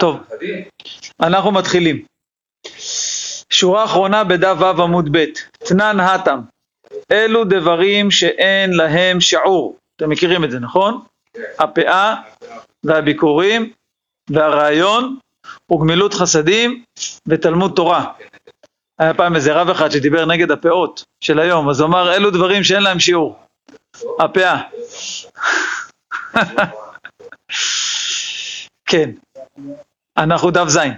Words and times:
טוב, 0.00 0.20
אנחנו 1.22 1.52
מתחילים. 1.52 2.04
שורה 3.50 3.84
אחרונה 3.84 4.24
בדף 4.24 4.56
ו' 4.58 4.82
עמוד 4.82 5.08
ב', 5.12 5.24
תנן 5.68 6.00
התם, 6.00 6.40
אלו 7.12 7.44
דברים 7.44 8.10
שאין 8.10 8.72
להם 8.72 9.20
שיעור, 9.20 9.76
אתם 9.96 10.10
מכירים 10.10 10.44
את 10.44 10.50
זה 10.50 10.58
נכון? 10.58 11.00
הפאה 11.58 12.14
והביקורים 12.84 13.72
והרעיון 14.30 15.18
וגמילות 15.72 16.14
חסדים 16.14 16.84
ותלמוד 17.26 17.72
תורה. 17.76 18.12
היה 18.98 19.14
פעם 19.14 19.36
איזה 19.36 19.52
רב 19.52 19.68
אחד 19.68 19.90
שדיבר 19.90 20.26
נגד 20.26 20.50
הפאות 20.50 21.04
של 21.24 21.40
היום, 21.40 21.68
אז 21.68 21.80
הוא 21.80 21.88
אמר 21.88 22.14
אלו 22.14 22.30
דברים 22.30 22.64
שאין 22.64 22.82
להם 22.82 23.00
שיעור. 23.00 23.38
הפאה. 24.20 24.62
כן, 28.90 29.10
אנחנו 30.18 30.50
דף 30.50 30.68
זין. 30.68 30.92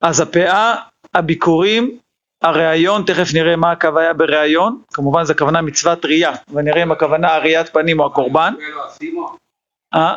אז 0.00 0.20
הפאה, 0.20 0.74
הביקורים, 1.14 1.98
הראיון, 2.42 3.02
תכף 3.06 3.34
נראה 3.34 3.56
מה 3.56 3.72
הקו 3.72 3.98
היה 3.98 4.12
בראיון, 4.12 4.82
כמובן 4.92 5.24
זה 5.24 5.32
הכוונה 5.32 5.62
מצוות 5.62 6.04
ראייה, 6.04 6.32
ונראה 6.48 6.82
אם 6.82 6.92
הכוונה 6.92 7.34
הראיית 7.34 7.68
פנים 7.68 8.00
או 8.00 8.06
הקורבן. 8.06 8.54
אה? 9.94 10.14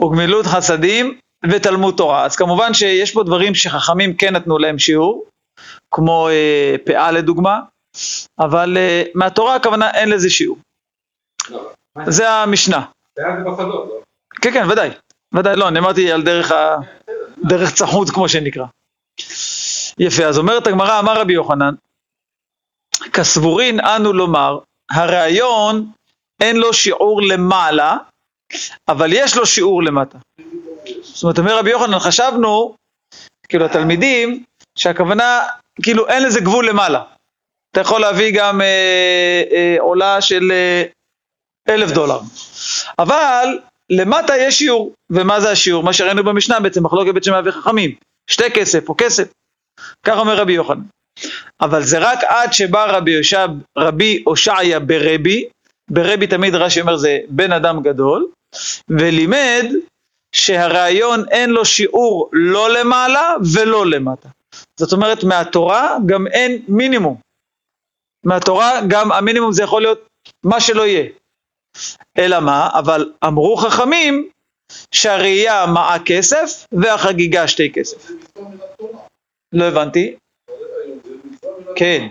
וגמילות 0.00 0.46
חסדים 0.46 1.18
ותלמוד 1.50 1.94
תורה. 1.96 2.24
אז 2.24 2.36
כמובן 2.36 2.74
שיש 2.74 3.12
פה 3.12 3.22
דברים 3.22 3.54
שחכמים 3.54 4.16
כן 4.16 4.36
נתנו 4.36 4.58
להם 4.58 4.78
שיעור, 4.78 5.24
כמו 5.90 6.28
אה, 6.28 6.76
פאה 6.84 7.12
לדוגמה, 7.12 7.60
אבל 8.38 8.76
אה, 8.76 9.02
מהתורה 9.14 9.54
הכוונה 9.54 9.90
אין 9.90 10.08
לזה 10.10 10.30
שיעור. 10.30 10.58
זה 12.06 12.30
המשנה. 12.30 12.84
כן, 14.42 14.52
כן, 14.52 14.70
ודאי. 14.70 14.90
ודאי, 15.34 15.56
לא, 15.56 15.68
אני 15.68 15.78
אמרתי 15.78 16.12
על 16.12 16.22
דרך, 16.22 16.52
ה... 16.52 16.76
דרך 17.44 17.74
צחוץ 17.74 18.10
כמו 18.10 18.28
שנקרא. 18.28 18.64
יפה, 19.98 20.24
אז 20.24 20.38
אומרת 20.38 20.66
הגמרא, 20.66 21.00
אמר 21.00 21.20
רבי 21.20 21.32
יוחנן, 21.32 21.74
כסבורין 23.12 23.80
אנו 23.80 24.12
לומר, 24.12 24.58
הרעיון 24.90 25.90
אין 26.40 26.56
לו 26.56 26.74
שיעור 26.74 27.22
למעלה, 27.22 27.96
אבל 28.88 29.12
יש 29.12 29.36
לו 29.36 29.46
שיעור 29.46 29.82
למטה. 29.82 30.18
זאת 31.02 31.22
אומרת, 31.22 31.38
אומר 31.38 31.58
רבי 31.58 31.70
יוחנן, 31.70 31.98
חשבנו, 31.98 32.74
כאילו 33.48 33.64
התלמידים, 33.64 34.44
שהכוונה, 34.78 35.46
כאילו 35.82 36.08
אין 36.08 36.22
לזה 36.22 36.40
גבול 36.40 36.68
למעלה. 36.68 37.02
אתה 37.70 37.80
יכול 37.80 38.00
להביא 38.00 38.34
גם 38.38 38.60
אה, 38.60 39.42
אה, 39.52 39.76
עולה 39.80 40.20
של 40.20 40.52
אה, 40.52 40.84
אלף 41.68 41.90
דולר. 41.90 42.20
אבל 42.98 43.58
למטה 43.90 44.36
יש 44.36 44.58
שיעור, 44.58 44.92
ומה 45.10 45.40
זה 45.40 45.50
השיעור? 45.50 45.82
מה 45.82 45.92
שראינו 45.92 46.24
במשנה 46.24 46.60
בעצם, 46.60 46.84
מחלוקת 46.84 47.14
בית 47.14 47.24
שמאי 47.24 47.40
וחכמים, 47.44 47.94
שתי 48.30 48.50
כסף 48.50 48.88
או 48.88 48.94
כסף, 48.98 49.32
כך 50.06 50.18
אומר 50.18 50.36
רבי 50.36 50.52
יוחנן. 50.52 50.82
אבל 51.60 51.82
זה 51.82 51.98
רק 51.98 52.18
עד 52.28 52.52
שבא 52.52 52.84
רבי, 52.96 53.10
יושב, 53.10 53.48
רבי 53.78 54.22
הושעיה 54.26 54.80
ברבי, 54.80 55.44
ברבי 55.90 56.26
תמיד 56.26 56.54
רש"י 56.54 56.80
אומר 56.80 56.96
זה 56.96 57.18
בן 57.28 57.52
אדם 57.52 57.82
גדול, 57.82 58.26
ולימד 58.88 59.64
שהרעיון 60.34 61.24
אין 61.30 61.50
לו 61.50 61.64
שיעור 61.64 62.30
לא 62.32 62.70
למעלה 62.70 63.32
ולא 63.54 63.86
למטה. 63.86 64.28
זאת 64.80 64.92
אומרת 64.92 65.24
מהתורה 65.24 65.96
גם 66.06 66.26
אין 66.26 66.62
מינימום. 66.68 67.16
מהתורה 68.24 68.80
גם 68.88 69.12
המינימום 69.12 69.52
זה 69.52 69.62
יכול 69.62 69.82
להיות 69.82 70.08
מה 70.44 70.60
שלא 70.60 70.86
יהיה. 70.86 71.08
אלא 72.18 72.40
מה? 72.40 72.68
אבל 72.72 73.12
אמרו 73.26 73.56
חכמים 73.56 74.28
שהראייה 74.90 75.66
מעה 75.66 75.96
כסף 76.04 76.66
והחגיגה 76.72 77.48
שתי 77.48 77.72
כסף. 77.72 78.10
לא 79.52 79.64
הבנתי. 79.64 80.16
כן, 81.76 82.06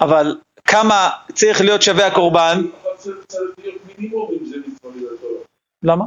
אבל 0.00 0.36
כמה 0.64 1.10
צריך 1.34 1.60
להיות 1.60 1.82
שווה 1.82 2.06
הקורבן? 2.06 2.62
למה? 5.82 6.04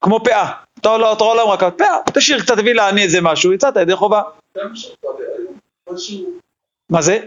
כמו 0.00 0.24
פאה. 0.24 0.52
אתה 0.80 0.98
לא 0.98 1.12
אתה 1.12 1.24
לא 1.24 1.44
רק 1.44 1.60
פאה, 1.78 1.96
תשאיר 2.14 2.42
קצת, 2.42 2.58
תביא 2.58 2.74
לעני 2.74 3.02
איזה 3.02 3.18
משהו, 3.22 3.52
יצאת 3.52 3.76
ידי 3.76 3.96
חובה. 3.96 4.22
מה 6.90 7.02
זה? 7.02 7.18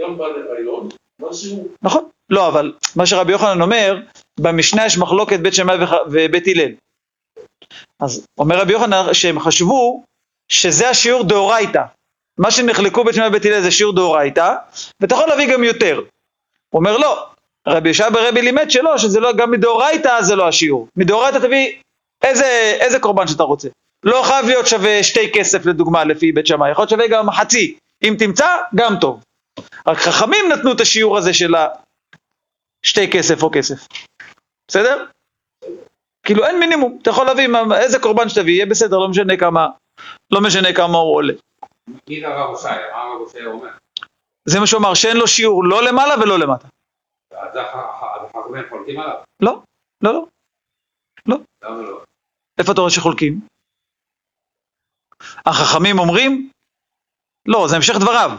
גם 0.00 0.18
בהיריון, 0.18 0.88
נכון. 1.82 2.08
לא, 2.30 2.48
אבל 2.48 2.72
מה 2.96 3.06
שרבי 3.06 3.32
יוחנן 3.32 3.62
אומר, 3.62 3.98
במשנה 4.40 4.86
יש 4.86 4.98
מחלוקת 4.98 5.40
בית 5.40 5.54
שמאי 5.54 5.76
ובית 6.10 6.44
הלל. 6.46 6.72
אז 8.00 8.26
אומר 8.38 8.58
רבי 8.58 8.72
יוחנן 8.72 9.14
שהם 9.14 9.40
חשבו 9.40 10.04
שזה 10.48 10.88
השיעור 10.88 11.24
דאורייתא. 11.24 11.82
מה 12.38 12.50
שנחלקו 12.50 13.04
בית 13.04 13.14
שמאי 13.14 13.28
ובית 13.28 13.44
הלל 13.44 13.62
זה 13.62 13.70
שיעור 13.70 13.94
דאורייתא, 13.94 14.54
ואתה 15.00 15.14
יכול 15.14 15.28
להביא 15.28 15.52
גם 15.52 15.64
יותר. 15.64 16.00
הוא 16.70 16.78
אומר 16.78 16.96
לא, 16.96 17.26
רבי 17.68 17.88
ישע 17.88 18.10
ברבי 18.10 18.42
לימד 18.42 18.70
שלא, 18.70 18.98
שזה 18.98 19.20
לא, 19.20 19.32
גם 19.32 19.50
מדאורייתא 19.50 20.22
זה 20.22 20.36
לא 20.36 20.48
השיעור. 20.48 20.88
מדאורייתא 20.96 21.38
תביא 21.38 21.72
איזה, 22.22 22.76
איזה 22.80 22.98
קורבן 22.98 23.26
שאתה 23.26 23.42
רוצה. 23.42 23.68
לא 24.02 24.22
חייב 24.24 24.46
להיות 24.46 24.66
שווה 24.66 25.02
שתי 25.02 25.32
כסף 25.32 25.66
לדוגמה 25.66 26.04
לפי 26.04 26.32
בית 26.32 26.46
שמאי, 26.46 26.70
יכול 26.70 26.82
להיות 26.82 26.90
שווה 26.90 27.08
גם 27.08 27.30
חצי. 27.30 27.76
אם 28.04 28.16
תמצא, 28.18 28.56
גם 28.74 28.94
טוב. 29.00 29.20
רק 29.86 29.98
חכמים 29.98 30.44
נתנו 30.52 30.72
את 30.72 30.80
השיעור 30.80 31.18
הזה 31.18 31.34
של 31.34 31.54
שתי 32.82 33.10
כסף 33.12 33.42
או 33.42 33.50
כסף. 33.52 33.86
בסדר? 34.68 35.06
כאילו 36.22 36.44
אין 36.46 36.60
מינימום, 36.60 36.98
אתה 37.02 37.10
יכול 37.10 37.26
להביא 37.26 37.48
איזה 37.76 37.98
קורבן 37.98 38.28
שתביא, 38.28 38.54
יהיה 38.54 38.66
בסדר, 38.66 38.98
לא 38.98 39.08
משנה 39.08 39.36
כמה, 39.36 39.68
לא 40.30 40.40
משנה 40.40 40.68
כמה 40.76 40.98
הוא 40.98 41.14
עולה. 41.14 41.32
זה 41.86 42.26
הרב 42.26 42.50
הושעיה? 42.50 42.92
מה 42.92 43.02
הרב 43.02 43.20
הושעיה 43.20 43.46
אומר? 43.46 43.68
זה 44.44 44.60
מה 44.60 44.66
שהוא 44.66 44.80
אמר, 44.80 44.94
שאין 44.94 45.16
לו 45.16 45.26
שיעור 45.28 45.64
לא 45.64 45.84
למעלה 45.84 46.14
ולא 46.22 46.38
למטה. 46.38 46.68
אז 47.32 47.56
החכמים 47.56 48.64
חולקים 48.68 49.00
עליו? 49.00 49.16
לא, 49.40 49.62
לא, 50.02 50.12
לא. 50.12 50.26
לא. 51.26 51.36
למה 51.62 51.82
לא? 51.82 52.00
איפה 52.58 52.72
אתה 52.72 52.80
רואה 52.80 52.90
שחולקים? 52.90 53.40
החכמים 55.46 55.98
אומרים? 55.98 56.50
לא, 57.46 57.68
זה 57.68 57.76
המשך 57.76 57.94
דבריו. 58.00 58.30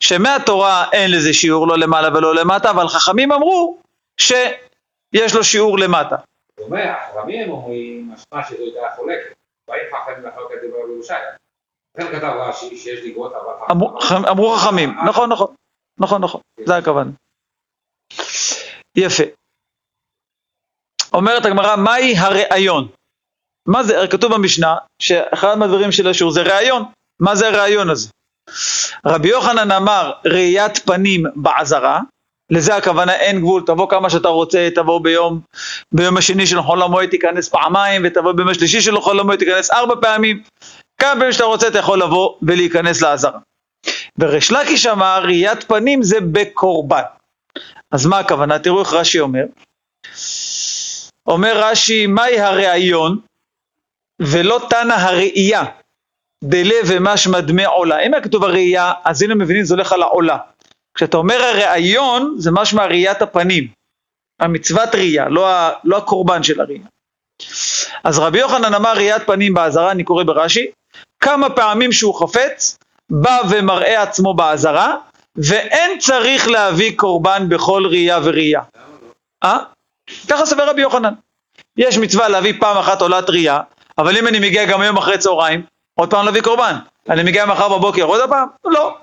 שמהתורה 0.00 0.86
אין 0.92 1.10
לזה 1.10 1.32
שיעור 1.32 1.68
לא 1.68 1.78
למעלה 1.78 2.08
ולא 2.08 2.34
למטה, 2.34 2.70
אבל 2.70 2.88
חכמים 2.88 3.32
אמרו 3.32 3.78
שיש 4.20 5.34
לו 5.34 5.44
שיעור 5.44 5.78
למטה. 5.78 6.16
הוא 6.58 6.66
אומר, 6.66 6.88
החכמים 6.88 7.50
אומרים, 7.50 8.10
משמע 8.12 8.44
שזו 8.48 8.62
הייתה 8.62 8.80
חולקת. 8.96 9.32
באים 9.68 9.82
חכמים 9.92 10.26
לחלוק 10.26 10.52
את 10.52 10.60
זה 10.60 10.66
בירושלים. 10.68 11.20
לכן 11.98 12.18
כתב 12.18 12.32
רש"י 12.40 12.76
שיש 12.76 13.00
לגבות 13.04 13.32
אבל... 13.32 13.76
אמרו 14.30 14.56
חכמים, 14.56 14.90
נכון, 15.06 15.32
נכון. 15.32 15.54
נכון, 15.98 16.22
נכון, 16.22 16.40
זה 16.66 16.76
הכוונה. 16.76 17.10
יפה. 18.96 19.22
אומרת 21.12 21.44
הגמרא, 21.44 21.76
מהי 21.76 22.16
הראיון? 22.16 22.88
מה 23.66 23.82
זה, 23.82 23.94
כתוב 24.10 24.34
במשנה, 24.34 24.76
שאחד 25.02 25.54
מהדברים 25.54 25.92
של 25.92 26.08
השיעור 26.08 26.32
זה 26.32 26.42
ראיון. 26.42 26.82
מה 27.20 27.34
זה 27.34 27.48
הראיון 27.48 27.90
הזה? 27.90 28.10
רבי 29.06 29.28
יוחנן 29.28 29.70
אמר 29.70 30.12
ראיית 30.24 30.78
פנים 30.78 31.24
בעזרה, 31.36 32.00
לזה 32.50 32.76
הכוונה 32.76 33.14
אין 33.14 33.40
גבול, 33.40 33.62
תבוא 33.66 33.90
כמה 33.90 34.10
שאתה 34.10 34.28
רוצה, 34.28 34.68
תבוא 34.74 35.00
ביום, 35.00 35.40
ביום 35.92 36.16
השני 36.16 36.46
של 36.46 36.62
חול 36.62 36.82
המועד 36.82 37.08
תיכנס 37.08 37.48
פעמיים, 37.48 38.02
ותבוא 38.04 38.32
ביום 38.32 38.48
השלישי 38.48 38.80
של 38.80 39.00
חול 39.00 39.20
המועד 39.20 39.38
תיכנס 39.38 39.70
ארבע 39.70 39.94
פעמים, 40.00 40.42
כמה 40.98 41.10
פעמים 41.10 41.32
שאתה 41.32 41.44
רוצה 41.44 41.68
אתה 41.68 41.78
יכול 41.78 42.02
לבוא 42.02 42.34
ולהיכנס 42.42 43.02
לעזרה. 43.02 43.38
וריש 44.18 44.52
לקיש 44.52 44.86
אמר 44.86 45.20
ראיית 45.24 45.64
פנים 45.64 46.02
זה 46.02 46.20
בקורבן. 46.20 47.02
אז 47.90 48.06
מה 48.06 48.18
הכוונה? 48.18 48.58
תראו 48.58 48.80
איך 48.80 48.92
רש"י 48.92 49.20
אומר. 49.20 49.44
אומר 51.26 51.60
רש"י, 51.64 52.06
מהי 52.06 52.40
הראיון? 52.40 53.18
ולא 54.20 54.60
תנא 54.70 54.94
הראייה. 54.94 55.64
דלה 56.44 56.74
ומשמע 56.86 57.40
דמי 57.40 57.64
עולה. 57.64 57.98
אם 57.98 58.14
היה 58.14 58.22
כתוב 58.22 58.44
הראייה, 58.44 58.92
אז 59.04 59.22
הנה 59.22 59.34
מבינים 59.34 59.64
זה 59.64 59.74
הולך 59.74 59.92
על 59.92 60.02
העולה. 60.02 60.38
כשאתה 60.94 61.16
אומר 61.16 61.42
הראיון, 61.42 62.34
זה 62.38 62.50
משמע 62.50 62.86
ראיית 62.86 63.22
הפנים. 63.22 63.68
המצוות 64.40 64.94
ראייה, 64.94 65.28
לא, 65.28 65.50
ה, 65.50 65.70
לא 65.84 65.96
הקורבן 65.96 66.42
של 66.42 66.60
הראייה. 66.60 66.86
אז 68.04 68.18
רבי 68.18 68.38
יוחנן 68.38 68.74
אמר 68.74 68.92
ראיית 68.92 69.22
פנים 69.26 69.54
בעזרה, 69.54 69.90
אני 69.90 70.04
קורא 70.04 70.24
ברש"י, 70.24 70.66
כמה 71.20 71.50
פעמים 71.50 71.92
שהוא 71.92 72.14
חפץ, 72.14 72.78
בא 73.10 73.38
ומראה 73.50 74.02
עצמו 74.02 74.34
בעזרה, 74.34 74.96
ואין 75.36 75.98
צריך 75.98 76.48
להביא 76.48 76.96
קורבן 76.96 77.48
בכל 77.48 77.82
ראייה 77.86 78.18
וראייה. 78.24 78.62
אה? 79.44 79.58
ככה 80.28 80.46
סבר 80.46 80.68
רבי 80.68 80.82
יוחנן. 80.82 81.14
יש 81.76 81.98
מצווה 81.98 82.28
להביא 82.28 82.52
פעם 82.60 82.76
אחת 82.76 83.00
עולת 83.00 83.30
ראייה, 83.30 83.60
אבל 83.98 84.16
אם 84.16 84.28
אני 84.28 84.38
מגיע 84.38 84.64
גם 84.64 84.80
היום 84.80 84.96
אחרי 84.96 85.18
צהריים, 85.18 85.62
עוד 85.98 86.10
פעם 86.10 86.24
להביא 86.26 86.42
קורבן. 86.42 86.76
אני 87.08 87.22
מגיע 87.22 87.46
מחר 87.46 87.78
בבוקר 87.78 88.02
עוד 88.02 88.30
פעם? 88.30 88.48
לא. 88.64 88.98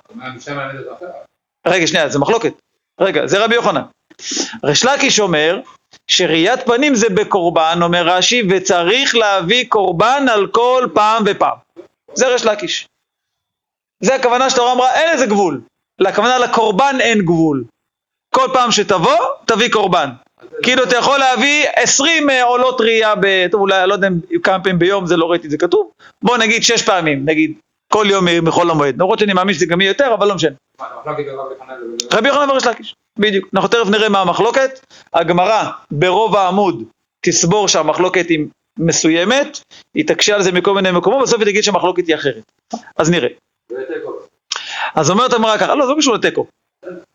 רגע, 1.67 1.87
שנייה, 1.87 2.09
זה 2.09 2.19
מחלוקת. 2.19 2.53
רגע, 2.99 3.27
זה 3.27 3.43
רבי 3.43 3.55
יוחנן. 3.55 3.83
ריש 4.63 4.85
לקיש 4.85 5.19
אומר 5.19 5.61
שראיית 6.07 6.65
פנים 6.65 6.95
זה 6.95 7.09
בקורבן, 7.09 7.79
אומר 7.81 8.07
רש"י, 8.07 8.43
וצריך 8.49 9.15
להביא 9.15 9.65
קורבן 9.69 10.25
על 10.33 10.47
כל 10.47 10.87
פעם 10.93 11.23
ופעם. 11.25 11.57
זה 12.13 12.27
ריש 12.27 12.45
לקיש. 12.45 12.87
זה 13.99 14.15
הכוונה 14.15 14.49
שהתורה 14.49 14.73
אמרה, 14.73 14.93
אין 14.93 15.15
לזה 15.15 15.25
גבול. 15.25 15.61
לכוונה 15.99 16.37
לקורבן 16.39 16.97
אין 16.99 17.21
גבול. 17.21 17.63
כל 18.35 18.47
פעם 18.53 18.71
שתבוא, 18.71 19.17
תביא 19.45 19.71
קורבן. 19.71 20.09
כאילו 20.63 20.83
אתה 20.83 20.98
יכול 20.98 21.19
להביא 21.19 21.65
20 21.75 22.30
אה, 22.30 22.44
עולות 22.44 22.81
ראייה, 22.81 23.15
ב... 23.15 23.48
טוב 23.51 23.62
אולי, 23.62 23.88
לא 23.88 23.94
יודע 23.94 24.07
כמה 24.44 24.63
פעמים 24.63 24.80
ביום, 24.80 25.06
זה 25.06 25.18
לא 25.18 25.31
ראיתי 25.31 25.50
זה 25.50 25.57
כתוב, 25.57 25.92
בוא 26.21 26.38
נגיד 26.38 26.63
6 26.63 26.81
פעמים, 26.81 27.25
נגיד, 27.25 27.54
כל 27.94 28.06
יום 28.10 28.25
מחול 28.42 28.71
המועד. 28.71 28.95
למרות 28.95 29.19
שאני 29.19 29.33
מאמין 29.33 29.56
שזה 29.56 29.65
גם 29.65 29.81
יהיה 29.81 29.89
יותר, 29.89 30.13
אבל 30.13 30.27
לא 30.27 30.36
משנה. 30.36 30.56
רבי 32.13 32.27
יוחנן 32.27 32.50
וריש 32.50 32.68
לקיש, 32.68 32.95
בדיוק. 33.19 33.50
אנחנו 33.54 33.69
תכף 33.69 33.89
נראה 33.89 34.10
מה 34.10 34.21
המחלוקת. 34.21 34.80
הגמרא 35.13 35.69
ברוב 35.92 36.36
העמוד 36.36 36.83
תסבור 37.21 37.68
שהמחלוקת 37.68 38.30
היא 38.30 38.45
מסוימת, 38.80 39.60
היא 39.95 40.07
תקשה 40.07 40.36
על 40.36 40.42
זה 40.44 40.51
מכל 40.51 40.74
מיני 40.74 40.92
מקומות, 40.92 41.21
בסוף 41.21 41.39
היא 41.39 41.45
תגיד 41.45 41.63
שהמחלוקת 41.63 42.07
היא 42.07 42.15
אחרת. 42.15 42.44
אז 42.98 43.10
נראה. 43.12 43.30
אז 44.95 45.10
אומרת 45.10 45.33
המראה 45.33 45.57
ככה, 45.57 45.75
לא, 45.75 45.86
זה 45.86 45.92
לא 45.92 45.98
קשור 45.98 46.15
לתיקו. 46.15 46.45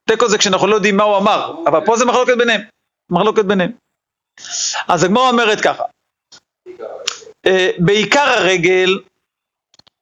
תיקו 0.05 0.29
זה 0.29 0.39
כשאנחנו 0.39 0.67
לא 0.67 0.75
יודעים 0.75 0.97
מה 0.97 1.05
הוא 1.05 1.17
אמר, 1.17 1.55
אבל 1.67 1.81
פה 1.85 1.97
זה 1.97 2.05
מחלוקת 2.05 2.37
ביניהם. 2.39 2.61
מחלוקת 3.10 3.44
ביניהם. 3.44 3.72
אז 4.88 5.05
הגמרא 5.05 5.28
אומרת 5.28 5.60
ככה, 5.60 5.84
אה, 7.46 7.70
בעיקר 7.78 8.28
הרגל, 8.37 8.99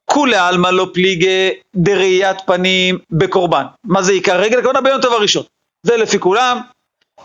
כולי 0.05 0.37
עלמא 0.37 0.69
לא 0.69 0.91
פליגי 0.95 1.51
דראיית 1.77 2.37
פנים 2.47 2.99
בקורבן. 3.11 3.65
מה 3.85 4.03
זה 4.03 4.13
עיקר 4.13 4.41
רגל? 4.41 4.59
הכוונה 4.59 4.81
ביום 4.81 5.01
טוב 5.03 5.13
הראשון. 5.13 5.43
זה 5.83 5.97
לפי 5.97 6.19
כולם, 6.19 6.59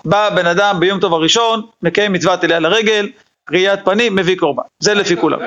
בא 0.06 0.30
בן 0.30 0.46
אדם 0.46 0.80
ביום 0.80 1.00
טוב 1.00 1.14
הראשון, 1.14 1.68
מקיים 1.82 2.14
מצוות 2.14 2.44
אליה 2.44 2.60
לרגל, 2.60 3.12
ראיית 3.52 3.80
פנים, 3.86 4.16
מביא 4.16 4.38
קורבן. 4.38 4.64
זה 4.80 4.94
לפי 4.94 5.18
כולם. 5.18 5.40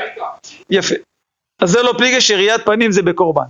יפה. 0.71 0.95
אז 1.63 1.71
זה 1.71 1.83
לא 1.83 1.95
פליגי 1.99 2.21
שראיית 2.21 2.65
פנים 2.65 2.93
זה 2.93 3.03
בקורבן. 3.03 3.45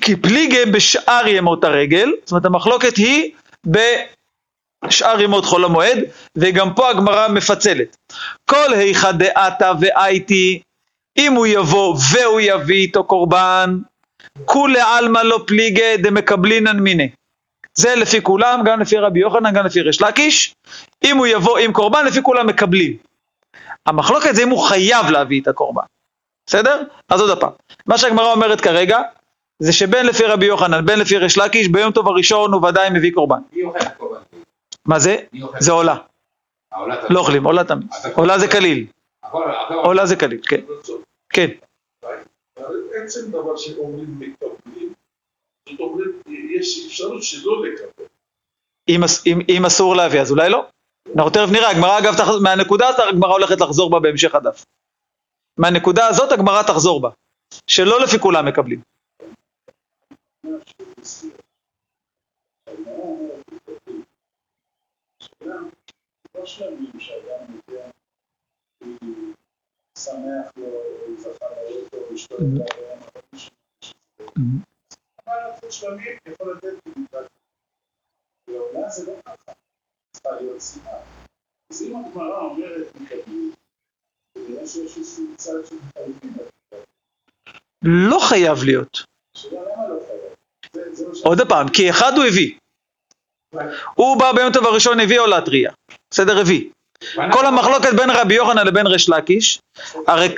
כי 0.00 0.16
פליגי 0.16 0.64
בשאר 0.64 1.26
ימות 1.26 1.64
הרגל, 1.64 2.12
זאת 2.24 2.30
אומרת 2.30 2.44
המחלוקת 2.44 2.96
היא 2.96 3.32
בשאר 4.84 5.20
ימות 5.20 5.44
חול 5.44 5.64
המועד, 5.64 5.98
וגם 6.36 6.74
פה 6.74 6.90
הגמרא 6.90 7.28
מפצלת. 7.28 7.96
כל 8.50 8.72
היכא 8.74 9.12
דעתה 9.12 9.72
ואייתי, 9.80 10.60
אם 11.18 11.32
הוא 11.32 11.46
יבוא 11.46 11.96
והוא 12.12 12.40
יביא 12.40 12.76
איתו 12.76 13.04
קורבן, 13.04 13.78
כולי 14.44 14.80
עלמא 14.80 15.18
לא 15.18 15.44
פליגי 15.46 15.96
דמקבלינן 15.96 16.80
מיני. 16.80 17.08
זה 17.74 17.94
לפי 17.94 18.22
כולם, 18.22 18.60
גם 18.64 18.80
לפי 18.80 18.96
רבי 18.96 19.20
יוחנן, 19.20 19.54
גם 19.54 19.66
לפי 19.66 19.80
ריש 19.80 20.02
לקיש. 20.02 20.54
אם 21.04 21.16
הוא 21.16 21.26
יבוא 21.26 21.58
עם 21.58 21.72
קורבן, 21.72 22.06
לפי 22.06 22.22
כולם 22.22 22.46
מקבלים. 22.46 22.96
המחלוקת 23.86 24.34
זה 24.34 24.42
אם 24.42 24.48
הוא 24.48 24.68
חייב 24.68 25.10
להביא 25.10 25.40
את 25.40 25.48
הקורבן. 25.48 25.82
בסדר? 26.46 26.82
אז 27.08 27.20
עוד 27.20 27.40
פעם. 27.40 27.50
מה 27.86 27.98
שהגמרא 27.98 28.32
אומרת 28.32 28.60
כרגע, 28.60 28.98
זה 29.58 29.72
שבין 29.72 30.06
לפי 30.06 30.24
רבי 30.24 30.46
יוחנן, 30.46 30.86
בין 30.86 30.98
לפי 30.98 31.18
ריש 31.18 31.38
לקיש, 31.38 31.68
ביום 31.68 31.92
טוב 31.92 32.08
הראשון 32.08 32.52
הוא 32.52 32.66
ודאי 32.66 32.90
מביא 32.90 33.12
קורבן. 33.12 33.38
מי 33.52 33.62
אוכל 33.62 33.78
קורבן? 33.98 34.20
מה 34.88 34.98
זה? 34.98 35.16
זה 35.60 35.72
עולה. 35.72 35.96
לא 37.10 37.20
אוכלים, 37.20 37.44
עולה 37.44 37.64
תמיד. 37.64 37.86
עולה 38.14 38.38
זה 38.38 38.46
קליל. 38.48 38.86
עולה 39.84 40.06
זה 40.06 40.16
קליל, 40.16 40.40
כן. 40.48 40.60
כן. 41.30 41.48
עצם 43.04 43.30
דבר 43.30 43.56
שאומרים 43.56 44.18
מקבלים, 44.18 44.92
זאת 45.68 45.80
אומרת, 45.80 46.08
יש 46.54 46.86
אפשרות 46.86 47.22
שלא 47.22 47.62
לקבל. 47.66 48.04
אם, 48.88 49.04
אס- 49.04 49.26
אם, 49.26 49.38
אם 49.48 49.62
אסור 49.66 49.96
להביא, 49.96 50.20
אז 50.20 50.30
אולי 50.30 50.50
לא. 50.50 50.66
אנחנו 51.16 51.30
תכף 51.30 51.52
נראה, 51.52 51.70
הגמרא 51.70 51.98
אגב. 51.98 52.12
מהנקודה 52.42 52.88
הזאת 52.88 53.06
הגמרא 53.08 53.32
הולכת 53.32 53.60
לחזור 53.60 53.90
בה 53.90 54.00
בהמשך 54.00 54.34
הדף. 54.34 54.64
מהנקודה 55.58 56.06
הזאת 56.06 56.32
הגמרא 56.32 56.62
תחזור 56.62 57.00
בה. 57.00 57.08
שלא 57.66 58.00
לפי 58.00 58.18
כולם 58.18 58.46
מקבלים. 58.48 58.80
לא 66.34 66.46
שלמים 66.46 67.00
שאדם 67.00 67.54
יודע, 67.68 67.90
שמח 69.98 70.52
לו, 70.56 70.66
זכה 71.18 71.46
אשתו 72.14 72.36
הייתה 72.38 72.74
ביום 72.76 72.98
החמישי. 73.00 73.50
אבל 75.26 75.70
שלמים 75.70 76.16
יכול 76.28 76.52
לתת 76.56 76.74
במידת. 76.86 77.30
לעולה 78.48 78.88
זה 78.88 79.06
לא 79.06 79.16
ככה, 79.26 79.52
צריכה 80.12 80.30
להיות 80.40 80.60
סיבה. 80.60 80.90
אז 81.70 81.82
אם 81.82 81.96
הגמרא 81.96 82.40
אומרת 82.40 82.86
מקבלים, 83.00 83.52
כנראה 84.34 84.66
שיש 84.66 84.96
איזשהו 84.96 85.24
צד 85.36 85.66
שמחייבים 85.66 86.32
את 86.36 86.78
לא 87.82 88.18
חייב 88.28 88.58
להיות. 88.64 88.98
לא 89.52 89.60
עוד 91.24 91.38
פעם, 91.48 91.68
כי 91.68 91.90
אחד 91.90 92.12
הוא 92.16 92.24
הביא. 92.24 92.58
הוא 93.94 94.16
בא 94.16 94.32
ביום 94.32 94.52
טוב 94.52 94.66
הראשון, 94.66 95.00
הביא 95.00 95.20
עולה 95.20 95.40
טריה. 95.40 95.70
בסדר, 96.10 96.38
הביא. 96.38 96.64
כל 97.32 97.46
המחלוקת 97.46 97.92
בין 97.94 98.10
רבי 98.10 98.34
יוחנן 98.34 98.66
לבין 98.66 98.86
ריש 98.86 99.08
לקיש, 99.08 99.58
הרי... 100.06 100.34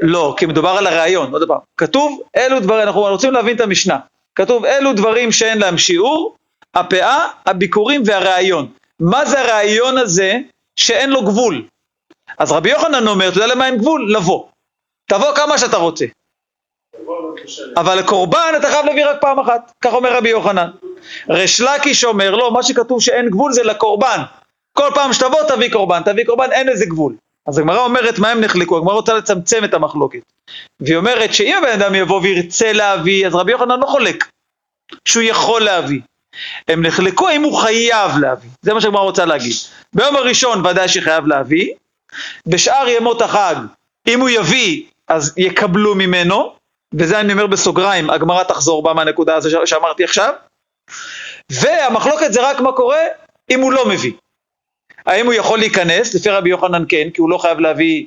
לא, 0.00 0.34
כי 0.36 0.46
מדובר 0.46 0.68
על 0.68 0.86
הרעיון, 0.86 1.32
עוד 1.32 1.48
פעם. 1.48 1.58
כתוב, 1.76 2.22
אלו 2.36 2.60
דברים, 2.60 2.86
אנחנו 2.86 3.00
רוצים 3.00 3.32
להבין 3.32 3.56
את 3.56 3.60
המשנה. 3.60 3.98
כתוב, 4.34 4.64
אלו 4.64 4.92
דברים 4.92 5.32
שאין 5.32 5.58
להם 5.58 5.78
שיעור, 5.78 6.36
הפאה, 6.74 7.28
הביקורים 7.46 8.02
והרעיון. 8.06 8.68
מה 9.00 9.24
זה 9.24 9.40
הרעיון 9.40 9.98
הזה 9.98 10.38
שאין 10.76 11.10
לו 11.10 11.22
גבול? 11.24 11.66
אז 12.38 12.52
רבי 12.52 12.70
יוחנן 12.70 13.08
אומר, 13.08 13.28
אתה 13.28 13.36
יודע 13.36 13.46
למה 13.46 13.66
אין 13.66 13.76
גבול? 13.76 14.12
לבוא. 14.12 14.44
תבוא 15.06 15.34
כמה 15.34 15.58
שאתה 15.58 15.76
רוצה. 15.76 16.04
אבל 17.76 17.98
לקורבן 17.98 18.52
אתה 18.56 18.68
חייב 18.68 18.86
להביא 18.86 19.06
רק 19.06 19.20
פעם 19.20 19.38
אחת, 19.38 19.72
כך 19.80 19.92
אומר 19.92 20.16
רבי 20.16 20.28
יוחנן. 20.28 20.70
ריש 21.28 21.60
לקיש 21.60 22.04
אומר, 22.04 22.34
לא, 22.34 22.52
מה 22.52 22.62
שכתוב 22.62 23.02
שאין 23.02 23.30
גבול 23.30 23.52
זה 23.52 23.62
לקורבן. 23.62 24.20
כל 24.72 24.88
פעם 24.94 25.12
שתבוא 25.12 25.42
תביא 25.48 25.72
קורבן, 25.72 26.02
תביא 26.02 26.24
קורבן, 26.24 26.52
אין 26.52 26.66
לזה 26.66 26.86
גבול. 26.86 27.14
אז 27.46 27.58
הגמרא 27.58 27.84
אומרת, 27.84 28.18
מה 28.18 28.30
הם 28.30 28.40
נחלקו? 28.40 28.76
הגמרא 28.76 28.94
רוצה 28.94 29.14
לצמצם 29.14 29.64
את 29.64 29.74
המחלוקת. 29.74 30.20
והיא 30.80 30.96
אומרת 30.96 31.34
שאם 31.34 31.56
הבן 31.58 31.82
אדם 31.82 31.94
יבוא 31.94 32.20
וירצה 32.20 32.72
להביא, 32.72 33.26
אז 33.26 33.34
רבי 33.34 33.52
יוחנן 33.52 33.80
לא 33.80 33.86
חולק, 33.86 34.28
שהוא 35.04 35.22
יכול 35.22 35.62
להביא. 35.62 36.00
הם 36.68 36.86
נחלקו 36.86 37.28
האם 37.28 37.42
הוא 37.42 37.58
חייב 37.58 38.18
להביא, 38.20 38.50
זה 38.62 38.74
מה 38.74 38.80
שהגמרא 38.80 39.02
רוצה 39.02 39.24
להגיד. 39.24 39.52
ביום 39.94 40.16
הראשון 40.16 40.66
ודאי 40.66 40.88
שחייב 40.88 41.26
להביא, 41.26 41.72
בשאר 42.46 42.88
ימות 42.88 43.22
החג, 43.22 43.54
אם 44.08 44.20
הוא 44.20 44.28
יביא, 44.28 44.82
אז 45.08 45.34
יקבלו 45.36 45.94
ממנו, 45.94 46.54
וזה 46.94 47.20
אני 47.20 47.32
אומר 47.32 47.46
בסוגריים, 47.46 48.10
הגמרא 48.10 48.42
תחזור 48.42 48.82
בה 48.82 48.94
מהנקודה 48.94 49.34
הזו 49.34 49.50
שאמרתי 49.64 50.04
עכשיו, 50.04 50.32
והמחלוקת 51.52 52.32
זה 52.32 52.50
רק 52.50 52.60
מה 52.60 52.72
קורה 52.72 53.00
אם 53.50 53.60
הוא 53.60 53.72
לא 53.72 53.88
מביא. 53.88 54.12
האם 55.06 55.26
הוא 55.26 55.34
יכול 55.34 55.58
להיכנס? 55.58 56.14
לפי 56.14 56.30
רבי 56.30 56.50
יוחנן 56.50 56.84
כן, 56.88 57.08
כי 57.14 57.20
הוא 57.20 57.30
לא 57.30 57.38
חייב 57.38 57.58
להביא 57.60 58.06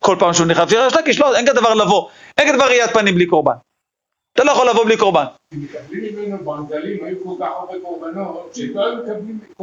כל 0.00 0.16
פעם 0.18 0.32
שהוא 0.32 0.46
נכנס. 0.46 0.66
לפי 0.66 0.76
ריש 0.76 0.96
לקיש 0.96 1.20
לא, 1.20 1.36
אין 1.36 1.46
כדבר 1.46 1.74
לבוא, 1.74 2.08
אין 2.38 2.52
כדבר 2.52 2.64
ראיית 2.64 2.90
פנים 2.90 3.14
בלי 3.14 3.26
קורבן. 3.26 3.54
אתה 4.32 4.44
לא 4.44 4.50
יכול 4.50 4.68
לבוא 4.68 4.84
בלי 4.84 4.96
קורבן. 4.96 5.24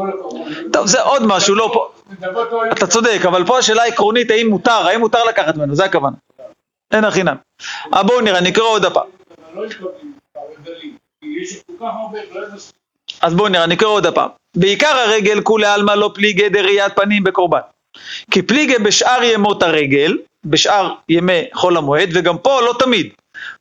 הקורבנות. 0.10 0.74
טוב, 0.74 0.88
זה 0.88 1.01
עוד 1.01 1.22
משהו, 1.25 1.55
לא 1.55 1.70
פה. 1.74 1.91
לא 2.22 2.72
אתה 2.72 2.88
צודק, 2.88 3.20
אבל 3.27 3.46
פה 3.46 3.58
השאלה 3.58 3.84
העקרונית 3.84 4.32
האם 4.32 4.48
מותר, 4.48 4.72
האם 4.88 5.00
מותר 5.00 5.24
לקחת 5.24 5.55
ממנו, 5.55 5.75
זה 5.75 5.86
הכוונה. 5.86 6.15
אין 6.91 7.03
החינם. 7.03 7.36
אה, 7.93 8.03
בואו 8.03 8.22
נראה, 8.22 8.41
נקרא 8.41 8.63
עוד 8.63 8.86
הפעם. 8.86 9.08
אז 13.21 13.33
בואו 13.33 13.50
נראה, 13.50 13.67
נקרא 13.67 13.88
עוד 13.88 14.05
הפעם. 14.05 14.29
בעיקר 14.55 14.97
הרגל 14.97 15.41
כולי 15.41 15.67
עלמא 15.67 15.91
לא 15.91 16.12
פליגי 16.13 16.50
דראיית 16.50 16.95
פנים 16.95 17.23
בקורבן. 17.23 17.59
כי 18.31 18.41
פליגי 18.41 18.77
בשאר 18.77 19.23
ימות 19.23 19.63
הרגל, 19.63 20.17
בשאר 20.45 20.93
ימי 21.09 21.41
חול 21.53 21.77
המועד, 21.77 22.09
וגם 22.13 22.38
פה 22.38 22.62
לא 22.62 22.73
תמיד. 22.79 23.09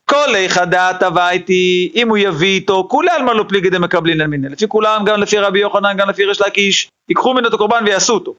כל 0.05 0.35
איכא 0.37 0.65
דעתא 0.65 1.09
ואיתי, 1.15 1.93
אם 1.95 2.09
הוא 2.09 2.17
יביא 2.17 2.55
איתו, 2.55 2.87
כולי 2.91 3.11
עלמא 3.11 3.31
לא 3.31 3.45
פליגי 3.49 3.71
דמקבלינן 3.71 4.27
מיניה. 4.27 4.51
לפי 4.51 4.69
כולם, 4.69 5.05
גם 5.05 5.21
לפי 5.21 5.39
רבי 5.39 5.59
יוחנן, 5.59 5.97
גם 5.97 6.11
לפי 6.11 6.25
ריש 6.25 6.41
לקיש, 6.41 6.89
ייקחו 7.09 7.33
ממנו 7.33 7.49
את 7.49 7.55
הקורבן 7.55 7.85
ויעשו 7.87 8.15
אותו. 8.15 8.35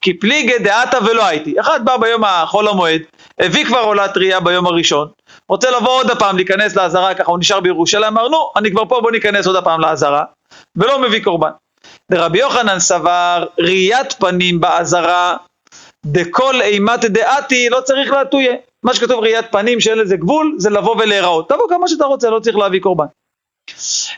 כי 0.00 0.14
פליגי 0.14 0.58
דעתא 0.58 0.98
ולא 1.06 1.26
הייתי. 1.26 1.60
אחד 1.60 1.84
בא 1.84 1.96
ביום 1.96 2.24
החול 2.24 2.68
המועד, 2.68 3.00
הביא 3.38 3.64
כבר 3.64 3.78
עולה 3.78 4.08
טריה 4.08 4.40
ביום 4.40 4.66
הראשון, 4.66 5.08
רוצה 5.50 5.70
לבוא 5.70 5.90
עוד 5.90 6.10
הפעם 6.10 6.36
להיכנס 6.36 6.76
לעזרה, 6.76 7.14
ככה 7.14 7.30
הוא 7.30 7.38
נשאר 7.38 7.60
בירושלים, 7.60 8.04
אמר 8.04 8.28
נו, 8.28 8.52
אני 8.56 8.70
כבר 8.70 8.84
פה, 8.88 9.00
בוא 9.00 9.10
ניכנס 9.10 9.46
עוד 9.46 9.56
הפעם 9.56 9.80
לעזרה, 9.80 10.24
ולא 10.76 11.02
מביא 11.02 11.24
קורבן. 11.24 11.50
דרבי 12.10 12.38
יוחנן 12.38 12.78
סבר, 12.78 13.46
ראיית 13.58 14.12
פנים 14.12 14.60
בעזרה, 14.60 15.36
דכל 16.06 16.62
אימת 16.62 17.04
דעתי, 17.04 17.68
לא 17.68 17.80
צריך 17.80 18.10
להטויה. 18.10 18.54
מה 18.82 18.94
שכתוב 18.94 19.20
ראיית 19.20 19.52
פנים 19.52 19.80
שאין 19.80 19.98
לזה 19.98 20.16
גבול, 20.16 20.54
זה 20.58 20.70
לבוא 20.70 20.96
ולהיראות. 20.96 21.48
תבוא 21.48 21.68
כמה 21.68 21.88
שאתה 21.88 22.04
רוצה, 22.04 22.30
לא 22.30 22.40
צריך 22.40 22.56
להביא 22.56 22.80
קורבן. 22.80 23.06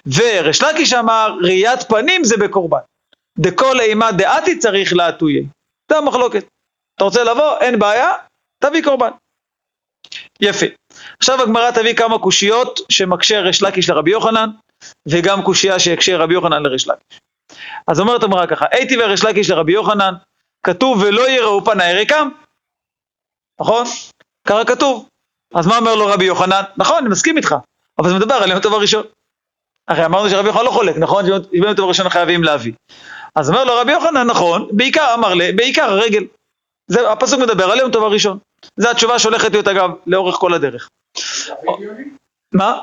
וריש 0.07 0.63
לקיש 0.63 0.93
אמר, 0.93 1.37
ראיית 1.43 1.83
פנים 1.83 2.25
זה 2.25 2.37
בקורבן. 2.37 2.79
דכל 3.39 3.81
אימה 3.81 4.13
דעתי 4.13 4.59
צריך 4.59 4.93
להטויה. 4.93 5.43
זה 5.91 5.99
המחלוקת. 5.99 6.45
אתה 6.95 7.05
רוצה 7.05 7.25
לבוא? 7.25 7.59
אין 7.59 7.79
בעיה, 7.79 8.11
תביא 8.63 8.83
קורבן. 8.85 9.11
יפה. 10.41 10.67
עכשיו 11.23 11.43
הגמרא 11.43 11.71
תביא 11.71 11.95
כמה 11.95 12.19
קושיות 12.19 12.81
שמקשה 12.89 13.41
ריש 13.41 13.63
לקיש 13.63 13.91
לרבי 13.91 14.11
יוחנן, 14.11 14.51
וגם 15.09 15.43
קושייה 15.43 15.79
שיקשה 15.79 16.17
רבי 16.17 16.35
יוחנן 16.35 16.63
לריש 16.63 16.89
לקיש. 16.89 17.21
אז 17.87 18.01
אומרת 18.01 18.23
הגמרא 18.23 18.47
ככה, 18.47 18.67
הייתי 18.71 18.97
וריש 18.97 19.25
לקיש 19.25 19.51
לרבי 19.51 19.73
יוחנן, 19.73 20.15
כתוב 20.67 21.03
ולא 21.03 21.31
יראו 21.31 21.65
פניי 21.65 21.95
ריקם, 21.95 22.29
נכון? 23.61 23.87
ככה 24.49 24.65
כתוב. 24.65 25.09
אז 25.55 25.67
מה 25.67 25.79
אומר 25.79 25.95
לו 25.95 26.07
רבי 26.07 26.25
יוחנן? 26.25 26.63
נכון, 26.77 26.97
אני 26.99 27.09
מסכים 27.09 27.37
איתך, 27.37 27.55
אבל 27.99 28.09
זה 28.09 28.15
מדבר 28.15 28.35
על 28.35 28.51
יום 28.51 28.61
טוב 28.61 28.75
הראשון. 28.75 29.03
הרי 29.89 30.05
אמרנו 30.05 30.31
שרבי 30.31 30.49
יוחנן 30.49 30.65
לא 30.65 30.71
חולק, 30.71 30.97
נכון? 30.97 31.25
יום 31.53 31.75
טוב 31.75 31.85
הראשון 31.85 32.09
חייבים 32.09 32.45
להביא. 32.45 32.73
אז 33.35 33.51
אומר 33.51 33.65
לו 33.65 33.77
רבי 33.77 33.93
יוחנן, 33.93 34.27
נכון, 34.27 34.69
בעיקר, 34.73 35.15
אמר 35.15 35.35
לי, 35.35 35.53
בעיקר 35.53 35.85
הרגל. 35.85 36.25
זה, 36.87 37.13
הפסוק 37.13 37.41
מדבר 37.41 37.71
על 37.71 37.79
יום 37.79 37.91
טוב 37.91 38.05
הראשון. 38.05 38.39
זו 38.77 38.91
התשובה 38.91 39.19
שהולכת 39.19 39.51
להיות 39.53 39.69
אגב 39.69 39.91
לאורך 40.07 40.35
כל 40.35 40.55
הדרך. 40.55 40.89
מה? 42.53 42.81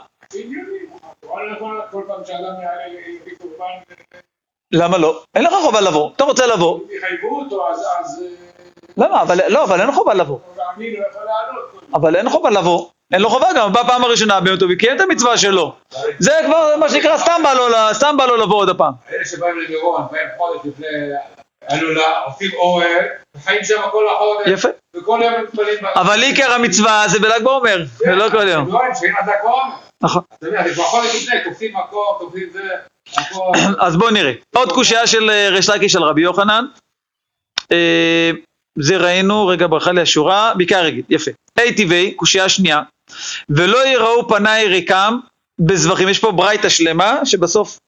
פעם 3.57 3.81
למה 4.71 4.97
לא? 4.97 5.23
אין 5.35 5.43
לך 5.43 5.53
חובה 5.63 5.81
לבוא. 5.81 6.11
אתה 6.15 6.23
רוצה 6.23 6.47
לבוא? 6.47 6.79
יחייבו 6.89 7.39
אותו, 7.39 7.69
אז... 7.69 8.23
למה? 8.97 9.21
אבל 9.21 9.39
לא, 9.47 9.63
אבל 9.63 9.81
אין 9.81 9.91
חובה 9.91 10.13
לבוא. 10.13 10.39
אבל 11.93 12.15
אין 12.15 12.29
חובה 12.29 12.49
לבוא. 12.49 12.89
אין 13.13 13.21
לו 13.21 13.29
חובה 13.29 13.47
גם, 13.55 13.73
בפעם 13.73 14.03
הראשונה 14.03 14.41
ביום 14.41 14.57
טוב, 14.57 14.73
קיים 14.73 14.95
את 14.95 15.01
המצווה 15.01 15.37
שלו. 15.37 15.75
זה 16.19 16.31
כבר 16.45 16.75
מה 16.79 16.89
שנקרא, 16.89 17.17
בא 17.43 17.93
סתם 17.93 18.17
בא 18.17 18.25
לו 18.25 18.35
לבוא 18.37 18.55
עוד 18.55 18.69
הפעם. 18.69 18.93
אלה 19.13 19.25
שבאים 19.25 19.59
למירון, 19.59 20.01
באים 20.11 20.27
חודש 20.37 20.59
לפני 20.65 20.87
הלולה, 21.67 22.19
עושים 22.25 22.51
אוהל, 22.53 23.05
וחיים 23.35 23.63
שם 23.63 23.81
כל 23.91 24.05
החודש, 24.15 24.47
יפה. 24.47 24.67
וכל 24.95 25.19
יום 25.23 25.33
מתפללים. 25.43 25.85
אבל 25.95 26.21
עיקר 26.23 26.51
המצווה 26.51 27.03
זה 27.07 27.19
בל"ג 27.19 27.43
בעומר, 27.43 27.83
ולא 28.07 28.29
כל 28.29 28.47
יום. 28.47 28.67
לא. 28.67 28.79
נכון. 30.03 30.21
אז 33.85 33.97
בואו 33.97 34.09
נראה. 34.11 34.31
עוד 34.55 34.71
קושייה 34.71 35.07
של 35.07 35.29
אה, 35.29 35.49
ריש 35.49 35.69
לקיש 35.69 35.95
על 35.95 36.03
רבי 36.03 36.21
יוחנן. 36.21 36.65
אה, 37.71 38.31
זה 38.79 38.97
ראינו, 38.97 39.47
רגע 39.47 39.67
ברכה 39.67 39.91
לי 39.91 40.01
השורה, 40.01 40.53
בעיקר 40.57 40.83
רגיל, 40.83 41.03
יפה. 41.09 41.31
ה' 41.57 41.73
טבעי, 41.77 42.11
קושייה 42.11 42.49
שנייה. 42.49 42.81
ולא 43.49 43.87
יראו 43.87 44.27
פניי 44.27 44.67
ריקם 44.67 45.19
בזבחים. 45.59 46.09
יש 46.09 46.19
פה 46.19 46.31
ברייתא 46.31 46.69
שלמה, 46.69 47.25
שבסוף, 47.25 47.79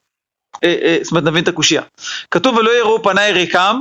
זאת 1.02 1.10
אומרת 1.10 1.24
נבין 1.24 1.42
את 1.42 1.48
הקושייה. 1.48 1.82
כתוב 2.30 2.56
ולא 2.56 2.70
יראו 2.70 3.02
פניי 3.02 3.32
ריקם, 3.32 3.80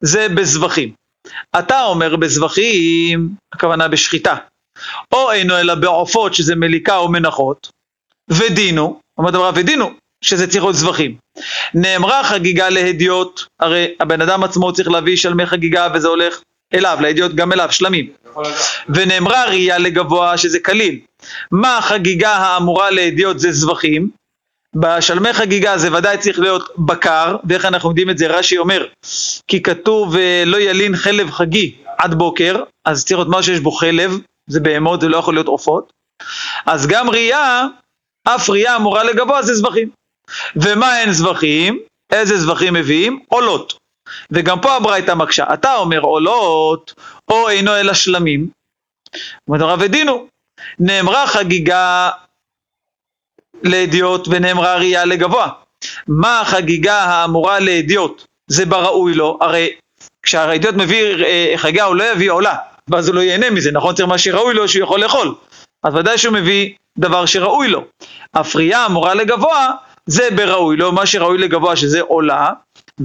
זה 0.00 0.28
בזבחים. 0.28 0.90
אתה 1.58 1.84
אומר 1.84 2.16
בזבחים, 2.16 3.28
הכוונה 3.52 3.88
בשחיטה. 3.88 4.36
או 5.12 5.32
אינו 5.32 5.58
אלא 5.58 5.74
בעופות, 5.74 6.34
שזה 6.34 6.54
מליקה 6.56 6.96
או 6.96 7.08
מנחות, 7.08 7.70
ודינו, 8.28 9.00
אומרת 9.18 9.34
אמרה 9.34 9.50
ודינו, 9.54 9.90
שזה 10.24 10.46
צריך 10.46 10.64
להיות 10.64 10.76
זבחים. 10.76 11.16
נאמרה 11.74 12.24
חגיגה 12.24 12.68
להדיוט, 12.68 13.42
הרי 13.60 13.94
הבן 14.00 14.20
אדם 14.20 14.44
עצמו 14.44 14.72
צריך 14.72 14.88
להביא 14.88 15.16
שלמי 15.16 15.46
חגיגה 15.46 15.88
וזה 15.94 16.08
הולך 16.08 16.40
אליו, 16.74 16.98
להדיוט 17.00 17.32
גם 17.34 17.52
אליו, 17.52 17.68
שלמים. 17.72 18.10
ונאמרה 18.88 19.44
ראייה 19.44 19.78
לגבוה 19.78 20.38
שזה 20.38 20.58
קליל. 20.58 21.00
מה 21.50 21.78
החגיגה 21.78 22.32
האמורה 22.32 22.90
להדיוט 22.90 23.38
זה 23.38 23.52
זבחים, 23.52 24.10
בשלמי 24.76 25.32
חגיגה 25.32 25.78
זה 25.78 25.92
ודאי 25.92 26.18
צריך 26.18 26.38
להיות 26.38 26.70
בקר, 26.78 27.36
ואיך 27.44 27.64
אנחנו 27.64 27.88
יודעים 27.88 28.10
את 28.10 28.18
זה? 28.18 28.26
רש"י 28.26 28.58
אומר, 28.58 28.86
כי 29.46 29.62
כתוב 29.62 30.16
אה, 30.16 30.42
לא 30.46 30.56
ילין 30.60 30.96
חלב 30.96 31.30
חגי 31.30 31.74
עד 31.98 32.14
בוקר, 32.14 32.62
אז 32.84 33.04
צריך 33.04 33.18
להיות 33.18 33.28
מה 33.28 33.42
שיש 33.42 33.60
בו 33.60 33.70
חלב, 33.70 34.18
זה 34.46 34.60
בהמות, 34.60 35.00
זה 35.00 35.08
לא 35.08 35.16
יכול 35.16 35.34
להיות 35.34 35.46
עופות. 35.46 35.92
אז 36.66 36.86
גם 36.86 37.10
ראייה, 37.10 37.66
אף 38.24 38.50
ראייה 38.50 38.76
אמורה 38.76 39.04
לגבוה 39.04 39.42
זה 39.42 39.54
זבחים. 39.54 39.88
ומה 40.56 41.00
אין 41.00 41.12
זבחים? 41.12 41.78
איזה 42.12 42.36
זבחים 42.36 42.74
מביאים? 42.74 43.20
עולות. 43.28 43.78
וגם 44.30 44.60
פה 44.60 44.76
הברייתא 44.76 45.14
מקשה. 45.14 45.54
אתה 45.54 45.76
אומר 45.76 46.00
עולות, 46.00 46.94
או 47.28 47.48
אינו 47.48 47.76
אלא 47.76 47.94
שלמים. 47.94 48.48
אומרת 49.48 49.62
הרב 49.62 49.78
ודינו, 49.82 50.26
נאמרה 50.78 51.26
חגיגה 51.26 52.10
לאדיוט 53.62 54.28
ונאמרה 54.30 54.76
ראייה 54.76 55.04
לגבוה. 55.04 55.48
מה 56.08 56.40
החגיגה 56.40 56.98
האמורה 56.98 57.60
לאדיוט? 57.60 58.24
זה 58.46 58.66
בראוי 58.66 59.14
לו, 59.14 59.38
הרי 59.40 59.70
כשהאדיוט 60.22 60.74
מביא 60.74 61.24
אה, 61.24 61.52
חגיגה 61.56 61.84
הוא 61.84 61.96
לא 61.96 62.12
יביא 62.12 62.30
עולה, 62.30 62.54
ואז 62.88 63.08
הוא 63.08 63.14
לא 63.14 63.20
ייהנה 63.20 63.50
מזה, 63.50 63.72
נכון? 63.72 63.94
צריך 63.94 64.08
מה 64.08 64.18
שראוי 64.18 64.54
לו 64.54 64.68
שהוא 64.68 64.84
יכול 64.84 65.00
לאכול. 65.00 65.34
אז 65.82 65.94
ודאי 65.94 66.18
שהוא 66.18 66.34
מביא 66.34 66.72
דבר 66.98 67.26
שראוי 67.26 67.68
לו. 67.68 67.84
ראייה 68.54 68.86
אמורה 68.86 69.14
לגבוה, 69.14 69.70
זה 70.06 70.28
בראוי 70.36 70.76
לו, 70.76 70.92
מה 70.92 71.06
שראוי 71.06 71.38
לגבוה 71.38 71.76
שזה 71.76 72.00
עולה, 72.00 72.50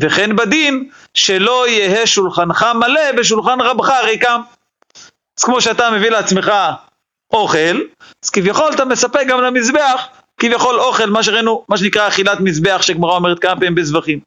וכן 0.01 0.35
בדין 0.35 0.89
שלא 1.13 1.67
יהא 1.67 2.05
שולחנך 2.05 2.65
מלא 2.75 3.12
בשולחן 3.17 3.62
רבך 3.62 3.89
ריקם. 4.03 4.41
אז 5.39 5.43
כמו 5.43 5.62
שאתה 5.62 5.91
מביא 5.91 6.09
לעצמך 6.09 6.51
אוכל, 7.33 7.81
אז 8.24 8.29
כביכול 8.29 8.74
אתה 8.74 8.85
מספק 8.85 9.24
גם 9.27 9.41
למזבח, 9.41 10.07
כביכול 10.38 10.80
אוכל, 10.80 11.10
מה 11.10 11.24
שראינו, 11.24 11.65
מה 11.70 11.77
שנקרא 11.77 12.08
אכילת 12.08 12.39
מזבח, 12.39 12.82
שגמרא 12.82 13.15
אומרת 13.15 13.39
כמה 13.39 13.56
פעמים 13.56 13.75
בזבחים. 13.75 14.20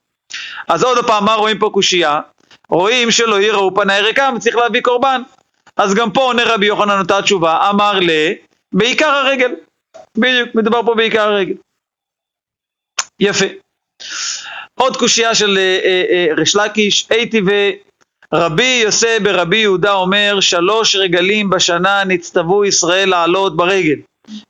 אז 0.69 0.85
עוד 0.85 1.07
פעם, 1.07 1.25
מה 1.25 1.35
רואים 1.35 1.59
פה 1.59 1.71
קושייה? 1.73 2.21
רואים 2.69 3.11
שלא 3.11 3.41
יראו 3.41 3.75
פניי 3.75 4.03
ריקם, 4.03 4.35
צריך 4.39 4.57
להביא 4.57 4.81
קורבן. 4.81 5.23
אז 5.77 5.95
גם 5.95 6.11
פה 6.11 6.21
עונה 6.21 6.43
רבי 6.45 6.67
יוחנן 6.67 6.99
אותה 6.99 7.23
תשובה, 7.23 7.71
אמר 7.71 7.93
ל... 8.01 8.11
בעיקר 8.73 9.09
הרגל. 9.11 9.55
בדיוק, 10.19 10.55
מדובר 10.55 10.83
פה 10.87 10.95
בעיקר 10.95 11.23
הרגל. 11.23 11.55
יפה. 13.21 13.47
עוד 14.75 14.97
קושייה 14.97 15.35
של 15.35 15.59
אה, 15.59 15.79
אה, 15.85 16.05
אה, 16.11 16.27
ריש 16.37 16.57
לקיש, 16.57 17.07
הייתי 17.11 17.41
ורבי 18.33 18.81
יוסי 18.85 19.21
ברבי 19.23 19.57
יהודה 19.57 19.93
אומר, 19.93 20.41
שלוש 20.41 20.97
רגלים 20.97 21.51
בשנה 21.51 22.05
נצטוו 22.05 22.65
ישראל 22.65 23.09
לעלות 23.09 23.57
ברגל, 23.57 23.97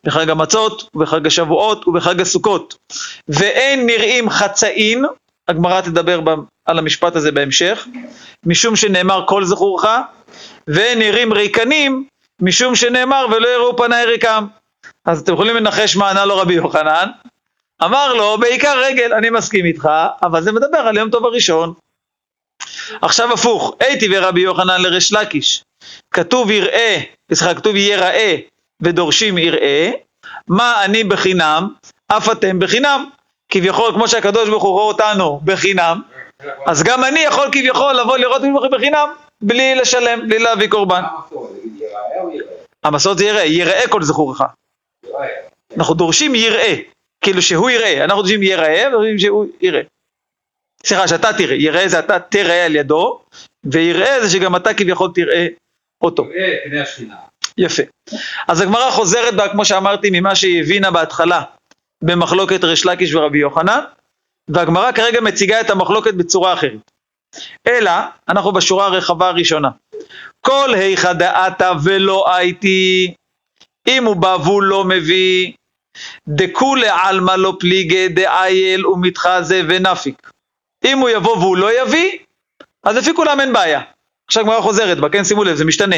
בחג 0.04 0.30
המצות, 0.30 0.90
ובחג 0.94 1.26
השבועות 1.26 1.88
ובחג 1.88 2.20
הסוכות. 2.20 2.76
ואין 3.28 3.86
נראים 3.86 4.30
חצאין, 4.30 5.04
הגמרא 5.48 5.80
תדבר 5.80 6.20
על 6.66 6.78
המשפט 6.78 7.16
הזה 7.16 7.32
בהמשך, 7.32 7.86
משום 8.46 8.76
שנאמר 8.76 9.24
כל 9.26 9.44
זכורך, 9.44 9.84
ואין 10.68 10.98
נראים 10.98 11.32
ריקנים, 11.32 12.04
משום 12.40 12.74
שנאמר 12.74 13.26
ולא 13.30 13.48
יראו 13.48 13.76
פניי 13.76 14.06
ריקם. 14.06 14.46
אז 15.04 15.20
אתם 15.20 15.32
יכולים 15.32 15.56
לנחש 15.56 15.96
מה 15.96 16.10
ענה 16.10 16.24
לו 16.24 16.36
רבי 16.36 16.54
יוחנן, 16.54 17.08
אמר 17.84 18.14
לו, 18.14 18.38
בעיקר 18.38 18.80
רגל, 18.84 19.12
אני 19.12 19.30
מסכים 19.30 19.64
איתך, 19.64 19.88
אבל 20.22 20.42
זה 20.42 20.52
מדבר 20.52 20.78
על 20.78 20.96
יום 20.96 21.10
טוב 21.10 21.24
הראשון. 21.24 21.74
עכשיו 23.02 23.32
הפוך, 23.32 23.76
הייתי 23.80 24.08
ורבי 24.10 24.40
יוחנן 24.40 24.82
לריש 24.82 25.12
לקיש, 25.12 25.62
כתוב 26.10 26.50
יראה, 26.50 27.00
סליחה, 27.32 27.54
כתוב 27.54 27.76
יראה 27.76 28.36
ודורשים 28.82 29.38
יראה, 29.38 29.90
מה 30.48 30.84
אני 30.84 31.04
בחינם, 31.04 31.68
אף 32.08 32.32
אתם 32.32 32.58
בחינם. 32.58 33.08
כביכול, 33.52 33.92
כמו 33.92 34.08
שהקדוש 34.08 34.48
ברוך 34.48 34.62
הוא 34.62 34.72
רואה 34.72 34.84
אותנו 34.84 35.40
בחינם, 35.44 36.02
אז 36.66 36.82
גם 36.82 37.04
אני 37.04 37.20
יכול 37.20 37.48
כביכול 37.52 37.92
לבוא 37.92 38.16
לראות 38.16 38.42
ממך 38.42 38.62
בחינם, 38.72 39.08
בלי 39.42 39.74
לשלם, 39.74 40.28
בלי 40.28 40.38
להביא 40.38 40.68
קורבן. 40.68 41.02
המסורת? 42.84 43.18
זה 43.18 43.24
יראה, 43.24 43.44
יראה 43.44 43.88
כל 43.88 44.02
זכורך. 44.02 44.40
אנחנו 45.76 45.94
דורשים 45.94 46.34
יראה, 46.34 46.74
כאילו 47.20 47.42
שהוא 47.42 47.70
יראה, 47.70 48.04
אנחנו 48.04 48.22
דורשים 48.22 48.42
יראה 48.42 48.88
ודורשים 48.88 49.18
שהוא 49.18 49.46
יראה. 49.60 49.82
סליחה, 50.86 51.08
שאתה 51.08 51.32
תראה, 51.32 51.56
יראה 51.56 51.88
זה 51.88 51.98
אתה 51.98 52.18
תראה 52.20 52.64
על 52.64 52.76
ידו, 52.76 53.20
ויראה 53.64 54.20
זה 54.20 54.30
שגם 54.30 54.56
אתה 54.56 54.74
כביכול 54.74 55.10
תראה 55.14 55.46
אותו. 56.02 56.24
יראה 56.24 56.56
פני 56.64 56.80
השכינה. 56.80 57.16
יפה. 57.58 57.82
אז 58.48 58.60
הגמרא 58.60 58.90
חוזרת 58.90 59.34
בה, 59.34 59.48
כמו 59.48 59.64
שאמרתי, 59.64 60.08
ממה 60.12 60.34
שהיא 60.34 60.62
הבינה 60.62 60.90
בהתחלה 60.90 61.42
במחלוקת 62.04 62.64
ריש 62.64 62.86
לקיש 62.86 63.14
ורבי 63.14 63.38
יוחנן, 63.38 63.80
והגמרא 64.48 64.92
כרגע 64.92 65.20
מציגה 65.20 65.60
את 65.60 65.70
המחלוקת 65.70 66.14
בצורה 66.14 66.52
אחרת. 66.52 66.90
אלא, 67.66 67.90
אנחנו 68.28 68.52
בשורה 68.52 68.86
הרחבה 68.86 69.28
הראשונה. 69.28 69.68
כל 70.40 70.74
היכא 70.74 71.12
דעתה 71.12 71.72
ולא 71.84 72.34
הייתי, 72.34 73.14
אם 73.88 74.04
הוא 74.04 74.16
בא 74.16 74.36
והוא 74.44 74.62
לא 74.62 74.84
מביא, 74.84 75.52
דכולי 76.28 76.88
עלמא 76.88 77.32
לא 77.32 77.56
פליגי 77.60 78.08
דאייל 78.08 78.86
ומתחזה 78.86 79.62
ונפיק. 79.68 80.30
אם 80.84 80.98
הוא 80.98 81.08
יבוא 81.08 81.36
והוא 81.36 81.56
לא 81.56 81.82
יביא, 81.82 82.18
אז 82.84 82.96
לפי 82.96 83.14
כולם 83.14 83.40
אין 83.40 83.52
בעיה. 83.52 83.80
עכשיו 84.26 84.42
הגמרא 84.42 84.60
חוזרת 84.60 84.98
בה, 84.98 85.08
כן 85.08 85.24
שימו 85.24 85.44
לב, 85.44 85.56
זה 85.56 85.64
משתנה. 85.64 85.96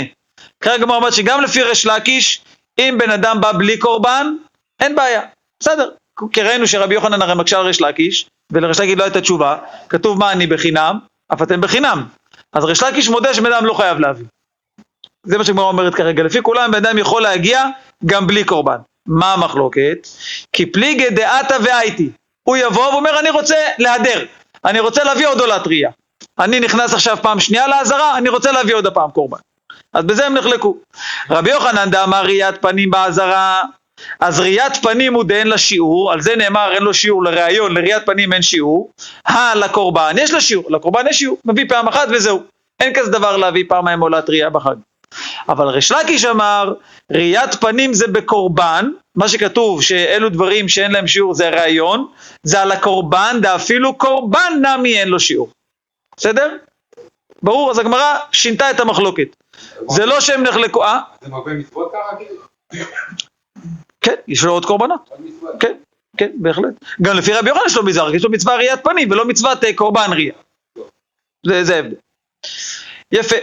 כרגע 0.61 0.85
אומרת 0.85 1.13
שגם 1.13 1.43
לפי 1.43 1.63
ריש 1.63 1.87
לקיש, 1.87 2.45
אם 2.79 2.97
בן 2.99 3.11
אדם 3.11 3.41
בא 3.41 3.53
בלי 3.53 3.79
קורבן, 3.79 4.35
אין 4.81 4.95
בעיה. 4.95 5.23
בסדר. 5.61 5.91
כי 6.33 6.43
ראינו 6.43 6.67
שרבי 6.67 6.95
יוחנן 6.95 7.23
הרי 7.23 7.35
מקשה 7.35 7.59
על 7.59 7.67
ריש 7.67 7.81
לקיש, 7.81 8.27
ולריש 8.53 8.81
לקיש 8.81 8.95
לא 8.99 9.05
הייתה 9.05 9.21
תשובה, 9.21 9.57
כתוב 9.89 10.19
מה 10.19 10.33
אני 10.33 10.47
בחינם, 10.47 10.99
אף 11.33 11.43
אתם 11.43 11.61
בחינם. 11.61 12.07
אז 12.53 12.65
ריש 12.65 12.83
לקיש 12.83 13.09
מודה 13.09 13.35
שבן 13.35 13.53
אדם 13.53 13.67
לא 13.67 13.75
חייב 13.75 13.99
להביא. 13.99 14.27
זה 15.27 15.39
מה 15.39 15.45
שהגמרא 15.45 15.65
אומרת 15.65 15.95
כרגע, 15.95 16.23
לפי 16.23 16.43
כולם 16.43 16.71
בן 16.71 16.87
אדם 16.87 16.99
יכול 16.99 17.23
להגיע 17.23 17.65
גם 18.07 18.27
בלי 18.27 18.45
קורבן. 18.45 18.77
מה 19.07 19.33
המחלוקת? 19.33 20.09
כי 20.53 20.67
פליגי 20.67 21.11
דעתה 21.11 21.57
והייתי. 21.65 22.11
הוא 22.43 22.57
יבוא 22.57 22.89
ואומר 22.89 23.21
אני 23.21 23.31
רוצה 23.31 23.57
להדר, 23.79 24.25
אני 24.65 24.81
רוצה 24.81 25.05
להביא 25.05 25.29
עוד 25.29 25.41
עולת 25.41 25.67
ראייה. 25.67 25.91
אני 26.39 26.61
נכנס 26.61 26.95
עכשיו 26.95 27.19
פעם 27.23 27.41
שנייה 27.41 27.67
לעזרה, 27.67 28.19
אני 28.19 28.29
רוצה 28.29 28.53
להביא 28.53 28.75
עוד 28.75 28.87
הפעם 28.87 29.11
קורבן. 29.11 29.39
אז 29.93 30.05
בזה 30.05 30.27
הם 30.27 30.35
נחלקו. 30.35 30.77
רבי 31.31 31.51
יוחנן 31.51 31.91
דאמר 31.91 32.25
ראיית 32.25 32.63
פנים 32.63 32.91
בעזרה, 32.91 33.63
אז 34.21 34.41
ראיית 34.41 34.77
פנים 34.83 35.15
הוא 35.15 35.25
דאין 35.25 35.47
לה 35.47 35.59
שיעור, 35.59 36.13
על 36.13 36.21
זה 36.21 36.37
נאמר 36.37 36.73
אין 36.73 36.83
לו 36.83 36.95
שיעור 36.95 37.25
לראיון, 37.25 37.75
לראיית 37.75 38.07
פנים 38.07 38.33
אין 38.33 38.43
שיעור, 38.43 38.91
הא 39.27 39.55
לקורבן 39.55 40.15
יש 40.19 40.31
לה 40.31 40.41
שיעור, 40.41 40.65
לקורבן 40.69 41.07
יש 41.11 41.19
שיעור, 41.19 41.39
מביא 41.45 41.65
פעם 41.69 41.89
אחת 41.89 42.09
וזהו, 42.11 42.43
אין 42.81 42.93
כזה 42.95 43.11
דבר 43.11 43.37
להביא 43.37 43.65
פעמיים 43.69 44.01
עולת 44.01 44.31
ראייה 44.31 44.51
בחג. 44.51 44.77
אבל 45.49 45.69
ריש 45.69 45.93
לקיש 45.93 46.25
אמר, 46.25 46.75
ראיית 47.13 47.55
פנים 47.55 47.95
זה 47.95 48.07
בקורבן, 48.07 48.91
מה 49.17 49.29
שכתוב 49.29 49.83
שאלו 49.83 50.29
דברים 50.29 50.69
שאין 50.69 50.91
להם 50.91 51.07
שיעור 51.07 51.35
זה 51.35 51.49
ראיון, 51.49 52.07
זה 52.43 52.63
על 52.63 52.73
הקורבן, 52.73 53.39
דאפילו 53.43 53.95
קורבן 53.95 54.63
נמי 54.63 54.99
אין 54.99 55.09
לו 55.09 55.21
שיעור. 55.21 55.49
בסדר? 56.17 56.57
ברור, 57.43 57.71
אז 57.71 57.79
הגמרא 57.79 58.19
שינתה 58.33 58.71
את 58.71 58.81
המחלוקת. 58.81 59.37
זה 59.89 60.07
לא 60.07 60.21
שהם 60.21 60.43
נחלקו, 60.43 60.85
אה? 60.85 61.01
זה 61.21 61.29
מרבה 61.29 61.53
מצוות 61.53 61.93
ככה 61.93 62.17
כאילו? 62.17 62.41
כן, 64.01 64.15
יש 64.29 64.45
לו 64.45 64.53
עוד 64.53 64.67
קורבנות. 64.67 65.11
כן, 65.61 65.77
כן, 66.17 66.31
בהחלט. 66.35 66.75
גם 67.03 67.17
לפי 67.17 67.33
רבי 67.33 67.49
יוחנן 67.49 67.63
יש 67.67 67.77
לו 67.77 67.85
מזרח, 67.85 68.15
יש 68.15 68.25
לו 68.25 68.31
מצווה 68.31 68.57
ראיית 68.57 68.85
פנים 68.85 69.11
ולא 69.11 69.29
מצוות 69.29 69.65
אה, 69.65 69.75
קורבן 69.75 70.11
ראייה. 70.13 70.35
זה, 71.47 71.65
זה 71.65 71.77
ההבדל. 71.77 71.97
יפה. 73.13 73.37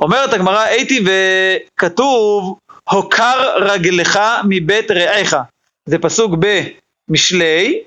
אומרת 0.00 0.32
הגמרא, 0.32 0.58
הייתי 0.58 1.04
וכתוב, 1.04 2.58
הוקר 2.90 3.56
רגלך 3.56 4.18
מבית 4.48 4.90
רעיך. 4.90 5.36
זה 5.86 5.98
פסוק 5.98 6.32
במשלי, 7.08 7.82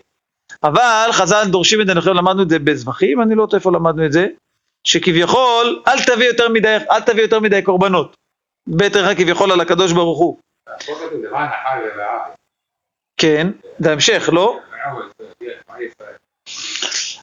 אבל 0.64 1.10
חז"ל 1.12 1.44
דורשים 1.48 1.82
את 1.82 1.86
זה, 1.86 1.92
אני 1.92 2.00
חושב 2.02 2.14
למדנו 2.14 2.44
את 2.44 2.50
זה 2.50 2.60
בזבחים, 2.60 3.22
אני 3.22 3.36
לא 3.36 3.44
יודע 3.44 3.58
איפה 3.58 3.72
למדנו 3.72 4.06
את 4.06 4.12
זה, 4.12 4.28
שכביכול, 4.90 5.82
אל 5.88 6.04
תביא 6.04 6.28
יותר 6.28 6.50
מדי, 6.50 6.78
אל 6.92 7.02
תביא 7.02 7.22
יותר 7.22 7.40
מדי 7.40 7.62
קורבנות. 7.62 8.16
רעיך 8.96 9.20
כביכול 9.20 9.52
על 9.52 9.62
הקדוש 9.62 9.92
ברוך 9.92 10.20
הוא. 10.20 10.38
כן, 13.18 13.48
זה 13.80 13.90
ההמשך, 13.90 14.30
לא? 14.34 14.60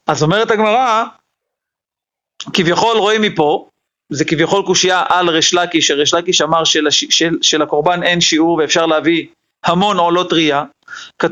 אז 0.07 0.23
אומרת 0.23 0.51
הגמרא, 0.51 1.05
כביכול 2.53 2.97
רואים 2.97 3.23
מפה, 3.23 3.69
זה 4.11 4.25
כביכול 4.25 4.63
קושייה 4.67 5.05
על 5.09 5.29
ריש 5.29 5.55
לקיש, 5.55 5.87
שריש 5.87 6.15
לקיש 6.15 6.43
אמר 6.43 6.65
של, 6.65 6.87
של, 6.91 7.39
שלקורבן 7.43 8.03
אין 8.03 8.21
שיעור 8.21 8.59
ואפשר 8.59 8.87
להביא 8.87 9.27
המון 9.65 9.99
עולות 9.99 10.33
ראייה, 10.33 10.65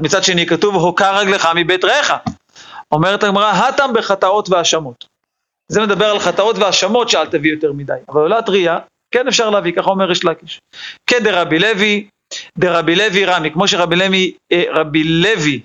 מצד 0.03 0.25
שני 0.25 0.47
כתוב 0.47 0.75
הוקר 0.75 1.17
רגלך 1.19 1.49
מבית 1.55 1.85
רעך. 1.85 2.13
אומרת 2.93 3.23
הגמרא, 3.23 3.51
הטם 3.51 3.91
בחטאות 3.95 4.49
והאשמות. 4.49 5.14
זה 5.69 5.81
מדבר 5.81 6.07
על 6.07 6.19
חטאות 6.19 6.59
והאשמות 6.59 7.09
שאל 7.09 7.27
תביא 7.27 7.53
יותר 7.53 7.73
מדי, 7.73 7.93
אבל 8.09 8.21
עולת 8.21 8.49
ראייה, 8.49 8.79
כן 9.11 9.29
אפשר 9.29 9.51
להביא, 9.51 9.73
ככה 9.73 9.91
אומר 9.91 10.05
ריש 10.05 10.25
לקיש. 10.25 10.61
כדרבי 11.07 11.59
לוי, 11.59 12.09
דרבי 12.59 12.97
לוי 12.97 13.25
רמי, 13.25 13.51
כמו 13.51 13.69
שרבי 13.69 13.97
לוי, 13.97 14.33
אה, 14.53 14.65
רבי 14.71 15.05
לוי, 15.05 15.61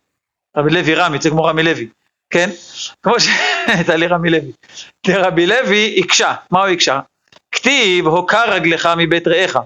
רבי 0.58 0.70
לוי 0.70 0.96
רמי, 0.96 1.18
זה 1.22 1.30
כמו 1.30 1.44
רמי 1.44 1.64
לוי, 1.64 1.88
כן? 2.30 2.50
כמו 3.04 3.20
ש... 3.20 3.28
הייתה 3.78 3.96
לי 3.96 4.08
רמי 4.08 4.30
לוי. 4.30 4.52
דרבי 5.08 5.48
לוי 5.48 6.02
הקשה, 6.04 6.34
מה 6.52 6.60
הוא 6.60 6.68
הקשה? 6.68 7.00
כתיב 7.52 8.08
הוקר 8.08 8.52
רגלך 8.52 8.90
מבית 8.98 9.28
רעך, 9.28 9.58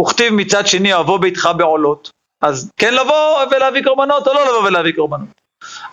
וכתיב 0.00 0.32
מצד 0.32 0.66
שני 0.66 0.94
אבוא 0.94 1.18
ביתך 1.18 1.48
בעולות, 1.56 2.10
אז 2.42 2.70
כן 2.76 2.94
לבוא 2.94 3.44
ולהביא 3.50 3.82
קורבנות 3.84 4.28
או 4.28 4.34
לא 4.34 4.44
לבוא 4.44 4.68
ולהביא 4.68 4.92
קורבנות. 4.92 5.40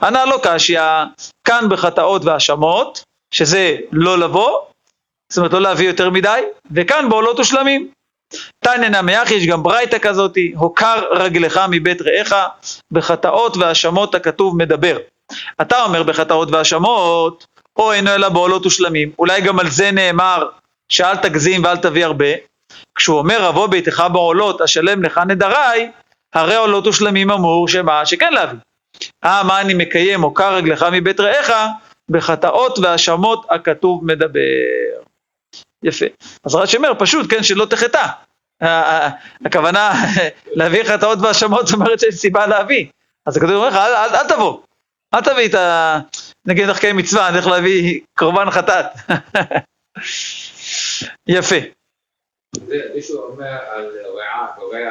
ענה 0.04 0.26
לא 0.26 0.39
קשיא, 0.43 0.82
כאן 1.43 1.69
בחטאות 1.69 2.26
והאשמות, 2.26 3.04
שזה 3.32 3.78
לא 3.91 4.17
לבוא, 4.17 4.60
זאת 5.30 5.38
אומרת 5.38 5.54
לא 5.54 5.62
להביא 5.62 5.88
יותר 5.88 6.10
מדי, 6.10 6.41
וכאן 6.72 7.10
בעולות 7.10 7.39
ושלמים. 7.39 7.88
תניא 8.60 8.89
נמי 8.89 9.13
יש 9.32 9.48
גם 9.48 9.63
ברייתא 9.63 9.98
כזאתי, 10.00 10.54
הוקר 10.56 11.04
רגלך 11.12 11.62
מבית 11.70 12.02
רעך, 12.02 12.34
בחטאות 12.91 13.58
והאשמות 13.58 14.15
הכתוב 14.15 14.58
מדבר. 14.58 14.98
אתה 15.62 15.84
אומר 15.84 16.04
בחטאות 16.04 16.52
והאשמות, 16.52 17.46
או 17.78 17.91
אינו 17.91 18.15
אלא 18.15 18.30
בעולות 18.30 18.65
ושלמים, 18.65 19.12
אולי 19.20 19.41
גם 19.41 19.60
על 19.60 19.70
זה 19.70 19.91
נאמר 19.91 20.48
שאל 20.89 21.17
תגזים 21.17 21.63
ואל 21.63 21.78
תביא 21.78 22.06
הרבה, 22.06 22.26
כשהוא 22.96 23.17
אומר 23.17 23.50
אבוא 23.50 23.67
ביתך 23.67 24.04
בעולות 24.13 24.62
אשלם 24.62 25.04
לך 25.04 25.17
נדרי, 25.28 25.89
הרי 26.34 26.56
עולות 26.56 26.88
ושלמים 26.88 27.32
אמור 27.32 27.67
שמה 27.67 28.06
שכן 28.06 28.34
להביא. 28.34 28.60
אה 29.26 29.44
מה 29.44 29.62
אני 29.62 29.74
מקיים 29.74 30.22
הוקר 30.22 30.56
רגלך 30.56 30.86
מבית 30.91 31.20
רעך, 31.20 31.52
בחטאות 32.12 32.80
והאשמות 32.80 33.45
הכתוב 33.50 34.06
מדבר. 34.06 35.02
יפה. 35.84 36.06
אז 36.43 36.56
רש"י 36.56 36.78
אומר 36.78 36.91
פשוט 37.00 37.34
כן 37.34 37.43
שלא 37.43 37.65
תחטא. 37.65 38.08
הכוונה 39.45 39.91
להביא 40.58 40.84
חטאות 40.84 41.19
והאשמות 41.21 41.67
זאת 41.67 41.76
אומרת 41.76 42.00
שיש 42.00 42.15
סיבה 42.15 42.47
להביא. 42.47 42.86
אז 43.26 43.38
הכתוב 43.38 43.52
אומר 43.52 43.67
לך 43.67 43.76
אל, 43.76 43.95
אל, 43.95 44.15
אל 44.15 44.28
תבוא. 44.30 44.62
אל 45.13 45.21
תביא 45.21 45.50
את 45.50 45.54
ה... 45.54 46.00
נגיד 46.45 46.67
דרכי 46.67 46.93
מצווה, 46.93 47.28
אני 47.28 47.38
הולך 47.38 47.47
להביא 47.47 48.02
קורבן 48.17 48.52
חטאת. 48.52 48.86
יפה. 51.28 51.56
מישהו 52.95 53.21
אומר 53.21 53.58
על 53.69 53.91
רעה, 54.17 54.47
קורע, 54.56 54.89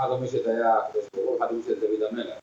אחד 0.00 0.08
אומר 0.08 0.26
שזה 0.26 0.50
היה 0.50 0.74
הקדוש 0.78 1.04
ברוך 1.14 1.28
הוא, 1.28 1.38
אחד 1.38 1.46
אומר 1.50 1.62
שזה 1.62 1.74
דוד 1.74 2.02
המלך. 2.10 2.38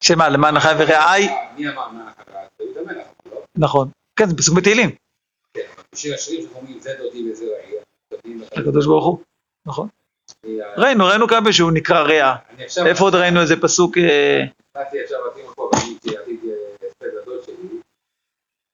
שמה, 0.00 0.28
למען 0.28 0.56
החי 0.56 0.72
ורעי? 0.78 1.28
מי 1.56 1.68
אמר 1.68 1.88
מה 1.88 2.10
החי? 2.10 2.32
דוד 2.62 2.76
המלך, 2.78 3.06
לא? 3.26 3.42
נכון. 3.58 3.88
כן, 4.18 4.28
זה 4.28 4.36
פסוק 4.36 4.56
בתהילים. 4.58 4.90
כן, 5.54 5.60
בשיר 5.94 6.14
השירים 6.14 6.48
שאומרים 6.48 6.80
זה 6.80 6.94
דודי 6.98 7.30
וזה 7.32 7.44
רעי. 7.44 7.74
הקדוש 8.56 8.86
ברוך 8.86 9.06
הוא. 9.06 9.18
נכון. 9.66 9.88
אני- 10.44 10.58
ראינו, 10.76 11.04
ראינו 11.06 11.28
כמה 11.28 11.52
שהוא 11.52 11.70
נקרא 11.74 12.00
רע. 12.02 12.36
איפה 12.86 13.04
עוד 13.04 13.14
ראינו 13.14 13.40
איזה 13.40 13.54
פסוק? 13.62 13.98
אה, 13.98 14.40
באתי 14.74 15.00
עכשיו 15.02 15.18
בתים 15.30 15.44
פה, 15.54 15.70
ואני 15.72 15.96
עשיתי 16.16 16.16
הספד 16.86 17.06
גדול 17.22 17.42
שלי, 17.46 17.54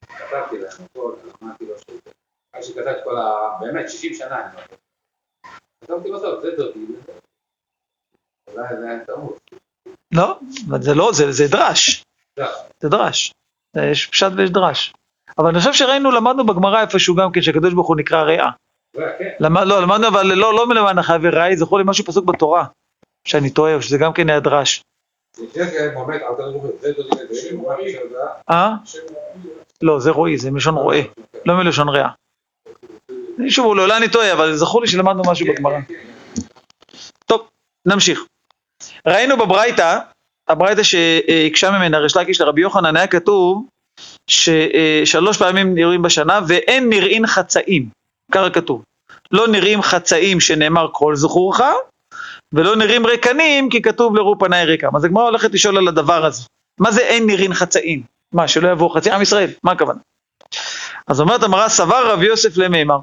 כתבתי 0.06 0.58
להם 0.58 0.86
הכל, 0.96 1.14
אמרתי 1.42 1.64
לו 1.66 1.74
שזה, 1.78 2.10
אחרי 2.52 2.62
שכתבתי 2.62 3.00
כל 3.04 3.16
ה... 3.16 3.58
באמת, 3.60 3.90
60 3.90 4.14
שנה 4.14 4.50
אני. 4.50 4.60
כתבתי 5.84 6.08
זה 6.08 6.26
דודי, 6.26 6.50
זה 6.50 6.56
דודי. 6.56 6.80
אולי 8.52 8.68
זה 8.80 8.88
היה 8.90 9.04
טעות. 9.04 9.38
לא, 10.12 10.38
זה 10.80 10.94
לא, 10.94 11.12
זה 11.12 11.32
זה 11.32 11.48
דרש. 11.48 12.04
זה 12.80 12.88
דרש. 12.88 13.34
יש 13.76 14.06
פשט 14.06 14.32
ויש 14.36 14.50
דרש. 14.50 14.92
אבל 15.38 15.48
אני 15.48 15.58
חושב 15.58 15.72
שראינו, 15.72 16.10
למדנו 16.10 16.46
בגמרא 16.46 16.80
איפשהו 16.80 17.14
גם 17.14 17.32
כן, 17.32 17.42
שהקדוש 17.42 17.74
ברוך 17.74 17.88
הוא 17.88 17.96
נקרא 17.96 18.22
רע. 18.22 18.50
זה. 18.96 19.02
למד, 19.40 19.62
לא, 19.66 19.82
למדנו 19.82 20.08
אבל 20.08 20.26
לא, 20.26 20.54
לא 20.54 20.66
מלמען 20.66 20.98
החי 20.98 21.16
ורעי, 21.22 21.56
זכור 21.56 21.78
לי 21.78 21.84
משהו 21.86 22.04
פסוק 22.04 22.24
בתורה, 22.24 22.64
שאני 23.24 23.50
טועה, 23.50 23.74
או 23.74 23.82
שזה 23.82 23.98
גם 23.98 24.12
כן 24.12 24.30
היה 24.30 24.40
דרש. 24.40 24.82
אה? 28.50 28.72
לא, 29.82 30.00
זה 30.00 30.10
רועי, 30.10 30.38
זה 30.38 30.50
מלשון 30.50 30.74
רועה, 30.74 31.00
לא 31.46 31.56
מלשון 31.56 31.88
רע. 31.88 32.08
שוב, 33.48 33.66
אולי 33.66 33.96
אני 33.96 34.08
טועה, 34.08 34.32
אבל 34.32 34.56
זכור 34.56 34.80
לי 34.80 34.88
שלמדנו 34.88 35.22
משהו 35.26 35.46
בגמרא. 35.46 35.78
טוב, 37.26 37.48
נמשיך. 37.86 38.24
ראינו 39.06 39.36
בברייתא, 39.36 39.98
הברייתא 40.48 40.82
שהקשה 40.82 41.70
ממנה 41.70 41.98
ריש 41.98 42.16
לקיש 42.16 42.40
לרבי 42.40 42.60
יוחנן, 42.60 42.96
היה 42.96 43.06
כתוב 43.06 43.66
ששלוש 44.30 45.38
פעמים 45.38 45.74
נראים 45.74 46.02
בשנה 46.02 46.40
ואין 46.48 46.88
נראים 46.88 47.26
חצאים, 47.26 47.88
ככה 48.32 48.50
כתוב. 48.50 48.82
לא 49.32 49.48
נראים 49.48 49.82
חצאים 49.82 50.40
שנאמר 50.40 50.88
כל 50.92 51.16
זכורך, 51.16 51.60
ולא 52.52 52.76
נראים 52.76 53.06
ריקנים 53.06 53.68
כי 53.68 53.82
כתוב 53.82 54.16
לראו 54.16 54.38
פניי 54.38 54.64
ריקם. 54.64 54.96
אז 54.96 55.04
הגמרא 55.04 55.22
הולכת 55.22 55.54
לשאול 55.54 55.76
על 55.76 55.88
הדבר 55.88 56.24
הזה. 56.24 56.42
מה 56.80 56.90
זה 56.92 57.00
אין 57.00 57.26
נראים 57.26 57.54
חצאים? 57.54 58.02
מה, 58.32 58.48
שלא 58.48 58.68
יבואו 58.68 58.90
חצי 58.90 59.10
עם 59.10 59.22
ישראל? 59.22 59.50
מה 59.62 59.72
הכוונה? 59.72 59.98
אז 61.06 61.20
אומרת 61.20 61.42
המראה, 61.42 61.68
סבר 61.68 62.12
רבי 62.12 62.26
יוסף 62.26 62.56
למימר, 62.56 62.98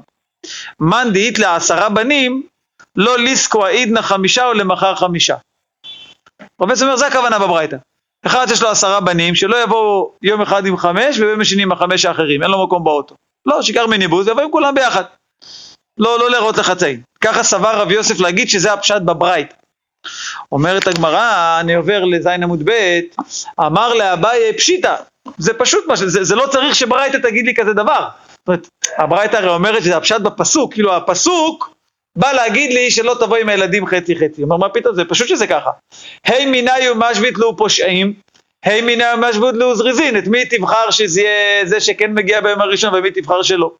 מאן 0.80 1.12
דאית 1.12 1.38
לעשרה 1.38 1.88
בנים, 1.88 2.42
לא 2.96 3.18
ליסקו 3.18 3.66
העידנא 3.66 4.02
חמישה 4.02 4.46
או 4.46 4.52
למחר 4.52 4.94
חמישה. 4.94 5.36
יוסף 6.60 6.84
אומר, 6.84 6.96
זה 6.96 7.06
הכוונה 7.06 7.38
בברייתא. 7.38 7.76
אחד 8.26 8.46
שיש 8.48 8.62
לו 8.62 8.68
עשרה 8.68 9.00
בנים, 9.00 9.34
שלא 9.34 9.62
יבואו 9.62 10.12
יום 10.22 10.40
אחד 10.40 10.66
עם 10.66 10.76
חמש 10.76 11.18
וביום 11.18 11.40
השני 11.40 11.62
עם 11.62 11.72
החמש 11.72 12.04
האחרים, 12.04 12.42
אין 12.42 12.50
לו 12.50 12.64
מקום 12.64 12.84
באוטו. 12.84 13.14
לא, 13.46 13.62
שיקר 13.62 13.86
מניבוז, 13.86 14.28
יבוא 14.28 14.42
עם 14.42 14.50
כולם 14.50 14.74
ביחד. 14.74 15.04
לא, 15.98 16.18
לא 16.18 16.30
להראות 16.30 16.58
לחצאים. 16.58 17.00
ככה 17.20 17.42
סבר 17.42 17.80
רבי 17.80 17.94
יוסף 17.94 18.20
להגיד 18.20 18.48
שזה 18.48 18.72
הפשט 18.72 19.02
בברייתא. 19.02 19.54
אומרת 20.52 20.86
הגמרא, 20.86 21.60
אני 21.60 21.74
עובר 21.74 22.04
לז' 22.04 22.26
עמוד 22.26 22.62
ב', 22.64 23.00
אמר 23.60 23.94
לאביי 23.94 24.52
פשיטא, 24.56 24.94
זה 25.38 25.54
פשוט 25.54 25.86
מה, 25.86 25.96
זה, 25.96 26.24
זה 26.24 26.34
לא 26.34 26.46
צריך 26.46 26.74
שברייתא 26.74 27.16
תגיד 27.16 27.46
לי 27.46 27.54
כזה 27.54 27.72
דבר. 27.72 28.08
זאת 28.30 28.48
אומרת, 28.48 28.68
הברייתא 28.98 29.36
הרי 29.36 29.48
אומרת 29.48 29.82
שזה 29.82 29.96
הפשט 29.96 30.20
בפסוק, 30.20 30.72
כאילו 30.72 30.96
הפסוק 30.96 31.71
בא 32.16 32.32
להגיד 32.32 32.72
לי 32.72 32.90
שלא 32.90 33.16
תבוא 33.20 33.36
עם 33.36 33.48
הילדים 33.48 33.86
חצי 33.86 34.16
חצי. 34.16 34.42
אומר, 34.42 34.56
מה 34.56 34.68
פתאום, 34.68 34.94
זה 34.94 35.04
פשוט 35.04 35.28
שזה 35.28 35.46
ככה. 35.46 35.70
היי 36.26 36.46
מיני 36.46 36.90
ומשבית 36.92 37.38
לו 37.38 37.56
פושעים, 37.56 38.14
היי 38.64 38.80
מיני 38.80 39.04
ומשבית 39.14 39.54
לו 39.54 39.74
זריזין, 39.74 40.18
את 40.18 40.26
מי 40.26 40.44
תבחר 40.44 40.90
שזה 40.90 41.20
יהיה 41.20 41.66
זה 41.66 41.80
שכן 41.80 42.14
מגיע 42.14 42.40
ביום 42.40 42.60
הראשון 42.60 42.94
ומי 42.94 43.10
תבחר 43.10 43.42
שלא. 43.42 43.70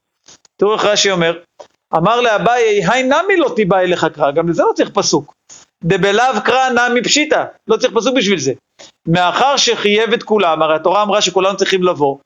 תראו 0.56 0.74
איך 0.74 0.84
רש"י 0.84 1.10
אומר, 1.10 1.38
אמר 1.96 2.20
לאביי, 2.20 2.84
היי 2.88 3.02
נמי 3.02 3.36
לא 3.36 3.52
תיבא 3.56 3.78
אליך 3.78 4.06
קרא, 4.14 4.30
גם 4.30 4.48
לזה 4.48 4.62
לא 4.62 4.72
צריך 4.74 4.90
פסוק. 4.90 5.34
דבלאו 5.84 6.42
קרא 6.44 6.68
נמי 6.68 7.02
פשיטא, 7.02 7.44
לא 7.68 7.76
צריך 7.76 7.92
פסוק 7.94 8.16
בשביל 8.16 8.38
זה. 8.38 8.52
מאחר 9.06 9.56
שחייב 9.56 10.12
את 10.12 10.22
כולם, 10.22 10.62
הרי 10.62 10.74
התורה 10.74 11.02
אמרה 11.02 11.20
שכולנו 11.20 11.56
צריכים 11.56 11.82
לבוא, 11.82 12.16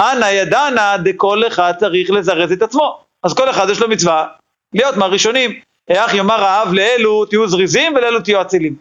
אנא 0.00 0.24
ידענה 0.24 0.96
דכל 1.04 1.46
אחד 1.46 1.72
צריך 1.78 2.10
לזרז 2.10 2.52
את 2.52 2.62
עצמו. 2.62 2.98
אז 3.22 3.34
כל 3.34 3.50
אחד 3.50 3.70
יש 3.70 3.80
לו 3.80 3.88
מצווה 3.88 4.26
להיות 4.74 4.96
מהראשונים. 4.96 5.60
איך 5.88 6.14
יאמר 6.14 6.44
האב 6.44 6.72
לאלו 6.72 7.24
תהיו 7.24 7.48
זריזים 7.48 7.94
ולאלו 7.94 8.20
תהיו 8.20 8.40
אצילים. 8.40 8.76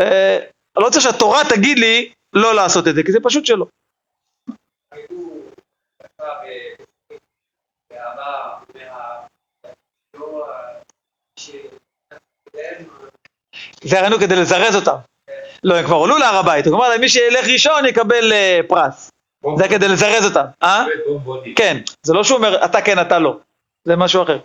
אה, 0.00 0.38
לא 0.76 0.90
צריך 0.90 1.02
שהתורה 1.02 1.42
תגיד 1.48 1.78
לי 1.78 2.12
לא 2.32 2.54
לעשות 2.54 2.88
את 2.88 2.94
זה, 2.94 3.02
כי 3.02 3.12
זה 3.12 3.18
פשוט 3.22 3.46
שלא. 3.46 3.66
זה 13.82 13.98
הראינו 13.98 14.18
כדי 14.18 14.36
לזרז 14.36 14.76
אותם. 14.76 14.96
לא, 15.64 15.74
הם 15.74 15.84
כבר 15.86 15.96
עלו 16.04 16.18
להר 16.18 16.36
הבית, 16.36 16.66
הוא 16.66 16.76
אמר 16.76 16.88
להם 16.88 17.00
מי 17.00 17.08
שילך 17.08 17.48
ראשון 17.52 17.86
יקבל 17.86 18.32
אה, 18.32 18.60
פרס. 18.68 19.10
זה 19.58 19.68
כדי 19.68 19.88
לזרז 19.88 20.24
אותם, 20.24 20.44
אה? 20.62 20.84
כן, 21.56 21.80
זה 22.02 22.12
לא 22.12 22.24
שהוא 22.24 22.36
אומר 22.36 22.64
אתה 22.64 22.82
כן 22.82 23.00
אתה 23.00 23.18
לא, 23.18 23.38
זה 23.84 23.96
משהו 23.96 24.22
אחר. 24.22 24.38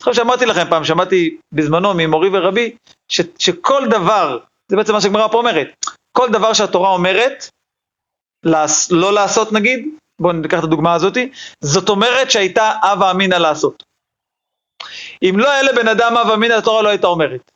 זוכר 0.00 0.12
שאמרתי 0.12 0.46
לכם 0.46 0.70
פעם, 0.70 0.84
שמעתי 0.84 1.36
בזמנו 1.52 1.94
ממורי 1.96 2.28
ורבי, 2.32 2.76
ש, 3.08 3.20
שכל 3.38 3.82
דבר, 3.90 4.38
זה 4.68 4.76
בעצם 4.76 4.92
מה 4.92 5.00
שהגמרא 5.00 5.28
פה 5.28 5.38
אומרת, 5.38 5.86
כל 6.12 6.28
דבר 6.32 6.52
שהתורה 6.52 6.90
אומרת, 6.90 7.48
לעס, 8.44 8.90
לא 8.90 9.12
לעשות 9.12 9.52
נגיד, 9.52 9.88
בואו 10.20 10.32
ניקח 10.32 10.58
את 10.58 10.64
הדוגמה 10.64 10.94
הזאתי, 10.94 11.30
זאת 11.60 11.88
אומרת 11.88 12.30
שהייתה 12.30 12.72
אבה 12.82 13.10
אמינא 13.10 13.34
לעשות. 13.34 13.82
אם 15.22 15.34
לא 15.38 15.50
היה 15.50 15.62
לבן 15.62 15.88
אדם 15.88 16.16
אבה 16.16 16.34
אמינא, 16.34 16.54
התורה 16.54 16.82
לא 16.82 16.88
הייתה 16.88 17.06
אומרת. 17.06 17.50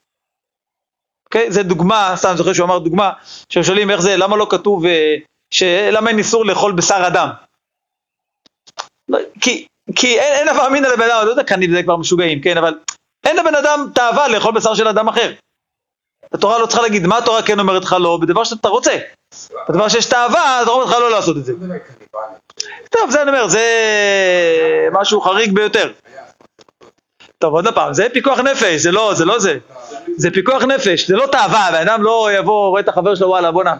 אוקיי? 1.27 1.53
זה 1.53 1.63
דוגמה, 1.63 2.13
סתם 2.17 2.35
זוכר 2.37 2.53
שהוא 2.53 2.67
אמר 2.67 2.79
דוגמה, 2.79 3.13
שהם 3.49 3.63
שואלים 3.63 3.91
איך 3.91 4.01
זה, 4.01 4.17
למה 4.17 4.37
לא 4.37 4.47
כתוב, 4.51 4.87
אה, 4.87 5.17
ש... 5.51 5.63
למה 5.93 6.11
אין 6.11 6.19
איסור 6.19 6.47
לאכול 6.47 6.73
בשר 6.73 7.05
אדם? 7.07 7.29
לא, 9.09 9.19
כי, 9.41 9.67
כי 9.97 10.20
אין, 10.20 10.35
אין 10.35 10.49
אבה 10.49 10.66
אמינא 10.66 10.87
לבן 10.87 11.11
אדם, 11.11 11.27
לא 11.27 11.31
יודע, 11.31 11.44
כנראה 11.44 11.75
זה 11.77 11.83
כבר 11.83 11.97
משוגעים, 11.97 12.40
כן, 12.40 12.59
אבל 12.59 12.75
אין 13.25 13.37
לבן 13.37 13.55
אדם 13.55 13.87
תאווה 13.94 14.29
לאכול 14.29 14.53
בשר 14.53 14.75
של 14.75 14.88
אדם 14.88 15.09
אחר. 15.09 15.33
התורה 16.33 16.59
לא 16.59 16.66
צריכה 16.66 16.83
להגיד 16.83 17.07
מה 17.07 17.18
התורה 17.18 17.42
כן 17.42 17.61
אומרת 17.61 17.85
לך 17.85 17.97
לא, 18.01 18.18
בדבר 18.23 18.44
שאתה 18.44 18.68
רוצה. 18.68 18.99
בדבר 19.68 19.88
שיש 19.88 20.07
תאווה, 20.07 20.61
התורה 20.61 20.77
אומרת 20.77 20.88
לך 20.88 21.01
לא 21.01 21.11
לעשות 21.11 21.37
את 21.37 21.44
זה. 21.44 21.53
טוב, 22.90 23.11
זה 23.11 23.23
אני 23.23 23.31
אומר, 23.31 23.49
זה 23.49 23.62
משהו 24.92 25.20
חריג 25.20 25.53
ביותר. 25.53 25.92
טוב, 27.38 27.55
עוד 27.55 27.75
פעם, 27.75 27.94
זה 27.94 28.07
פיקוח 28.12 28.38
נפש, 28.38 28.81
זה 28.81 28.92
לא 28.92 29.14
זה. 29.14 29.25
לא 29.25 29.38
זה. 29.38 29.59
זה 30.16 30.31
פיקוח 30.31 30.62
נפש, 30.62 31.09
זה 31.09 31.16
לא 31.16 31.27
תאווה, 31.27 31.68
בן 31.73 31.88
אדם 31.88 32.03
לא 32.03 32.29
יבוא, 32.33 32.68
רואה 32.68 32.81
את 32.81 32.88
החבר 32.88 33.14
שלו, 33.14 33.29
וואלה, 33.29 33.53
בואנה, 33.53 33.77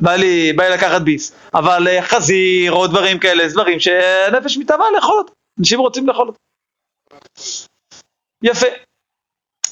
בא 0.00 0.14
לי, 0.14 0.52
בא 0.52 0.64
לי 0.64 0.70
לקחת 0.70 1.00
ביס. 1.00 1.32
אבל 1.54 1.88
אה, 1.88 2.02
חזיר 2.02 2.72
או 2.72 2.86
דברים 2.86 3.18
כאלה, 3.18 3.48
זה 3.48 3.54
דברים 3.54 3.80
שהנפש 3.80 4.56
מתאווה 4.56 4.86
לאכול 4.94 5.18
אותם. 5.18 5.32
אנשים 5.58 5.80
רוצים 5.80 6.06
לאכול 6.08 6.28
אותם. 6.28 6.38
יפה. 8.42 8.66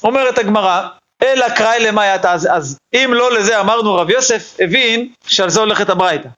אומרת 0.03 0.37
הגמרא, 0.37 0.87
אלא 1.23 1.49
קראי 1.49 1.79
למאי 1.79 2.15
אתה, 2.15 2.33
אז, 2.33 2.47
אז 2.51 2.77
אם 2.93 3.11
לא 3.13 3.31
לזה 3.31 3.59
אמרנו 3.59 3.95
רב 3.95 4.09
יוסף 4.09 4.55
הבין 4.59 5.13
שעל 5.27 5.49
זה 5.49 5.59
הולכת 5.59 5.89
הברייתא. 5.89 6.29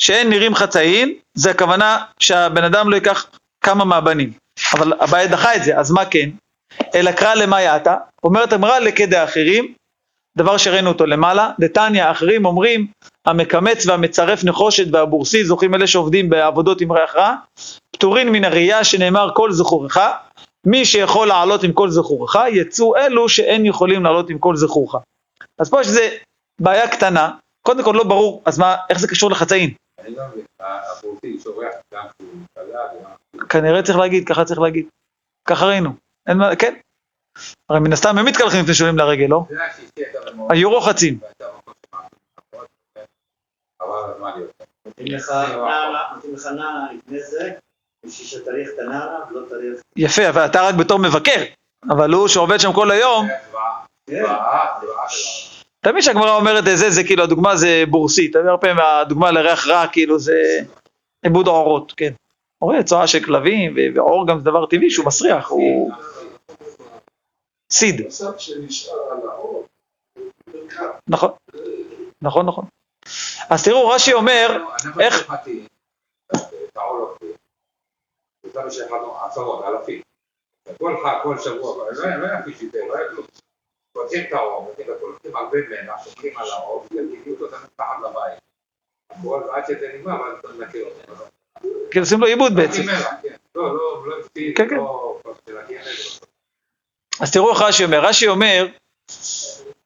שאין 0.00 0.30
נראים 0.30 0.54
חצאין, 0.54 1.14
זה 1.34 1.50
הכוונה 1.50 2.04
שהבן 2.18 2.64
אדם 2.64 2.90
לא 2.90 2.94
ייקח 2.94 3.26
כמה 3.60 3.84
מהבנים. 3.84 4.32
אבל 4.72 4.92
הבעיה 5.00 5.26
דחה 5.26 5.56
את 5.56 5.64
זה, 5.64 5.78
אז 5.78 5.90
מה 5.90 6.04
כן? 6.04 6.30
אלא 6.94 7.12
קרא 7.12 7.34
למאי 7.34 7.76
אתה, 7.76 7.96
אומרת 8.24 8.52
הגמרא 8.52 8.78
לכדי 8.78 9.16
האחרים, 9.16 9.74
דבר 10.36 10.56
שראינו 10.56 10.88
אותו 10.88 11.06
למעלה, 11.06 11.50
דתניא 11.60 12.04
האחרים 12.04 12.46
אומרים 12.46 12.86
המקמץ 13.26 13.86
והמצרף 13.86 14.44
נחושת 14.44 14.84
והבורסי 14.92 15.44
זוכים 15.44 15.74
אלה 15.74 15.86
שעובדים 15.86 16.30
בעבודות 16.30 16.80
עם 16.80 16.92
ריח 16.92 17.16
רע, 17.16 17.34
פטורין 17.90 18.28
מן 18.28 18.44
הראייה 18.44 18.84
שנאמר 18.84 19.30
כל 19.34 19.52
זכורך, 19.52 19.98
מי 20.66 20.84
שיכול 20.84 21.28
לעלות 21.28 21.62
עם 21.62 21.72
כל 21.72 21.90
זכורך, 21.90 22.36
יצאו 22.52 22.96
אלו 22.96 23.28
שאין 23.28 23.66
יכולים 23.66 24.04
לעלות 24.04 24.30
עם 24.30 24.38
כל 24.38 24.56
זכורך. 24.56 24.94
אז 25.58 25.70
פה 25.70 25.80
יש 25.80 25.86
איזה 25.86 26.08
בעיה 26.60 26.88
קטנה, 26.88 27.30
קודם 27.62 27.84
כל 27.84 27.92
לא 27.94 28.04
ברור, 28.04 28.42
אז 28.44 28.58
מה, 28.58 28.76
איך 28.90 28.98
זה 28.98 29.08
קשור 29.08 29.30
לחצאין? 29.30 29.70
כנראה 33.48 33.82
צריך 33.82 33.98
להגיד, 33.98 34.28
ככה 34.28 34.44
צריך 34.44 34.60
להגיד. 34.60 34.86
ככה 35.48 35.66
ראינו. 35.66 35.90
אין 36.26 36.36
מה, 36.36 36.56
כן. 36.56 36.74
הרי 37.68 37.80
מן 37.80 37.92
הסתם 37.92 38.18
הם 38.18 38.24
מתקלחים 38.24 38.60
לפני 38.62 38.74
שעולים 38.74 38.98
לרגל, 38.98 39.26
לא? 39.26 39.44
היו 40.50 40.70
רוחצים. 40.70 41.18
אבל 43.86 44.12
הזמן 44.14 44.30
להיות. 44.36 44.52
נותנים 44.86 46.34
לך 46.34 46.46
נערה, 46.46 46.86
לפני 46.92 47.20
זה, 47.20 47.52
בשביל 48.06 48.26
שתריך 48.26 48.68
את 48.74 48.78
הנערה 48.78 49.18
ולא 49.30 49.40
תריך... 49.48 49.82
יפה, 49.96 50.28
אבל 50.28 50.46
אתה 50.46 50.62
רק 50.62 50.74
בתור 50.74 50.98
מבקר. 50.98 51.44
אבל 51.90 52.12
הוא 52.12 52.28
שעובד 52.28 52.60
שם 52.60 52.72
כל 52.72 52.90
היום, 52.90 53.26
כן. 54.10 54.24
תמיד 55.80 56.02
כשהגמרא 56.02 56.36
אומרת 56.36 56.64
זה, 56.64 56.90
זה 56.90 57.04
כאילו 57.04 57.22
הדוגמה 57.22 57.56
זה 57.56 57.84
בורסית, 57.90 58.36
הרבה 58.36 58.58
פעמים 58.58 58.76
הדוגמה 58.78 59.30
לריח 59.30 59.66
רע 59.66 59.86
כאילו 59.86 60.18
זה 60.18 60.58
עיבוד 61.22 61.46
עורות, 61.46 61.92
כן. 61.96 62.12
רואה 62.60 62.82
צואה 62.82 63.06
של 63.06 63.24
כלבים, 63.24 63.76
ועור 63.94 64.26
גם 64.26 64.38
זה 64.38 64.44
דבר 64.44 64.66
טבעי 64.66 64.90
שהוא 64.90 65.06
מסריח, 65.06 65.48
הוא 65.48 65.90
סיד, 67.72 68.06
האור, 69.28 69.66
ברכת. 70.52 70.84
נכון, 71.08 71.30
נכון, 72.22 72.46
נכון. 72.46 72.64
אז 73.50 73.64
תראו, 73.64 73.88
רש"י 73.88 74.12
אומר, 74.12 74.64
איך- 75.00 75.26
צרפתי, 75.26 75.66
את 76.32 76.40
העול 76.76 77.00
אוכלים. 77.02 77.32
וזהו 78.44 78.70
שאכלנו 78.70 79.16
עשרות, 79.24 79.64
אלפים. 79.64 80.02
כל 80.78 80.96
חג, 81.04 81.18
כל 81.22 81.38
שבוע, 81.38 81.74
אבל 81.86 81.94
לא 81.96 82.04
היה- 82.06 82.16
לא 82.16 82.26
היה 82.26 82.42
כפי 82.42 82.54
שזה, 82.54 82.78
לא 82.88 82.96
היה 82.96 83.08
כלום. 83.10 83.26
פותחים 83.92 84.24
את 84.28 84.32
העור, 84.32 84.66
פותחים 84.66 84.92
את 84.92 84.98
הכל, 84.98 85.06
לוקחים 85.06 85.36
הרבה 85.36 85.58
מלח, 85.68 86.04
שופכים 86.04 86.38
על 86.38 86.50
העור, 86.50 86.86
וגלגלו 86.86 87.34
אותו 87.34 87.48
תמיד 87.48 87.60
מתחת 87.74 87.96
לבית. 88.04 88.38
הכל, 89.10 89.42
עד 89.52 89.62
שזה 89.66 89.92
נגמר, 89.94 90.20
ואז 90.20 90.38
אתה 90.38 90.48
מנקה 90.48 90.78
אותו. 90.78 91.24
כאילו 91.90 92.04
עושים 92.04 92.20
לו 92.20 92.26
עיבוד 92.26 92.52
בעצם. 92.56 92.82
כן. 93.22 93.34
לא, 93.54 93.74
לא, 93.76 94.06
לא 94.06 94.20
הפתיע, 94.20 94.52
כן, 94.56 94.68
כן. 94.68 94.76
לא... 94.76 95.18
לא. 95.24 95.32
אז 97.20 97.32
תראו 97.32 97.50
איך 97.50 97.62
רש"י 97.62 97.84
אומר, 97.84 98.00
רש"י 98.06 98.28
אומר, 98.28 98.66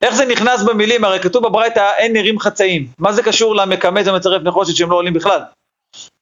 איך 0.02 0.14
זה 0.14 0.26
נכנס 0.26 0.62
במילים, 0.62 1.04
הרי 1.04 1.20
כתוב 1.20 1.48
בברייתא 1.48 1.90
אין 1.98 2.12
נראים 2.12 2.38
חצאים, 2.38 2.86
מה 2.98 3.12
זה 3.12 3.22
קשור 3.22 3.56
למקמץ 3.56 4.06
ומצרף 4.06 4.42
נחושת 4.42 4.76
שהם 4.76 4.90
לא 4.90 4.96
עולים 4.96 5.14
בכלל? 5.14 5.40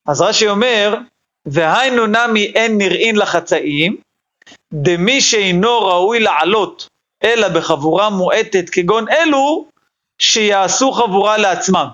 אז 0.06 0.20
רש"י 0.20 0.48
אומר, 0.48 0.94
והיינו 1.46 2.06
נמי 2.06 2.44
אין 2.44 2.78
נראין 2.78 3.16
לחצאים, 3.16 3.96
דמי 4.72 5.20
שאינו 5.20 5.80
ראוי 5.80 6.20
לעלות, 6.20 6.88
אלא 7.24 7.48
בחבורה 7.48 8.10
מועטת 8.10 8.70
כגון 8.70 9.04
אלו, 9.08 9.66
שיעשו 10.18 10.92
חבורה 10.92 11.38
לעצמם. 11.38 11.86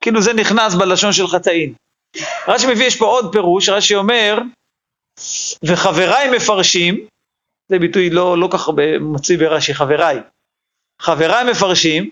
כאילו 0.00 0.22
זה 0.22 0.32
נכנס 0.32 0.74
בלשון 0.74 1.12
של 1.12 1.26
חצאים. 1.26 1.74
רש"י 2.48 2.66
מביא, 2.66 2.86
יש 2.86 2.96
פה 2.96 3.04
עוד 3.04 3.32
פירוש, 3.32 3.68
רש"י 3.68 3.94
אומר, 3.94 4.38
וחבריי 5.62 6.36
מפרשים, 6.36 7.06
זה 7.68 7.78
ביטוי 7.78 8.10
לא, 8.10 8.38
לא 8.38 8.48
ככה 8.52 8.72
מצוי 9.00 9.36
ברש"י, 9.36 9.74
חבריי. 9.74 10.20
חבריי 11.02 11.50
מפרשים, 11.50 12.10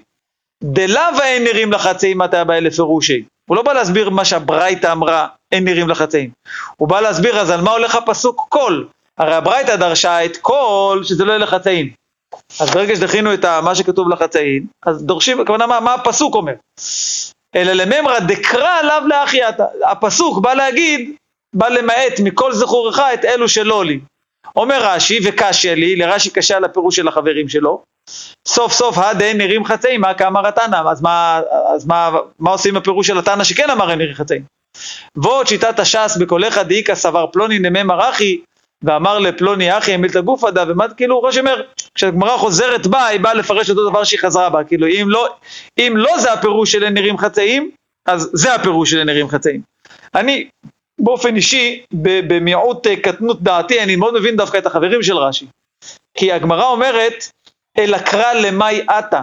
דלאו 0.65 1.21
אין 1.23 1.45
נראים 1.45 1.73
לחצאים 1.73 2.19
מתי 2.19 2.37
הבעיה 2.37 2.61
לפירושי. 2.61 3.23
הוא 3.49 3.57
לא 3.57 3.63
בא 3.63 3.73
להסביר 3.73 4.11
מה 4.11 4.25
שהברייתא 4.25 4.93
אמרה, 4.93 5.27
אין 5.53 5.65
נראים 5.65 5.89
לחצאים. 5.89 6.31
הוא 6.77 6.89
בא 6.89 7.01
להסביר 7.01 7.41
אז 7.41 7.51
על 7.51 7.61
מה 7.61 7.71
הולך 7.71 7.95
הפסוק 7.95 8.47
כל. 8.49 8.85
הרי 9.19 9.35
הברייתא 9.35 9.77
דרשה 9.77 10.25
את 10.25 10.37
כל, 10.37 11.01
שזה 11.05 11.25
לא 11.25 11.31
יהיה 11.31 11.39
לחצאים. 11.39 11.91
אז 12.61 12.71
ברגע 12.71 12.97
שדחינו 12.97 13.35
את 13.35 13.45
מה 13.45 13.75
שכתוב 13.75 14.09
לחצאים, 14.09 14.67
אז 14.87 15.05
דורשים, 15.05 15.41
הכוונה 15.41 15.67
מה, 15.67 15.81
מה 15.81 15.95
הפסוק 15.95 16.35
אומר. 16.35 16.53
אלא 17.55 17.73
לממרא 17.73 18.19
דקרא 18.19 18.79
עליו 18.79 19.03
לאחייתא. 19.07 19.65
הפסוק 19.87 20.39
בא 20.39 20.55
להגיד, 20.55 21.15
בא 21.55 21.69
למעט 21.69 22.21
מכל 22.25 22.53
זכורך 22.53 22.99
את 23.15 23.25
אלו 23.25 23.49
שלא 23.49 23.75
עולים. 23.75 24.01
אומר 24.57 24.83
רש"י, 24.83 25.21
וקשה 25.25 25.75
לי, 25.75 25.97
לרש"י 25.97 26.31
קשה 26.31 26.57
על 26.57 26.65
הפירוש 26.65 26.97
של 26.97 27.09
החברים 27.09 27.49
שלו, 27.49 27.83
סוף 28.49 28.73
סוף 28.73 28.99
הדי 28.99 29.35
נראים 29.35 29.65
חצאים, 29.65 30.01
מה 30.01 30.15
כאמר 30.15 30.47
התנא, 30.47 30.83
אז, 30.91 31.03
מה, 31.03 31.41
אז 31.75 31.87
מה, 31.87 32.11
מה 32.39 32.51
עושים 32.51 32.75
עם 32.75 32.77
הפירוש 32.77 33.07
של 33.07 33.19
התנא 33.19 33.45
שכן 33.45 33.71
אמר 33.71 33.91
הם 33.91 33.99
נראים 33.99 34.15
חצאים? 34.15 34.43
ועוד 35.17 35.47
שיטת 35.47 35.79
הש"ס 35.79 36.17
בקולך 36.21 36.59
דאיכא 36.59 36.95
סבר 36.95 37.27
פלוני 37.33 37.59
נמי 37.59 37.83
מרחי, 37.83 38.41
ואמר 38.83 39.19
לפלוני 39.19 39.79
אחי 39.79 39.93
המילתא 39.93 40.21
גופא 40.21 40.51
דא, 40.51 40.65
ומה 40.69 40.89
כאילו 40.89 41.23
ראש 41.23 41.39
אומר, 41.39 41.63
כשהגמרא 41.95 42.37
חוזרת 42.37 42.87
בה, 42.87 43.07
היא 43.07 43.21
באה 43.21 43.35
לפרש 43.35 43.71
אותו 43.71 43.91
דבר 43.91 44.05
שהיא 44.05 44.21
חזרה 44.21 44.51
בה, 44.51 44.65
כאילו 44.65 44.87
אם 44.87 45.07
לא, 45.09 45.29
אם 45.79 45.93
לא 45.97 46.19
זה 46.19 46.33
הפירוש 46.33 46.73
של 46.73 46.85
אין 46.85 46.95
נראים 46.95 47.19
חצאים, 47.19 47.71
אז 48.07 48.31
זה 48.33 48.55
הפירוש 48.55 48.91
של 48.91 48.99
אין 48.99 49.07
נראים 49.07 49.29
חצאים. 49.29 49.61
אני 50.15 50.49
באופן 51.01 51.37
אישי, 51.37 51.83
במיעוט 51.93 52.87
אה, 52.87 52.97
קטנות 52.97 53.43
דעתי, 53.43 53.83
אני 53.83 53.97
מאוד 53.97 54.15
מבין 54.15 54.37
דווקא 54.37 54.59
את 54.59 54.67
החברים 54.67 55.03
של 55.03 55.17
רש"י. 55.17 55.47
כי 56.17 56.33
הגמרא 56.33 56.65
אומרת, 56.65 57.25
אלא 57.79 57.99
קרא 57.99 58.33
למאי 58.33 58.87
עתה, 58.89 59.23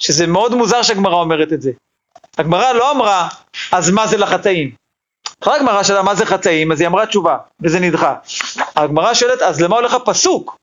שזה 0.00 0.26
מאוד 0.26 0.54
מוזר 0.54 0.82
שהגמרא 0.82 1.14
אומרת 1.14 1.52
את 1.52 1.62
זה. 1.62 1.70
הגמרא 2.38 2.72
לא 2.72 2.90
אמרה, 2.90 3.28
אז 3.72 3.90
מה 3.90 4.06
זה 4.06 4.16
לחצאים? 4.16 4.74
אחרי 5.42 5.56
הגמרא 5.56 5.82
שאלה 5.82 6.02
מה 6.02 6.14
זה 6.14 6.26
חצאים, 6.26 6.72
אז 6.72 6.80
היא 6.80 6.88
אמרה 6.88 7.06
תשובה, 7.06 7.36
וזה 7.62 7.80
נדחה. 7.80 8.14
הגמרא 8.76 9.14
שואלת, 9.14 9.42
אז 9.42 9.60
למה 9.60 9.76
הולך 9.76 9.94
הפסוק? 9.94 10.56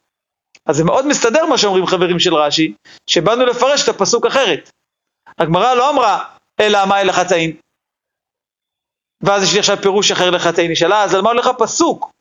אז 0.66 0.76
זה 0.76 0.84
מאוד 0.84 1.08
מסתדר 1.08 1.46
מה 1.46 1.58
שאומרים 1.58 1.86
חברים 1.86 2.20
של 2.20 2.36
רש"י, 2.36 2.74
שבאנו 3.08 3.46
לפרש 3.46 3.84
את 3.84 3.88
הפסוק 3.88 4.26
אחרת. 4.26 4.70
הגמרא 5.38 5.74
לא 5.74 5.90
אמרה, 5.90 6.26
אלא 6.60 6.86
מה 6.86 7.02
אלה 7.02 7.14
חצאים. 7.14 7.58
ואז 9.22 9.44
יש 9.44 9.54
לי 9.54 9.60
עכשיו 9.60 9.78
פירוש 9.82 10.12
אחר 10.12 10.30
לחצאים, 10.30 10.70
היא 10.70 10.76
שאלה, 10.76 11.04
אז 11.04 11.14
על 11.14 11.22
מה 11.22 11.30
הולך 11.30 11.48
הפסוק? 11.48 12.12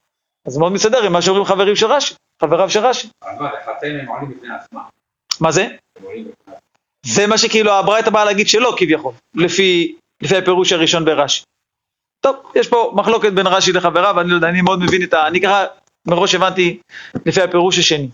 אז 0.46 0.58
מאוד 0.58 0.72
מסתדר 0.72 1.02
עם 1.02 1.12
מה 1.12 1.22
שאומרים 1.22 1.44
חברים 1.44 1.76
של 1.76 1.86
רש"י, 1.86 2.14
חבריו 2.44 2.70
של 2.70 2.80
רש"י. 2.80 3.08
אבל 3.22 3.32
מה, 3.40 3.50
לחצאים 3.52 3.98
הם 3.98 4.06
עולים 4.06 4.30
בפני 4.30 4.48
עצמם. 4.54 4.82
מה 5.40 5.52
זה? 5.52 5.68
זה 7.06 7.26
מה 7.26 7.38
שכאילו 7.38 7.72
הברייתא 7.72 8.10
באה 8.10 8.24
להגיד 8.24 8.48
שלא 8.48 8.74
כביכול, 8.78 9.12
לפי, 9.34 9.96
לפי 10.22 10.36
הפירוש 10.36 10.72
הראשון 10.72 11.04
ברש"י. 11.04 11.42
טוב, 12.20 12.36
יש 12.54 12.68
פה 12.68 12.92
מחלוקת 12.96 13.32
בין 13.32 13.46
רש"י 13.46 13.72
לחבריו, 13.72 14.20
אני 14.20 14.30
לא 14.30 14.34
יודע, 14.34 14.48
אני 14.48 14.60
מאוד 14.60 14.80
מבין 14.82 15.02
את 15.02 15.14
ה... 15.14 15.26
אני 15.26 15.40
ככה 15.40 15.64
מראש 16.08 16.34
הבנתי 16.34 16.80
לפי 17.26 17.42
הפירוש 17.42 17.78
השני. 17.78 18.08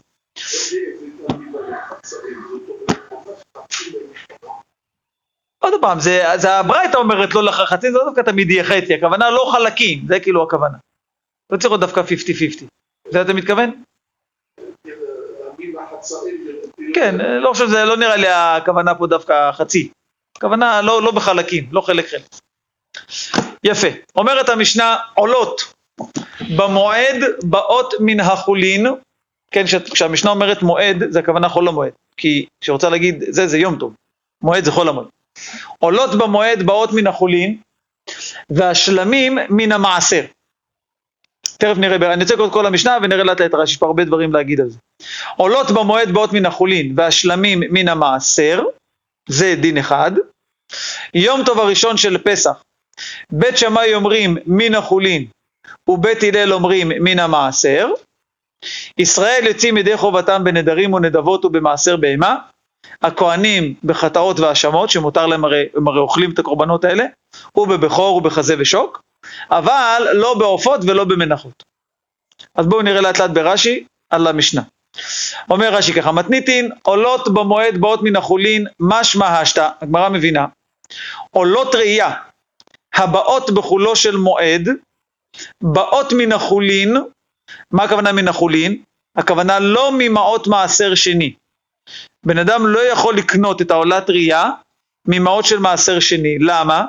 עוד 5.58 5.72
פעם, 5.80 6.00
זה, 6.00 6.24
זה 6.36 6.54
הברייתא 6.54 6.96
אומרת 6.96 7.34
לא 7.34 7.44
לחצי, 7.44 7.92
זה 7.92 7.98
לא 7.98 8.04
דווקא 8.04 8.20
תמיד 8.20 8.50
יהיה 8.50 8.64
חצי, 8.64 8.94
הכוונה 8.94 9.30
לא 9.30 9.50
חלקים, 9.52 10.06
זה 10.08 10.20
כאילו 10.20 10.42
הכוונה. 10.42 10.78
לא 11.50 11.56
צריך 11.56 11.70
להיות 11.70 11.80
דווקא 11.80 12.00
50-50. 12.00 12.64
זה 13.10 13.22
אתה 13.22 13.32
מתכוון? 13.32 13.82
כן, 16.94 17.20
אה, 17.20 17.38
לא 17.38 17.52
חושב, 17.52 17.66
זה 17.66 17.84
לא 17.84 17.96
נראה 17.96 18.16
לי 18.16 18.26
הכוונה 18.28 18.94
פה 18.94 19.06
דווקא 19.06 19.52
חצי. 19.52 19.88
הכוונה 20.36 20.82
לא, 20.82 21.02
לא 21.02 21.10
בחלקים, 21.10 21.68
לא 21.72 21.80
חלק 21.80 22.06
חלק. 22.08 22.22
יפה. 23.64 23.88
אומרת 24.16 24.48
המשנה, 24.48 24.96
עולות 25.14 25.72
במועד 26.56 27.16
באות 27.42 27.94
מן 28.00 28.20
החולין, 28.20 28.86
כן, 29.50 29.64
כש- 29.66 29.74
כשהמשנה 29.92 30.30
אומרת 30.30 30.62
מועד, 30.62 30.96
זה 31.10 31.18
הכוונה 31.18 31.48
חול 31.48 31.68
המועד. 31.68 31.92
כי 32.16 32.46
כשרוצה 32.60 32.88
להגיד 32.88 33.24
זה, 33.28 33.46
זה 33.46 33.58
יום 33.58 33.78
טוב. 33.78 33.94
מועד 34.42 34.64
זה 34.64 34.72
חול 34.72 34.88
המועד. 34.88 35.06
עולות 35.78 36.14
במועד 36.14 36.62
באות 36.62 36.90
מן 36.92 37.06
החולין, 37.06 37.56
והשלמים 38.50 39.38
מן 39.50 39.72
המעשר. 39.72 40.24
תכף 41.58 41.78
נראה, 41.78 42.16
לקרוא 42.16 42.46
את 42.46 42.52
כל 42.52 42.66
המשנה 42.66 42.98
ונראה 43.02 43.24
לאט 43.24 43.40
לאט 43.40 43.54
רש"י, 43.54 43.72
יש 43.72 43.76
פה 43.76 43.86
הרבה 43.86 44.04
דברים 44.04 44.32
להגיד 44.32 44.60
על 44.60 44.70
זה. 44.70 44.78
עולות 45.36 45.70
במועד 45.70 46.10
באות 46.10 46.32
מן 46.32 46.46
החולין 46.46 46.94
והשלמים 46.96 47.60
מן 47.60 47.88
המעשר, 47.88 48.62
זה 49.28 49.54
דין 49.60 49.78
אחד. 49.78 50.12
יום 51.14 51.44
טוב 51.46 51.60
הראשון 51.60 51.96
של 51.96 52.18
פסח, 52.18 52.62
בית 53.32 53.58
שמאי 53.58 53.94
אומרים 53.94 54.36
מן 54.46 54.74
החולין 54.74 55.26
ובית 55.88 56.22
הלל 56.22 56.52
אומרים 56.52 56.88
מן 56.88 57.18
המעשר. 57.18 57.88
ישראל 58.98 59.46
יוצאים 59.46 59.76
ידי 59.76 59.96
חובתם 59.96 60.44
בנדרים 60.44 60.92
ונדבות 60.92 61.44
ובמעשר 61.44 61.96
בהמה. 61.96 62.36
הכהנים 63.02 63.74
בחטאות 63.84 64.40
והאשמות, 64.40 64.90
שמותר 64.90 65.26
להם 65.26 65.44
הרי, 65.44 65.64
הם 65.74 65.88
הרי 65.88 65.98
אוכלים 65.98 66.30
את 66.30 66.38
הקורבנות 66.38 66.84
האלה, 66.84 67.04
ובבכור 67.56 68.16
ובחזה 68.16 68.54
ושוק, 68.58 69.02
אבל 69.50 70.08
לא 70.12 70.38
בעופות 70.38 70.80
ולא 70.86 71.04
במנחות. 71.04 71.62
אז 72.54 72.66
בואו 72.66 72.82
נראה 72.82 73.00
לאט 73.00 73.18
לאט 73.18 73.30
ברש"י 73.30 73.84
על 74.10 74.26
המשנה. 74.26 74.62
אומר 75.50 75.74
רש"י 75.74 75.92
ככה, 75.92 76.12
מתניתין 76.12 76.70
עולות 76.82 77.34
במועד 77.34 77.78
באות 77.78 78.02
מן 78.02 78.16
החולין, 78.16 78.66
משמע 78.80 79.26
השתא, 79.26 79.68
הגמרא 79.80 80.08
מבינה, 80.08 80.46
עולות 81.30 81.74
ראייה 81.74 82.14
הבאות 82.94 83.50
בחולו 83.50 83.96
של 83.96 84.16
מועד, 84.16 84.68
באות 85.62 86.12
מן 86.12 86.32
החולין, 86.32 86.96
מה 87.70 87.84
הכוונה 87.84 88.12
מן 88.12 88.28
החולין? 88.28 88.82
הכוונה 89.16 89.58
לא 89.58 89.90
ממעות 89.98 90.46
מעשר 90.46 90.94
שני. 90.94 91.34
בן 92.26 92.38
אדם 92.38 92.66
לא 92.66 92.92
יכול 92.92 93.16
לקנות 93.16 93.62
את 93.62 93.70
העולת 93.70 94.10
ראייה 94.10 94.50
ממעות 95.08 95.44
של 95.44 95.58
מעשר 95.58 96.00
שני. 96.00 96.38
למה? 96.38 96.84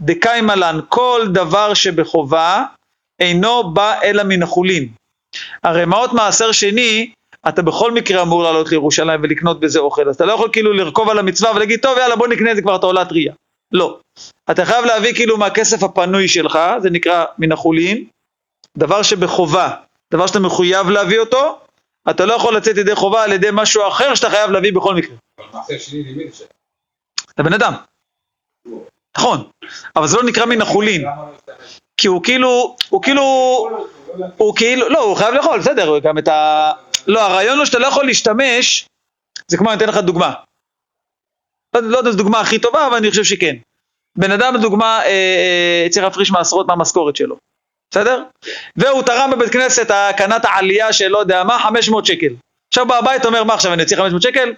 דקאי 0.00 0.40
מלן, 0.40 0.78
כל 0.88 1.26
דבר 1.34 1.74
שבחובה 1.74 2.64
אינו 3.20 3.74
בא 3.74 4.00
אלא 4.02 4.22
מן 4.22 4.42
החולין. 4.42 4.88
הרי 5.64 5.84
מעות 5.84 6.12
מעשר 6.12 6.52
שני, 6.52 7.12
אתה 7.48 7.62
בכל 7.62 7.92
מקרה 7.92 8.22
אמור 8.22 8.42
לעלות 8.42 8.70
לירושלים 8.70 9.20
ולקנות 9.22 9.60
בזה 9.60 9.78
אוכל, 9.78 10.08
אז 10.08 10.14
אתה 10.14 10.24
לא 10.24 10.32
יכול 10.32 10.48
כאילו 10.52 10.72
לרכוב 10.72 11.08
על 11.08 11.18
המצווה 11.18 11.52
ולהגיד, 11.56 11.80
טוב 11.82 11.98
יאללה 11.98 12.16
בוא 12.16 12.28
נקנה 12.28 12.50
את 12.50 12.56
זה 12.56 12.62
כבר 12.62 12.76
את 12.76 12.82
העולת 12.82 13.12
ראייה. 13.12 13.32
לא. 13.72 13.98
אתה 14.50 14.64
חייב 14.64 14.84
להביא 14.84 15.14
כאילו 15.14 15.36
מהכסף 15.36 15.82
הפנוי 15.82 16.28
שלך, 16.28 16.58
זה 16.78 16.90
נקרא 16.90 17.24
מן 17.38 17.52
החולין, 17.52 18.04
דבר 18.78 19.02
שבחובה, 19.02 19.70
דבר 20.12 20.26
שאתה 20.26 20.40
מחויב 20.40 20.88
להביא 20.88 21.18
אותו, 21.18 21.58
אתה 22.10 22.26
לא 22.26 22.32
יכול 22.32 22.56
לצאת 22.56 22.76
ידי 22.76 22.94
חובה 22.94 23.24
על 23.24 23.32
ידי 23.32 23.48
משהו 23.52 23.88
אחר 23.88 24.14
שאתה 24.14 24.30
חייב 24.30 24.50
להביא 24.50 24.72
בכל 24.72 24.94
מקרה. 24.94 25.16
אבל 25.38 25.46
מעשה 25.52 25.78
שני 25.78 26.02
לימד 26.02 26.34
ש... 26.34 26.42
אתה 27.34 27.42
בן 27.42 27.52
אדם. 27.52 27.72
נכון, 29.18 29.44
אבל 29.96 30.06
זה 30.06 30.16
לא 30.16 30.22
נקרא 30.24 30.44
מן 30.44 30.60
החולין? 30.60 31.04
כי 31.96 32.06
הוא 32.06 32.22
כאילו, 32.22 32.76
הוא 32.88 33.02
כאילו, 33.02 33.22
הוא 34.36 34.56
כאילו, 34.56 34.88
לא, 34.88 35.04
הוא 35.04 35.16
חייב 35.16 35.34
לאכול, 35.34 35.60
בסדר, 35.60 35.98
גם 35.98 36.18
את 36.18 36.28
ה... 36.28 36.72
לא, 37.06 37.20
הרעיון 37.20 37.58
הוא 37.58 37.66
שאתה 37.66 37.78
לא 37.78 37.86
יכול 37.86 38.06
להשתמש, 38.06 38.86
זה 39.48 39.56
כמו, 39.56 39.70
אני 39.70 39.78
אתן 39.78 39.88
לך 39.88 39.96
דוגמה. 39.96 40.32
לא, 41.74 41.80
לא 41.80 41.98
יודע 41.98 42.10
אם 42.10 42.12
זו 42.12 42.18
דוגמה 42.18 42.40
הכי 42.40 42.58
טובה, 42.58 42.86
אבל 42.86 42.96
אני 42.96 43.10
חושב 43.10 43.24
שכן. 43.24 43.56
בן 44.18 44.30
אדם, 44.30 44.54
לדוגמה, 44.54 45.00
אה, 45.02 45.06
אה, 45.06 45.86
צריך 45.90 46.04
להפריש 46.04 46.30
מעשרות 46.30 46.66
מהמשכורת 46.66 47.16
שלו, 47.16 47.36
בסדר? 47.90 48.22
והוא 48.76 49.02
תרם 49.02 49.30
בבית 49.30 49.52
כנסת, 49.52 49.90
את 49.90 50.44
העלייה 50.44 50.92
של 50.92 51.08
לא 51.08 51.18
יודע 51.18 51.44
מה, 51.44 51.58
500 51.58 52.06
שקל. 52.06 52.34
עכשיו 52.68 52.86
בא 52.86 52.98
הבית, 52.98 53.24
אומר, 53.24 53.44
מה 53.44 53.54
עכשיו, 53.54 53.72
אני 53.72 53.82
אוציא 53.82 53.96
500 53.96 54.22
שקל? 54.22 54.52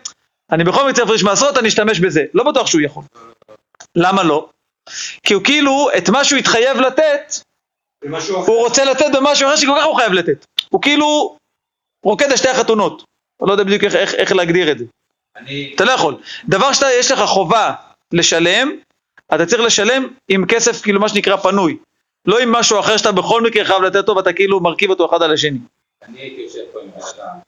אני 0.53 0.65
בכל 0.65 0.81
מקרה 0.81 0.93
צריך 0.93 1.07
להפריש 1.07 1.25
מעשרות, 1.25 1.59
אני 1.59 1.69
אשתמש 1.69 2.01
בזה. 2.01 2.25
לא 2.35 2.45
בטוח 2.45 2.67
שהוא 2.67 2.81
יכול. 2.81 3.03
למה 3.97 4.23
לא? 4.23 4.49
כי 5.23 5.35
הוא 5.35 5.45
כאילו, 5.45 5.89
את 5.99 6.09
מה 6.09 6.25
שהוא 6.25 6.39
התחייב 6.39 6.77
לתת. 6.77 7.35
הוא 8.47 8.65
רוצה 8.65 8.85
לתת 8.85 9.07
במשהו 9.15 9.49
אחר 9.49 9.57
שכל 9.57 9.73
כך 9.79 9.85
הוא 9.85 9.97
חייב 9.97 10.13
לתת. 10.13 10.47
הוא 10.69 10.83
כאילו 10.83 11.37
רוקד 12.03 12.31
על 12.31 12.37
שתי 12.37 12.49
החתונות. 12.49 13.05
אתה 13.37 13.47
לא 13.47 13.53
יודע 13.53 13.65
בדיוק 13.65 13.85
איך, 13.85 13.95
איך, 13.95 14.15
איך 14.15 14.33
להגדיר 14.33 14.73
את 14.73 14.79
זה. 14.79 14.85
אני... 15.37 15.73
אתה 15.75 15.85
לא 15.85 15.93
יכול. 15.93 16.17
דבר 16.49 16.73
שאתה, 16.73 16.87
יש 16.93 17.11
לך 17.11 17.21
חובה 17.21 17.75
לשלם, 18.13 18.71
אתה 19.35 19.47
צריך 19.47 19.63
לשלם 19.63 20.09
עם 20.29 20.47
כסף, 20.47 20.83
כאילו 20.83 21.01
מה 21.01 21.09
שנקרא 21.09 21.37
פנוי. 21.37 21.77
לא 22.27 22.39
עם 22.39 22.53
משהו 22.53 22.81
אחר 22.81 22.97
שאתה 22.97 23.13
בכל 23.13 23.43
מקרה 23.43 23.65
חייב 23.65 23.83
לתת 23.83 23.97
אותו 23.97 24.17
ואתה 24.17 24.33
כאילו 24.33 24.61
מרכיב 24.61 24.91
אותו 24.91 25.11
אחד 25.11 25.23
על 25.23 25.33
השני. 25.33 25.59
אני 26.03 26.21
הייתי 26.21 26.41
יושב 26.41 26.61
פה 26.73 26.81
עם 26.83 26.91
אדם, 26.91 27.39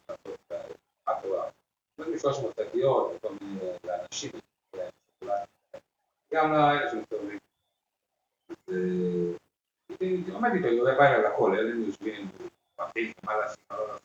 התורה, 1.08 1.42
נותנים 1.98 2.18
300 2.18 2.52
שקיות, 2.61 3.12
וכל 3.16 3.34
מיני 3.40 3.70
לאנשים, 3.84 4.30
גם 6.33 6.53
לאלה 6.53 6.91
שמסתובבים. 6.91 7.38
אז 8.51 8.57
אה, 8.69 8.77
הייתי 10.01 10.31
עומד 10.31 10.51
איתו, 10.55 10.69
הוא 10.69 10.85
בא 10.85 11.07
אליי 11.07 11.23
לכולל, 11.23 11.67
היינו 11.67 11.87
יושבים, 11.87 12.29
מחליט 12.81 13.25
מה 13.25 13.37
לעשות, 13.37 13.59
מה 13.71 13.77
לא 13.77 13.88
לעשות. 13.88 14.03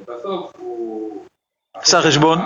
ובסוף 0.00 0.56
הוא... 0.56 1.24
עשה 1.74 1.98
חשבון. 2.02 2.38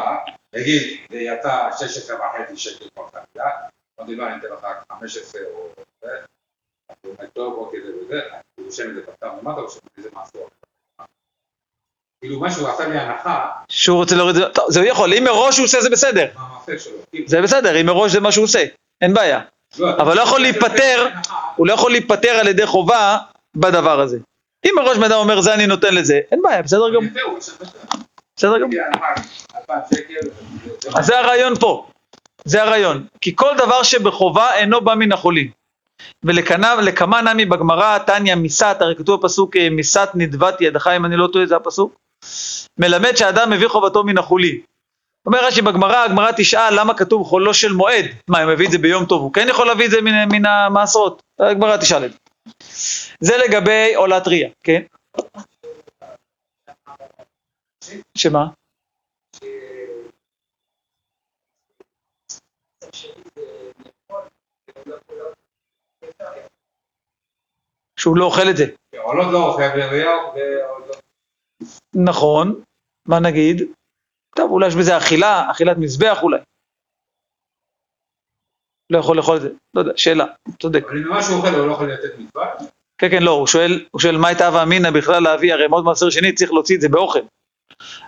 נגיד, 0.53 1.01
זה 1.11 1.19
יצא 1.19 1.71
16 1.79 2.17
וחצי 2.17 2.57
שקל 2.57 2.89
כל 2.95 3.07
חבילה, 3.07 3.51
אמרתי 3.99 4.15
לו, 4.15 4.27
אני 4.27 4.37
אתן 4.37 4.49
לך 4.49 4.67
15 4.89 5.41
או 5.55 5.73
אז 6.91 6.97
הוא 7.05 7.15
אומר, 7.19 7.31
טוב, 7.31 7.55
אוקיי, 7.55 7.81
זה 7.83 7.93
וזה, 7.97 8.21
הוא 8.55 8.67
רושם 8.67 8.91
את 8.91 8.95
זה 8.95 9.03
כפתר 9.03 9.27
למטה, 9.27 9.61
רושם 9.61 9.81
את 9.99 10.03
זה 10.03 10.09
מעשור. 10.13 10.49
כאילו, 12.21 12.41
מה 12.41 12.51
שהוא 12.51 12.69
עשה 12.69 12.89
לי 12.89 12.99
הנחה, 12.99 13.51
שהוא 13.69 13.97
רוצה 13.97 14.17
להוריד 14.17 14.37
את 14.37 14.55
זה, 14.55 14.63
זה 14.69 14.81
הוא 14.81 14.89
יכול, 14.89 15.15
אם 15.15 15.25
מראש 15.25 15.59
הוא 15.59 15.65
עושה 15.65 15.81
זה 15.81 15.91
בסדר. 15.91 16.27
מה 16.69 16.75
המעשה 16.75 16.85
שלו. 16.85 17.27
זה 17.27 17.43
בסדר, 17.43 17.81
אם 17.81 17.87
מראש 17.87 18.13
זה 18.13 18.21
מה 18.21 18.33
שהוא 18.33 18.45
עושה, 18.45 18.65
אין 19.01 19.15
בעיה. 19.15 19.41
אבל 19.79 20.17
לא 20.17 20.23
יכול 20.23 20.41
להיפטר, 20.41 21.09
הוא 21.57 21.67
לא 21.67 21.73
יכול 21.73 21.91
להיפטר 21.91 22.31
על 22.31 22.49
ידי 22.49 22.67
חובה 22.67 23.19
בדבר 23.57 24.01
הזה. 24.01 24.19
אם 24.67 24.71
מראש 24.77 24.99
בן 24.99 25.05
אדם 25.05 25.19
אומר 25.19 25.41
זה 25.41 25.55
אני 25.55 25.67
נותן 25.67 25.95
לזה, 25.95 26.21
אין 26.33 26.43
בעיה, 26.43 26.63
בסדר 26.63 26.91
גמור. 26.95 27.39
בסדר 28.37 28.59
גמור. 28.59 28.75
אז 30.95 31.07
זה 31.07 31.19
הרעיון 31.19 31.55
פה, 31.59 31.87
זה 32.45 32.63
הרעיון. 32.63 33.07
כי 33.21 33.37
כל 33.37 33.57
דבר 33.59 33.83
שבחובה 33.83 34.55
אינו 34.55 34.81
בא 34.81 34.95
מן 34.95 35.13
החולין. 35.13 35.51
ולכמה 36.25 37.23
נמי 37.23 37.45
בגמרא, 37.45 37.99
תניא 37.99 38.35
מיסת, 38.35 38.77
הרי 38.81 38.97
כתוב 38.97 39.21
בפסוק 39.21 39.57
אה, 39.57 39.71
מיסת 39.71 40.09
נדבת 40.15 40.61
ידך, 40.61 40.87
אם 40.87 41.05
אני 41.05 41.17
לא 41.17 41.29
טועה 41.33 41.47
זה 41.47 41.57
הפסוק, 41.57 41.97
מלמד 42.79 43.17
שאדם 43.17 43.51
מביא 43.51 43.69
חובתו 43.69 44.05
מן 44.05 44.19
החולין. 44.19 44.61
אומר 45.27 45.47
רש"י 45.47 45.63
בגמרא, 45.63 46.05
הגמרא 46.05 46.31
תשאל 46.37 46.81
למה 46.81 46.95
כתוב 46.99 47.27
חולו 47.27 47.55
של 47.55 47.73
מועד, 47.73 48.05
מה 48.29 48.43
אם 48.43 48.49
מביא 48.49 48.67
את 48.67 48.73
זה 48.73 48.79
ביום 48.79 49.05
טוב, 49.05 49.23
הוא 49.23 49.33
כן 49.33 49.47
יכול 49.51 49.67
להביא 49.67 49.87
את 49.87 49.91
זה 49.91 50.01
מן, 50.01 50.29
מן 50.33 50.47
המעשרות, 50.47 51.23
הגמרא 51.41 51.77
תשאל 51.77 52.05
את 52.05 52.13
זה. 52.13 52.19
זה 53.21 53.37
לגבי 53.37 53.95
עולת 53.95 54.27
ריאה, 54.27 54.49
כן? 54.65 54.83
שמה? 58.19 58.47
שהוא 68.01 68.17
לא 68.17 68.25
אוכל 68.25 68.51
את 68.51 68.57
זה. 68.57 68.67
לא 68.93 69.31
לא. 69.31 70.95
נכון, 71.95 72.63
מה 73.09 73.21
נגיד? 73.21 73.63
טוב, 74.37 74.51
אולי 74.51 74.67
יש 74.67 74.75
בזה 74.75 74.97
אכילה, 74.97 75.51
אכילת 75.51 75.77
מזבח 75.77 76.23
אולי. 76.23 76.39
לא 78.91 78.99
יכול 78.99 79.17
לאכול 79.17 79.37
את 79.37 79.43
זה, 79.43 79.49
לא 79.75 79.81
יודע, 79.81 79.93
שאלה, 79.97 80.25
צודק. 80.61 80.85
אבל 80.89 80.99
אם 80.99 81.09
מה 81.09 81.23
שהוא 81.23 81.37
אוכל 81.37 81.49
הוא 81.49 81.67
לא 81.67 81.73
יכול 81.73 81.93
לתת 81.93 82.19
מצווה? 82.19 82.47
כן, 82.99 83.11
כן, 83.11 83.23
לא, 83.23 83.31
הוא 83.31 83.47
שואל, 83.47 83.87
הוא 83.91 84.01
שואל 84.01 84.17
מה 84.17 84.29
הייתה 84.29 84.47
הווה 84.47 84.63
אמינא 84.63 84.91
בכלל 84.91 85.23
להביא, 85.23 85.55
הרי 85.55 85.67
מאוד 85.67 85.85
מעשר 85.85 86.11
שני 86.11 86.33
צריך 86.33 86.53
להוציא 86.53 86.77
את 86.77 86.81
זה 86.81 86.89
באוכל. 86.89 87.21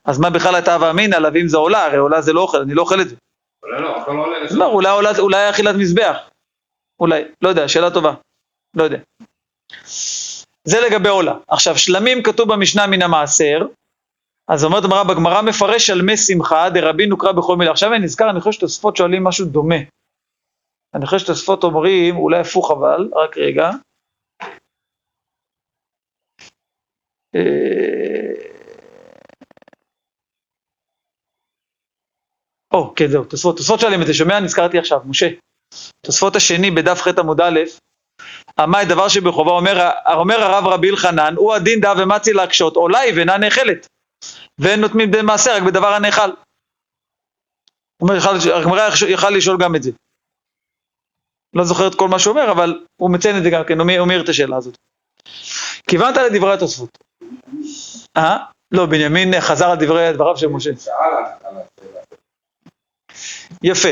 אז 0.04 0.18
מה 0.18 0.30
בכלל 0.30 0.54
הייתה 0.54 0.74
הווה 0.74 0.90
אמינא 0.90 1.16
להביא 1.16 1.42
אם 1.42 1.48
זה 1.48 1.56
עולה, 1.56 1.86
הרי 1.86 1.96
עולה 1.96 2.20
זה 2.20 2.32
לא 2.32 2.40
אוכל, 2.40 2.60
אני 2.60 2.74
לא 2.74 2.82
אוכל 2.82 3.00
את 3.00 3.08
זה. 3.08 3.16
אולי 3.62 3.82
לא, 3.82 4.04
עולה 4.06 4.38
לשם. 4.38 4.56
לא, 4.56 4.66
אולי, 4.66 4.90
אולי, 4.90 5.18
אולי 5.18 5.50
אכילת 5.50 5.74
מזבח. 5.74 6.16
אולי, 7.00 7.22
לא 7.42 7.48
יודע, 7.48 7.68
שאלה 7.68 7.90
טובה. 7.90 8.14
לא 8.76 8.82
יודע. 8.82 8.98
זה 10.64 10.80
לגבי 10.80 11.08
עולה. 11.08 11.34
עכשיו, 11.48 11.78
שלמים 11.78 12.22
כתוב 12.22 12.52
במשנה 12.52 12.86
מן 12.86 13.02
המעשר, 13.02 13.66
אז 14.48 14.64
אומרת 14.64 14.84
הגמרא, 14.84 15.02
בגמרא 15.02 15.42
מפרש 15.42 15.90
על 15.90 16.02
מי 16.02 16.16
שמחה 16.16 16.70
דרבי 16.70 17.06
נוקרא 17.06 17.32
בכל 17.32 17.56
מילה. 17.56 17.70
עכשיו 17.70 17.94
אני 17.94 18.04
נזכר, 18.04 18.30
אני 18.30 18.40
חושב 18.40 18.52
שתוספות 18.52 18.96
שואלים 18.96 19.24
משהו 19.24 19.46
דומה. 19.46 19.76
אני 20.94 21.06
חושב 21.06 21.18
שתוספות 21.18 21.64
אומרים, 21.64 22.16
אולי 22.16 22.38
הפוך 22.40 22.70
אבל, 22.70 23.10
רק 23.14 23.38
רגע. 23.38 23.70
אה, 27.34 28.52
או, 32.74 32.94
כן, 32.96 33.06
זהו, 33.06 33.24
תוספות, 33.24 33.56
תוספות 33.56 33.80
שואלים 33.80 34.02
את 34.02 34.06
זה, 34.06 34.14
שומע? 34.14 34.40
נזכרתי 34.40 34.78
עכשיו, 34.78 35.00
משה. 35.06 35.28
תוספות 36.06 36.36
השני 36.36 36.70
בדף 36.70 37.00
ח' 37.00 37.18
עמוד 37.18 37.40
א', 37.40 37.60
עמאי 38.58 38.84
דבר 38.84 39.08
שבחובה 39.08 39.50
אומר, 39.50 39.90
אומר 40.14 40.42
הרב 40.42 40.66
רבי 40.66 40.90
אלחנן, 40.90 41.34
הוא 41.36 41.54
הדין 41.54 41.80
דא 41.80 41.94
ומצי 41.98 42.32
להקשות, 42.32 42.76
עולה 42.76 42.98
היא 42.98 43.14
ואינה 43.16 43.38
נאכלת. 43.38 43.91
ואין 44.58 44.80
נותנים 44.80 45.10
די 45.10 45.22
מעשר 45.22 45.56
רק 45.56 45.62
בדבר 45.62 45.94
הנאכל. 45.94 46.30
אומר, 48.02 48.14
הגמרא 48.54 48.88
יכל 49.08 49.30
לשאול 49.30 49.56
גם 49.60 49.76
את 49.76 49.82
זה. 49.82 49.90
לא 51.54 51.64
זוכר 51.64 51.88
את 51.88 51.94
כל 51.94 52.08
מה 52.08 52.18
שהוא 52.18 52.30
אומר, 52.38 52.52
אבל 52.52 52.84
הוא 52.96 53.10
מציין 53.10 53.38
את 53.38 53.42
זה 53.42 53.50
גם 53.50 53.62
כן, 53.68 53.80
הוא 53.80 54.06
מעיר 54.06 54.24
את 54.24 54.28
השאלה 54.28 54.56
הזאת. 54.56 54.76
כיוונת 55.88 56.16
לדברי 56.16 56.54
התוספות. 56.54 56.98
אה? 58.16 58.36
לא, 58.72 58.86
בנימין 58.86 59.40
חזר 59.40 59.70
על 59.70 59.76
דברי 59.76 60.12
דבריו 60.12 60.36
של 60.36 60.46
משה. 60.46 60.70
יפה. 63.62 63.88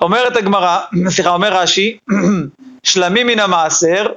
אומרת 0.00 0.36
הגמרא, 0.36 0.80
סליחה, 1.14 1.30
אומר 1.30 1.56
רש"י, 1.56 1.98
שלמים 2.86 3.26
מן 3.26 3.38
המעשר, 3.38 4.12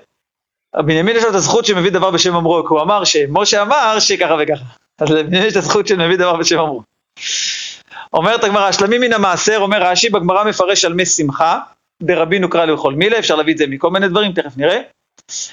בנימין 0.75 1.15
יש 1.15 1.23
לו 1.23 1.29
את 1.29 1.35
הזכות 1.35 1.65
שמביא 1.65 1.91
דבר 1.91 2.11
בשם 2.11 2.35
אמרו, 2.35 2.63
כי 2.67 2.73
הוא 2.73 2.81
אמר 2.81 3.03
שמשה 3.03 3.61
אמר 3.61 3.99
שככה 3.99 4.35
וככה. 4.43 4.65
אז 4.99 5.11
לבנימין 5.11 5.47
יש 5.47 5.51
את 5.51 5.57
הזכות 5.57 5.87
שמביא 5.87 6.15
דבר 6.15 6.35
בשם 6.35 6.59
אמרו. 6.59 6.83
אומרת 8.13 8.43
הגמרא, 8.43 8.71
שלמים 8.71 9.01
מן 9.01 9.13
המעשר, 9.13 9.57
אומר 9.57 9.83
רש"י, 9.83 10.09
בגמרא 10.09 10.43
מפרש 10.43 10.85
על 10.85 10.93
מי 10.93 11.05
שמחה, 11.05 11.59
דרבי 12.03 12.39
נוקרא 12.39 12.65
לאכול 12.65 12.93
מילה, 12.93 13.19
אפשר 13.19 13.35
להביא 13.35 13.53
את 13.53 13.57
זה 13.57 13.67
מכל 13.67 13.89
מיני 13.89 14.07
דברים, 14.07 14.31
תכף 14.31 14.57
נראה. 14.57 14.79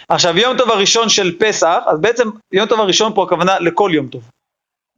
עכשיו, 0.09 0.39
יום 0.39 0.57
טוב 0.57 0.71
הראשון 0.71 1.09
של 1.09 1.39
פסח, 1.39 1.79
אז 1.87 2.01
בעצם 2.01 2.31
יום 2.53 2.67
טוב 2.67 2.81
הראשון 2.81 3.15
פה 3.15 3.25
הכוונה 3.25 3.59
לכל 3.59 3.91
יום 3.95 4.09
טוב, 4.09 4.23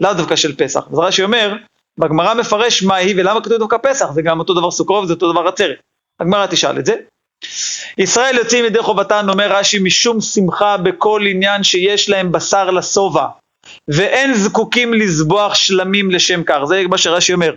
לאו 0.00 0.14
דווקא 0.14 0.36
של 0.36 0.56
פסח. 0.56 0.84
אז 0.92 0.98
רש"י 0.98 1.22
אומר, 1.22 1.56
בגמרא 1.98 2.34
מפרש 2.34 2.82
מה 2.82 2.96
היא 2.96 3.14
ולמה 3.16 3.40
כתוב 3.40 3.58
דווקא 3.58 3.76
פסח, 3.82 4.10
זה 4.10 4.22
גם 4.22 4.38
אותו 4.38 4.54
דבר 4.54 4.70
סוכרוב, 4.70 5.06
זה 5.06 5.12
אותו 5.12 5.32
דבר 5.32 5.48
עצרת. 5.48 5.78
הגמרא 6.20 6.46
תשאל 6.46 6.78
את 6.78 6.86
זה. 6.86 6.94
ישראל 7.98 8.36
יוצאים 8.36 8.64
ידי 8.64 8.82
חובתן, 8.82 9.28
אומר 9.28 9.52
רש"י, 9.52 9.78
משום 9.78 10.20
שמחה 10.20 10.76
בכל 10.76 11.22
עניין 11.30 11.62
שיש 11.62 12.10
להם 12.10 12.32
בשר 12.32 12.70
לשובע, 12.70 13.26
ואין 13.88 14.34
זקוקים 14.34 14.94
לזבוח 14.94 15.54
שלמים 15.54 16.10
לשם 16.10 16.42
כך, 16.42 16.58
זה 16.64 16.82
מה 16.90 16.98
שרש"י 16.98 17.32
אומר. 17.32 17.54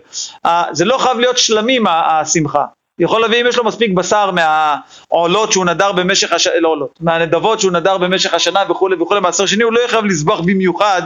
זה 0.71 0.86
לא 0.86 0.97
חייב 0.97 1.19
להיות 1.19 1.38
שלמים 1.38 1.88
השמחה, 1.88 2.65
יכול 3.00 3.21
להביא 3.21 3.41
אם 3.41 3.47
יש 3.47 3.58
לו 3.58 3.63
מספיק 3.63 3.91
בשר 3.91 4.32
מהעולות 4.32 5.52
שהוא 5.52 5.65
נדר 5.65 5.91
במשך 5.91 6.32
השנה, 6.32 6.60
לא 6.60 6.67
עולות, 6.67 7.00
מהנדבות 7.02 7.60
שהוא 7.60 7.71
נדר 7.71 7.97
במשך 7.97 8.34
השנה 8.34 8.63
וכולי 8.69 8.95
וכולי, 8.95 9.19
מעשר 9.19 9.45
שני 9.45 9.63
הוא 9.63 9.74
לא 9.74 9.80
יהיה 9.80 10.02
לזבוח 10.02 10.39
במיוחד 10.39 11.02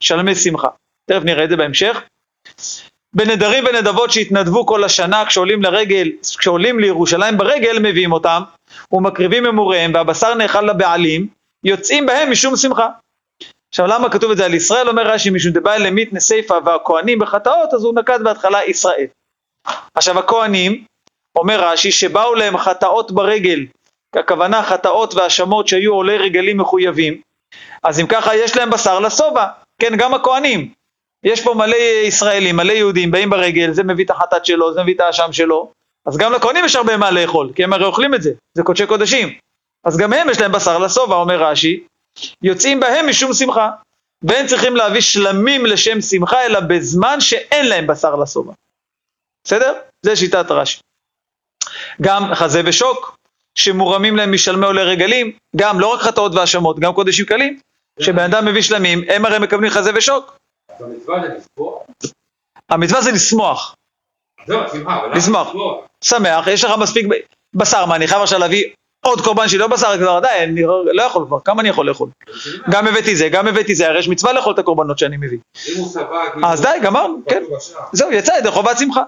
שלמי 0.00 0.34
שמחה. 0.34 0.68
תכף 1.10 1.22
נראה 1.24 1.44
את 1.44 1.50
זה 1.50 1.56
בהמשך. 1.56 2.02
בנדרים 3.14 3.64
ונדבות 3.64 4.12
שהתנדבו 4.12 4.66
כל 4.66 4.84
השנה 4.84 5.24
כשעולים 5.26 5.62
לרגל, 5.62 6.08
כשעולים 6.38 6.80
לירושלים 6.80 7.38
ברגל 7.38 7.78
מביאים 7.78 8.12
אותם 8.12 8.42
ומקריבים 8.92 9.46
אמוריהם 9.46 9.94
והבשר 9.94 10.34
נאכל 10.34 10.62
לבעלים 10.62 11.26
יוצאים 11.64 12.06
בהם 12.06 12.30
משום 12.30 12.56
שמחה. 12.56 12.88
עכשיו 13.72 13.86
למה 13.86 14.10
כתוב 14.10 14.30
את 14.30 14.36
זה 14.36 14.44
על 14.44 14.54
ישראל? 14.54 14.88
אומר 14.88 15.06
רש"י 15.06 15.30
משום 15.30 15.52
דבעי 15.52 15.78
למית 15.78 16.12
נסיפה 16.12 16.54
והכהנים 16.64 17.18
בחטאות 17.18 17.74
אז 17.74 17.84
הוא 17.84 17.94
נקט 17.94 18.20
בהתחלה 18.20 18.64
ישראל. 18.64 19.06
עכשיו 19.94 20.18
הכהנים, 20.18 20.84
אומר 21.36 21.68
רש"י 21.68 21.92
שבאו 21.92 22.34
להם 22.34 22.58
חטאות 22.58 23.12
ברגל, 23.12 23.66
הכוונה 24.16 24.62
חטאות 24.62 25.14
והאשמות 25.14 25.68
שהיו 25.68 25.94
עולי 25.94 26.18
רגלים 26.18 26.58
מחויבים, 26.58 27.20
אז 27.82 28.00
אם 28.00 28.06
ככה 28.06 28.36
יש 28.36 28.56
להם 28.56 28.70
בשר 28.70 29.00
לשובע, 29.00 29.46
כן 29.78 29.96
גם 29.96 30.14
הכהנים, 30.14 30.72
יש 31.24 31.44
פה 31.44 31.54
מלא 31.54 31.76
ישראלים, 32.04 32.56
מלא 32.56 32.72
יהודים, 32.72 33.10
באים 33.10 33.30
ברגל, 33.30 33.72
זה 33.72 33.82
מביא 33.82 34.04
את 34.04 34.10
החטאת 34.10 34.46
שלו, 34.46 34.74
זה 34.74 34.82
מביא 34.82 34.94
את 34.94 35.00
האשם 35.00 35.32
שלו, 35.32 35.70
אז 36.06 36.16
גם 36.16 36.32
לכהנים 36.32 36.64
יש 36.64 36.76
הרבה 36.76 36.96
מה 36.96 37.10
לאכול, 37.10 37.50
כי 37.54 37.64
הם 37.64 37.72
הרי 37.72 37.84
אוכלים 37.84 38.14
את 38.14 38.22
זה, 38.22 38.30
זה 38.54 38.62
קודשי 38.62 38.86
קודשים. 38.86 39.28
אז 39.84 39.96
גם 39.96 40.12
הם 40.12 40.30
יש 40.30 40.40
להם 40.40 40.52
בשר 40.52 40.78
לשובע, 40.78 41.16
אומר 41.16 41.42
רש"י, 41.42 41.84
יוצאים 42.42 42.80
בהם 42.80 43.08
משום 43.08 43.32
שמחה, 43.32 43.70
ואין 44.22 44.46
צריכים 44.46 44.76
להביא 44.76 45.00
שלמים 45.00 45.66
לשם 45.66 46.00
שמחה, 46.00 46.46
אלא 46.46 46.60
בזמן 46.60 47.20
שאין 47.20 47.68
להם 47.68 47.86
בשר 47.86 48.16
לשובע. 48.16 48.52
בסדר? 49.44 49.72
זה 50.02 50.16
שיטת 50.16 50.50
רש"י. 50.50 50.80
גם 52.02 52.34
חזה 52.34 52.62
ושוק, 52.64 53.16
שמורמים 53.54 54.16
להם 54.16 54.32
משלמי 54.32 54.66
עולי 54.66 54.82
רגלים, 54.82 55.32
גם 55.56 55.80
לא 55.80 55.86
רק 55.86 56.00
חטאות 56.00 56.34
והאשמות, 56.34 56.80
גם 56.80 56.94
קודשים 56.94 57.24
קלים, 57.24 57.60
שבן 58.00 58.22
אדם 58.22 58.44
מביא 58.44 58.62
שלמים, 58.62 59.04
הם 59.08 59.24
הרי 59.24 59.38
מקבלים 59.38 59.70
חזה 59.70 59.90
ושוק. 59.94 60.36
המצווה 60.80 61.20
זה 61.20 61.28
לסבוע? 61.28 61.78
המצווה 62.68 63.02
זה 63.02 63.12
לשמוח, 63.12 63.74
זהו, 64.46 64.60
שמחה, 64.72 64.96
אבל 64.96 65.06
למה 65.06 65.16
לשמוח. 65.16 65.52
שמח, 66.04 66.46
יש 66.46 66.64
לך 66.64 66.70
מספיק 66.78 67.06
בשר, 67.54 67.86
מה 67.86 67.96
אני 67.96 68.06
חייב 68.06 68.22
עכשיו 68.22 68.38
להביא 68.38 68.64
עוד 69.04 69.20
קורבן 69.20 69.48
שלי, 69.48 69.58
לא 69.58 69.66
בשר, 69.66 69.98
כבר 69.98 70.20
די, 70.20 70.28
אני 70.42 70.62
לא 70.62 70.84
לא 70.94 71.02
יכול 71.02 71.24
כבר, 71.26 71.40
כמה 71.40 71.60
אני 71.60 71.68
יכול 71.68 71.88
לאכול? 71.88 72.08
גם 72.70 72.86
הבאתי 72.86 73.16
זה, 73.16 73.28
גם 73.28 73.48
הבאתי 73.48 73.74
זה, 73.74 73.88
הרי 73.88 73.98
יש 73.98 74.08
מצווה 74.08 74.32
לאכול 74.32 74.54
את 74.54 74.58
הקורבנות 74.58 74.98
שאני 74.98 75.16
מביא. 75.16 75.38
אז 76.44 76.62
די, 76.62 76.68
גמרנו, 76.82 77.18
כן. 77.28 77.42
זהו, 77.92 78.12
יצא 78.12 78.32
ידי 78.38 78.50
חובת 78.50 78.78
שמחה. 78.78 79.02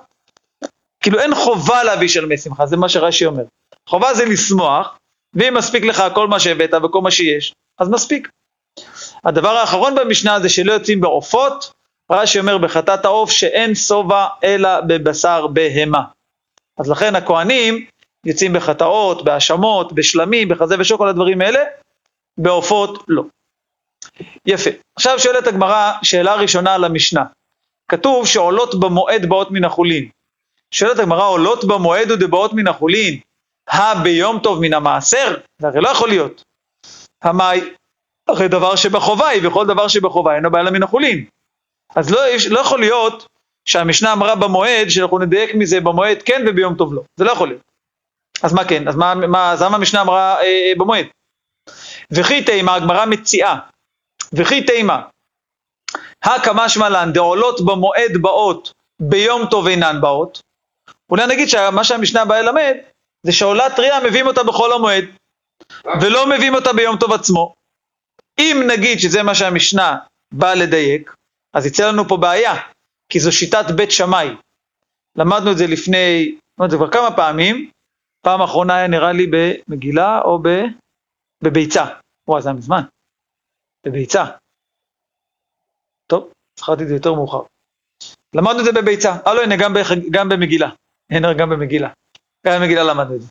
כאילו 1.00 1.20
אין 1.20 1.34
חובה 1.34 1.84
להביא 1.84 2.08
שלמי 2.08 2.38
שמחה, 2.38 2.66
זה 2.66 2.76
מה 2.76 2.88
שרש"י 2.88 3.26
אומר. 3.26 3.42
חובה 3.88 4.14
זה 4.14 4.24
לשמוח, 4.24 4.98
ואם 5.34 5.54
מספיק 5.54 5.84
לך 5.84 6.04
כל 6.14 6.28
מה 6.28 6.40
שהבאת 6.40 6.74
וכל 6.84 7.00
מה 7.00 7.10
שיש, 7.10 7.54
אז 7.78 7.88
מספיק. 7.88 8.28
הדבר 9.24 9.50
האחרון 9.56 9.94
במשנה 9.94 10.40
זה 10.40 10.48
שלא 10.48 10.72
יוצאים 10.72 11.00
בעופות, 11.00 11.72
רש"י 12.10 12.38
אומר 12.38 12.58
בחטאת 12.58 13.04
העוף 13.04 13.30
שאין 13.30 13.74
שובע 13.74 14.26
אלא 14.44 14.80
בבשר 14.80 15.46
בהמה. 15.46 16.02
אז 16.78 16.90
לכן 16.90 17.16
הכהנים 17.16 17.86
יוצאים 18.24 18.52
בחטאות, 18.52 19.24
בהאשמות, 19.24 19.92
בשלמים, 19.92 20.48
בחזה 20.48 20.74
ושוק, 20.78 20.98
כל 20.98 21.08
הדברים 21.08 21.40
האלה, 21.40 21.60
בעופות 22.38 23.04
לא. 23.08 23.22
יפה. 24.46 24.70
עכשיו 24.96 25.18
שואלת 25.18 25.46
הגמרא, 25.46 25.92
שאלה 26.02 26.34
ראשונה 26.34 26.74
על 26.74 26.84
המשנה. 26.84 27.24
כתוב 27.88 28.26
שעולות 28.26 28.80
במועד 28.80 29.26
באות 29.28 29.50
מן 29.50 29.64
החולין. 29.64 30.08
שואלת 30.70 30.98
הגמרא, 30.98 31.28
עולות 31.28 31.64
במועד 31.64 32.10
ודבאות 32.10 32.52
מן 32.52 32.68
החולין, 32.68 33.20
הא 33.68 34.02
ביום 34.02 34.38
טוב 34.38 34.60
מן 34.60 34.74
המעשר? 34.74 35.36
זה 35.58 35.66
הרי 35.66 35.80
לא 35.80 35.88
יכול 35.88 36.08
להיות. 36.08 36.42
המאי, 37.22 37.60
הרי 38.28 38.48
דבר 38.48 38.76
שבחובה 38.76 39.28
היא, 39.28 39.48
וכל 39.48 39.66
דבר 39.66 39.88
שבחובה 39.88 40.34
אינו 40.34 40.48
אלא 40.58 40.70
מן 40.70 40.82
החולין. 40.82 41.24
אז 41.96 42.10
לא, 42.10 42.20
לא 42.50 42.60
יכול 42.60 42.80
להיות 42.80 43.26
שהמשנה 43.64 44.12
אמרה 44.12 44.34
במועד, 44.34 44.88
שאנחנו 44.88 45.18
נדייק 45.18 45.54
מזה 45.54 45.80
במועד 45.80 46.22
כן 46.22 46.44
וביום 46.46 46.74
טוב 46.74 46.94
לא. 46.94 47.02
זה 47.16 47.24
לא 47.24 47.32
יכול 47.32 47.48
להיות. 47.48 47.73
אז 48.42 48.52
מה 48.52 48.64
כן? 48.64 48.88
אז 48.88 48.96
מה, 48.96 49.14
מה, 49.14 49.52
אז 49.52 49.62
למה 49.62 49.76
המשנה 49.76 50.00
אמרה 50.00 50.36
אה, 50.36 50.42
אה, 50.42 50.72
במועד? 50.78 51.06
וכי 52.10 52.44
תימה, 52.44 52.74
הגמרא 52.74 53.06
מציעה, 53.06 53.58
וכי 54.32 54.66
תימה, 54.66 55.02
הקא 56.22 56.50
משמע 56.54 56.88
לן 56.88 57.12
דעולות 57.12 57.60
במועד 57.60 58.12
באות, 58.20 58.72
ביום 59.00 59.46
טוב 59.50 59.66
אינן 59.66 60.00
באות. 60.00 60.40
אולי 61.10 61.26
נגיד 61.26 61.48
שמה 61.48 61.84
שהמשנה 61.84 62.24
באה 62.24 62.42
ללמד, 62.42 62.74
זה 63.22 63.32
שעולה 63.32 63.70
טריה 63.76 64.00
מביאים 64.00 64.26
אותה 64.26 64.42
בחול 64.42 64.72
המועד, 64.72 65.04
ולא 66.00 66.26
מביאים 66.26 66.54
אותה 66.54 66.72
ביום 66.72 66.96
טוב 66.96 67.12
עצמו. 67.12 67.54
אם 68.38 68.62
נגיד 68.66 68.98
שזה 69.00 69.22
מה 69.22 69.34
שהמשנה 69.34 69.96
באה 70.32 70.54
לדייק, 70.54 71.14
אז 71.52 71.66
יצא 71.66 71.88
לנו 71.88 72.08
פה 72.08 72.16
בעיה, 72.16 72.54
כי 73.08 73.20
זו 73.20 73.32
שיטת 73.32 73.70
בית 73.70 73.90
שמאי. 73.90 74.28
למדנו 75.16 75.52
את 75.52 75.58
זה 75.58 75.66
לפני, 75.66 76.34
למדנו 76.58 76.64
את 76.64 76.70
זה 76.70 76.76
כבר 76.76 76.90
כמה 76.90 77.16
פעמים, 77.16 77.70
פעם 78.24 78.42
אחרונה 78.42 78.76
היה 78.76 78.88
נראה 78.88 79.12
לי 79.12 79.26
במגילה 79.30 80.20
או 80.24 80.38
ב... 80.42 80.48
בביצה. 81.44 81.84
וואי, 82.28 82.42
זה 82.42 82.48
היה 82.48 82.58
מזמן. 82.58 82.82
בביצה. 83.86 84.24
טוב, 86.06 86.32
זכרתי 86.58 86.82
את 86.82 86.88
זה 86.88 86.94
יותר 86.94 87.14
מאוחר. 87.14 87.42
למדנו 88.34 88.60
את 88.60 88.64
זה 88.64 88.72
בביצה. 88.72 89.16
לא, 89.26 89.42
הנה, 89.42 89.56
גם, 89.56 89.74
בח... 89.74 89.88
גם 90.10 90.28
במגילה. 90.28 90.70
הנה, 91.10 91.34
גם 91.34 91.50
במגילה. 91.50 91.90
גם 92.46 92.60
במגילה 92.60 92.84
למדנו 92.84 93.16
את 93.16 93.22
זה. 93.22 93.28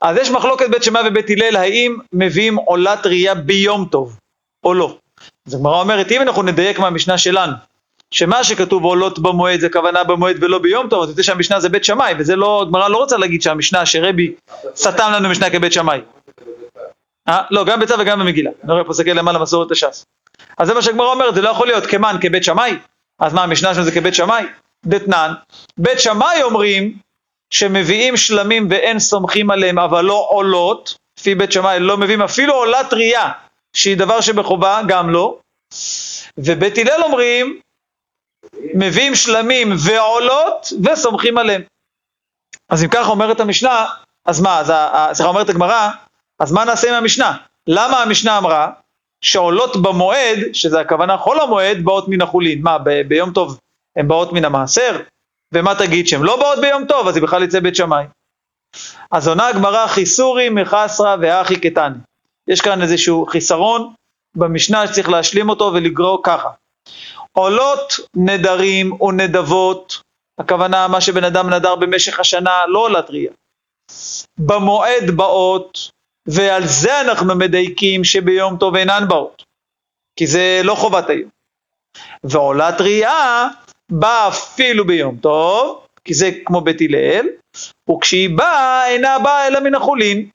אז 0.00 0.16
יש 0.16 0.30
מחלוקת 0.30 0.66
בית 0.70 0.82
שמאי 0.82 1.08
ובית 1.08 1.26
הלל, 1.30 1.56
האם 1.56 1.98
מביאים 2.12 2.56
עולת 2.56 3.06
ראייה 3.06 3.34
ביום 3.34 3.88
טוב, 3.92 4.18
או 4.64 4.74
לא. 4.74 4.98
אז 5.46 5.54
הגמרא 5.54 5.80
אומרת, 5.80 6.06
אם 6.10 6.22
אנחנו 6.22 6.42
נדייק 6.42 6.78
מהמשנה 6.78 7.18
שלנו, 7.18 7.52
שמה 8.12 8.44
שכתוב 8.44 8.84
עולות 8.84 9.18
במועד 9.18 9.60
זה 9.60 9.68
כוונה 9.68 10.04
במועד 10.04 10.36
ולא 10.40 10.58
ביום 10.58 10.88
טוב, 10.88 11.02
אז 11.02 11.08
יוצא 11.08 11.22
שהמשנה 11.22 11.60
זה 11.60 11.68
בית 11.68 11.84
שמאי, 11.84 12.14
וזה 12.18 12.36
לא, 12.36 12.62
הגמרא 12.62 12.88
לא 12.88 12.96
רוצה 12.96 13.16
להגיד 13.16 13.42
שהמשנה, 13.42 13.86
שרבי 13.86 14.32
סתם 14.76 15.10
לנו 15.14 15.28
משנה 15.28 15.50
כבית 15.50 15.72
שמאי. 15.72 16.00
אה? 17.28 17.42
לא, 17.50 17.64
גם 17.64 17.80
בצו 17.80 17.94
וגם 17.98 18.20
במגילה. 18.20 18.50
פה 18.86 18.92
סתכל 18.92 19.10
למעלה 19.10 19.38
מסורת 19.38 19.70
הש"ס. 19.70 20.04
אז 20.58 20.68
זה 20.68 20.74
מה 20.74 20.82
שהגמרא 20.82 21.06
אומרת, 21.06 21.34
זה 21.34 21.42
לא 21.42 21.48
יכול 21.48 21.66
להיות 21.66 21.86
כמן 21.86 22.16
כבית 22.20 22.44
שמאי. 22.44 22.76
אז 23.18 23.34
מה, 23.34 23.42
המשנה 23.42 23.74
שלנו 23.74 23.84
זה 23.84 23.92
כבית 23.92 24.14
שמאי? 24.14 24.44
דתנן. 24.86 25.32
בית 25.78 26.00
שמאי 26.00 26.42
אומרים 26.42 26.94
שמביאים 27.50 28.16
שלמים 28.16 28.66
ואין 28.70 28.98
סומכים 28.98 29.50
עליהם, 29.50 29.78
אבל 29.78 30.04
לא 30.04 30.26
עולות, 30.30 30.94
לפי 31.20 31.34
בית 31.34 31.52
שמאי 31.52 31.80
לא 31.80 31.96
מביאים 31.96 32.22
אפילו 32.22 32.54
עולת 32.54 32.92
ראייה, 32.92 33.30
שהיא 33.76 33.96
דבר 33.96 34.20
שבחובה, 34.20 34.80
גם 34.88 35.10
לא. 35.10 35.38
ובית 36.38 36.78
הלל 36.78 37.02
אומרים, 37.02 37.60
מביאים 38.74 39.14
שלמים 39.14 39.72
ועולות 39.86 40.66
וסומכים 40.84 41.38
עליהם. 41.38 41.62
אז 42.68 42.84
אם 42.84 42.88
ככה 42.88 43.08
אומרת 43.10 43.40
המשנה, 43.40 43.86
אז 44.24 44.40
מה, 44.40 44.60
אז 44.60 44.72
סליחה 45.12 45.30
אומרת 45.30 45.48
הגמרא, 45.48 45.90
אז 46.38 46.52
מה 46.52 46.64
נעשה 46.64 46.88
עם 46.88 46.94
המשנה? 46.94 47.36
למה 47.66 48.02
המשנה 48.02 48.38
אמרה 48.38 48.70
שעולות 49.20 49.76
במועד, 49.82 50.38
שזה 50.52 50.80
הכוונה 50.80 51.16
חול 51.18 51.40
המועד, 51.40 51.84
באות 51.84 52.08
מן 52.08 52.22
החולין? 52.22 52.62
מה, 52.62 52.78
ב- 52.78 53.02
ביום 53.08 53.32
טוב 53.32 53.58
הן 53.96 54.08
באות 54.08 54.32
מן 54.32 54.44
המעשר? 54.44 55.00
ומה 55.54 55.74
תגיד 55.74 56.06
שהן 56.06 56.22
לא 56.22 56.36
באות 56.36 56.58
ביום 56.60 56.84
טוב, 56.84 57.08
אז 57.08 57.16
היא 57.16 57.22
בכלל 57.22 57.42
יצא 57.42 57.60
בית 57.60 57.76
שמאי. 57.76 58.04
אז 59.10 59.28
עונה 59.28 59.46
הגמרא 59.46 59.86
חיסורי 59.86 60.48
מחסרא 60.48 61.16
ואחי 61.20 61.60
קטני. 61.60 61.96
יש 62.48 62.60
כאן 62.60 62.82
איזשהו 62.82 63.26
חיסרון 63.26 63.94
במשנה 64.36 64.86
שצריך 64.86 65.08
להשלים 65.08 65.48
אותו 65.48 65.70
ולגרוא 65.74 66.18
ככה. 66.22 66.48
עולות 67.32 67.92
נדרים 68.16 69.02
ונדבות, 69.02 70.02
הכוונה 70.38 70.88
מה 70.88 71.00
שבן 71.00 71.24
אדם 71.24 71.50
נדר 71.50 71.74
במשך 71.74 72.20
השנה, 72.20 72.66
לא 72.68 72.78
עולת 72.78 73.10
ראייה. 73.10 73.32
במועד 74.38 75.10
באות, 75.10 75.90
ועל 76.26 76.66
זה 76.66 77.00
אנחנו 77.00 77.34
מדייקים 77.34 78.04
שביום 78.04 78.56
טוב 78.56 78.76
אינן 78.76 79.04
באות, 79.08 79.44
כי 80.16 80.26
זה 80.26 80.60
לא 80.64 80.74
חובת 80.74 81.10
היום. 81.10 81.30
ועולת 82.24 82.80
ראייה 82.80 83.48
באה 83.90 84.28
אפילו 84.28 84.86
ביום 84.86 85.16
טוב, 85.16 85.86
כי 86.04 86.14
זה 86.14 86.30
כמו 86.44 86.60
בית 86.60 86.80
הלל, 86.80 87.26
וכשהיא 87.90 88.30
באה 88.36 88.88
אינה 88.88 89.18
באה 89.18 89.46
אלא 89.46 89.60
מן 89.60 89.74
החולין. 89.74 90.28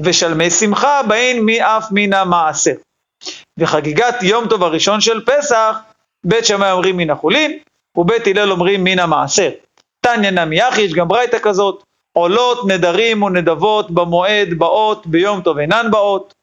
ושלמי 0.00 0.50
שמחה 0.50 1.02
באים 1.08 1.46
מאף 1.46 1.88
מן 1.90 2.12
המעשר. 2.12 2.74
וחגיגת 3.58 4.22
יום 4.22 4.48
טוב 4.48 4.62
הראשון 4.62 5.00
של 5.00 5.24
פסח, 5.24 5.76
בית 6.24 6.44
שמאי 6.44 6.72
אומרים 6.72 6.96
מן 6.96 7.10
החולין, 7.10 7.58
ובית 7.96 8.26
הלל 8.26 8.52
אומרים 8.52 8.84
מן 8.84 8.98
המעשר. 8.98 9.50
תניא 10.00 10.30
נמי 10.30 10.68
אחי, 10.68 10.82
יש 10.82 10.92
גם 10.92 11.08
ברייתא 11.08 11.38
כזאת, 11.42 11.82
עולות 12.12 12.66
נדרים 12.66 13.22
ונדבות 13.22 13.90
במועד 13.90 14.54
באות, 14.58 15.06
ביום 15.06 15.40
טוב 15.40 15.58
אינן 15.58 15.86
באות. 15.90 16.34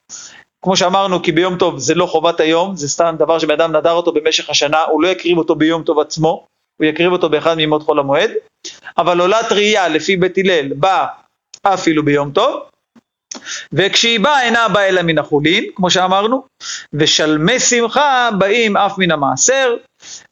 כמו 0.62 0.78
שאמרנו, 0.78 1.24
כי 1.24 1.32
ביום 1.32 1.58
טוב 1.58 1.80
זה 1.80 1.96
לא 1.96 2.06
חובת 2.06 2.40
היום, 2.40 2.76
זה 2.76 2.90
סתם 2.90 3.16
דבר 3.20 3.40
שבן 3.40 3.54
אדם 3.54 3.76
נדר 3.76 3.92
אותו 3.92 4.12
במשך 4.12 4.50
השנה, 4.50 4.84
הוא 4.84 5.04
לא 5.04 5.08
יקריב 5.08 5.38
אותו 5.38 5.56
ביום 5.56 5.84
טוב 5.84 6.00
עצמו, 6.00 6.46
הוא 6.78 6.86
יקריב 6.86 7.12
אותו 7.12 7.30
באחד 7.30 7.56
מימות 7.56 7.84
חול 7.84 8.00
המועד. 8.00 8.32
אבל 8.98 9.22
עולת 9.22 9.52
ראייה 9.52 9.88
לפי 9.88 10.18
בית 10.18 10.38
הלל 10.38 10.74
באה 10.74 11.06
אפילו 11.64 12.06
ביום 12.06 12.32
טוב, 12.32 12.62
וכשהיא 13.74 14.20
באה 14.20 14.44
אינה 14.44 14.68
באה 14.70 14.88
אלא 14.88 15.02
מן 15.02 15.18
החולין, 15.18 15.64
כמו 15.76 15.90
שאמרנו, 15.90 16.44
ושלמי 16.94 17.60
שמחה 17.60 18.30
באים 18.38 18.78
אף 18.78 18.98
מן 18.98 19.12
המעשר, 19.12 19.76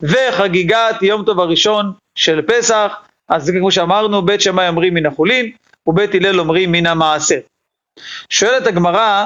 וחגיגת 0.01 1.01
יום 1.01 1.25
טוב 1.25 1.39
הראשון 1.39 1.93
של 2.15 2.41
פסח, 2.41 2.91
אז 3.29 3.51
כמו 3.59 3.71
שאמרנו, 3.71 4.21
בית 4.21 4.41
שמאי 4.41 4.67
אומרים 4.67 4.93
מן 4.93 5.05
החולין, 5.05 5.51
ובית 5.87 6.15
הלל 6.15 6.39
אומרים 6.39 6.71
מן 6.71 6.85
המעשר. 6.85 7.39
שואלת 8.29 8.67
הגמרא 8.67 9.25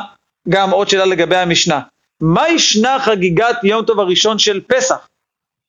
גם 0.49 0.69
עוד 0.69 0.89
שאלה 0.89 1.05
לגבי 1.05 1.35
המשנה, 1.35 1.79
מה 2.21 2.49
ישנה 2.49 2.99
חגיגת 2.99 3.63
יום 3.63 3.85
טוב 3.85 3.99
הראשון 3.99 4.39
של 4.39 4.61
פסח? 4.67 5.07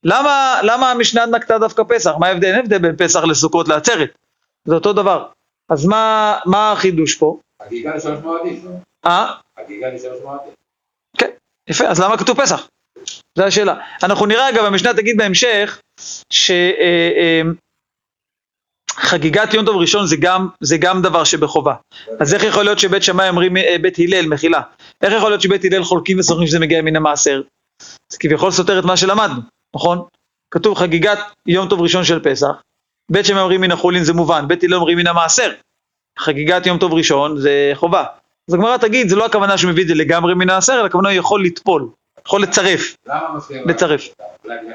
למה, 0.05 0.61
למה 0.63 0.91
המשנה 0.91 1.27
נקטה 1.27 1.59
דווקא 1.59 1.83
פסח? 1.89 2.11
מה 2.21 2.27
ההבדל? 2.27 2.47
אין 2.47 2.59
הבדל 2.59 2.79
בין 2.79 2.97
פסח 2.97 3.25
לסוכות 3.25 3.69
לעצרת, 3.69 4.11
זה 4.65 4.75
אותו 4.75 4.93
דבר. 4.93 5.27
אז 5.69 5.87
מה, 5.87 6.37
מה 6.47 6.73
החידוש 6.73 7.15
פה? 7.15 7.39
חגיגה 7.63 7.95
לשלוש 7.97 8.21
מועדים. 8.23 8.63
אה? 9.07 9.33
חגיגה 9.59 9.89
לשלוש 9.89 10.19
מועדים. 10.23 10.53
כן, 11.19 11.31
יפה, 11.71 11.89
אז 11.89 12.01
למה 12.01 12.19
כתוב 12.19 12.43
פסח? 12.43 12.69
זו 13.39 13.45
השאלה. 13.45 13.75
אנחנו 14.03 14.27
נראה 14.27 14.49
אגב, 14.49 14.65
המשנה 14.65 14.95
תגיד 14.95 15.17
בהמשך, 15.17 15.81
שחגיגת 18.97 19.55
יום 19.55 19.67
טוב 19.67 19.77
ראשון 19.77 20.07
זה 20.07 20.17
גם, 20.21 20.49
זה 20.61 20.77
גם 20.81 21.03
דבר 21.03 21.25
שבחובה. 21.25 21.75
אז 22.21 22.35
איך 22.35 22.45
יכול 22.45 22.65
להיות 22.65 22.79
שבית 22.79 23.03
שמאי 23.03 23.29
אומרים, 23.29 23.57
אה, 23.57 23.77
בית 23.83 23.99
הלל, 23.99 24.27
מחילה, 24.29 24.61
איך 25.03 25.13
יכול 25.13 25.31
להיות 25.31 25.43
שבית 25.43 25.65
הלל 25.65 25.85
חולקים 25.85 26.19
וסוחרים 26.19 26.47
שזה 26.47 26.59
מגיע 26.59 26.83
מן 26.83 26.97
המעשר? 26.97 27.43
זה 28.13 28.19
כביכול 28.21 28.51
סותר 28.51 28.79
את 28.79 28.85
מה 28.85 28.97
שלמדנו, 28.97 29.41
נכון? 29.77 30.05
כתוב 30.51 30.79
חגיגת 30.79 31.19
יום 31.47 31.69
טוב 31.69 31.81
ראשון 31.81 32.05
של 32.05 32.21
פסח, 32.25 32.47
בית 33.11 33.27
שמאי 33.27 33.41
אומרים 33.41 33.61
מן 33.61 33.71
החולין 33.71 34.05
זה 34.05 34.13
מובן, 34.13 34.49
בית 34.49 34.65
הלל 34.65 34.75
אומרים 34.75 34.99
מן 34.99 35.07
המעשר. 35.07 35.53
חגיגת 36.19 36.67
יום 36.67 36.79
טוב 36.79 36.95
ראשון 36.95 37.41
זה 37.41 37.71
חובה. 37.75 38.05
אז 38.49 38.55
הגמרא 38.55 38.77
תגיד, 38.77 39.09
זה 39.09 39.17
לא 39.17 39.27
הכוונה 39.27 39.59
שהוא 39.59 39.71
מביא 39.71 39.83
את 39.83 39.89
זה 39.89 39.95
לגמרי 39.95 40.35
מן 40.35 40.51
העשר, 40.51 40.75
אלא 40.75 40.87
הכוונה 40.87 41.09
הוא 41.09 41.19
יכול 41.19 41.45
לטפול, 41.45 41.89
יכול 42.27 42.43
לצרף? 42.43 42.97
לצרף. 43.67 44.09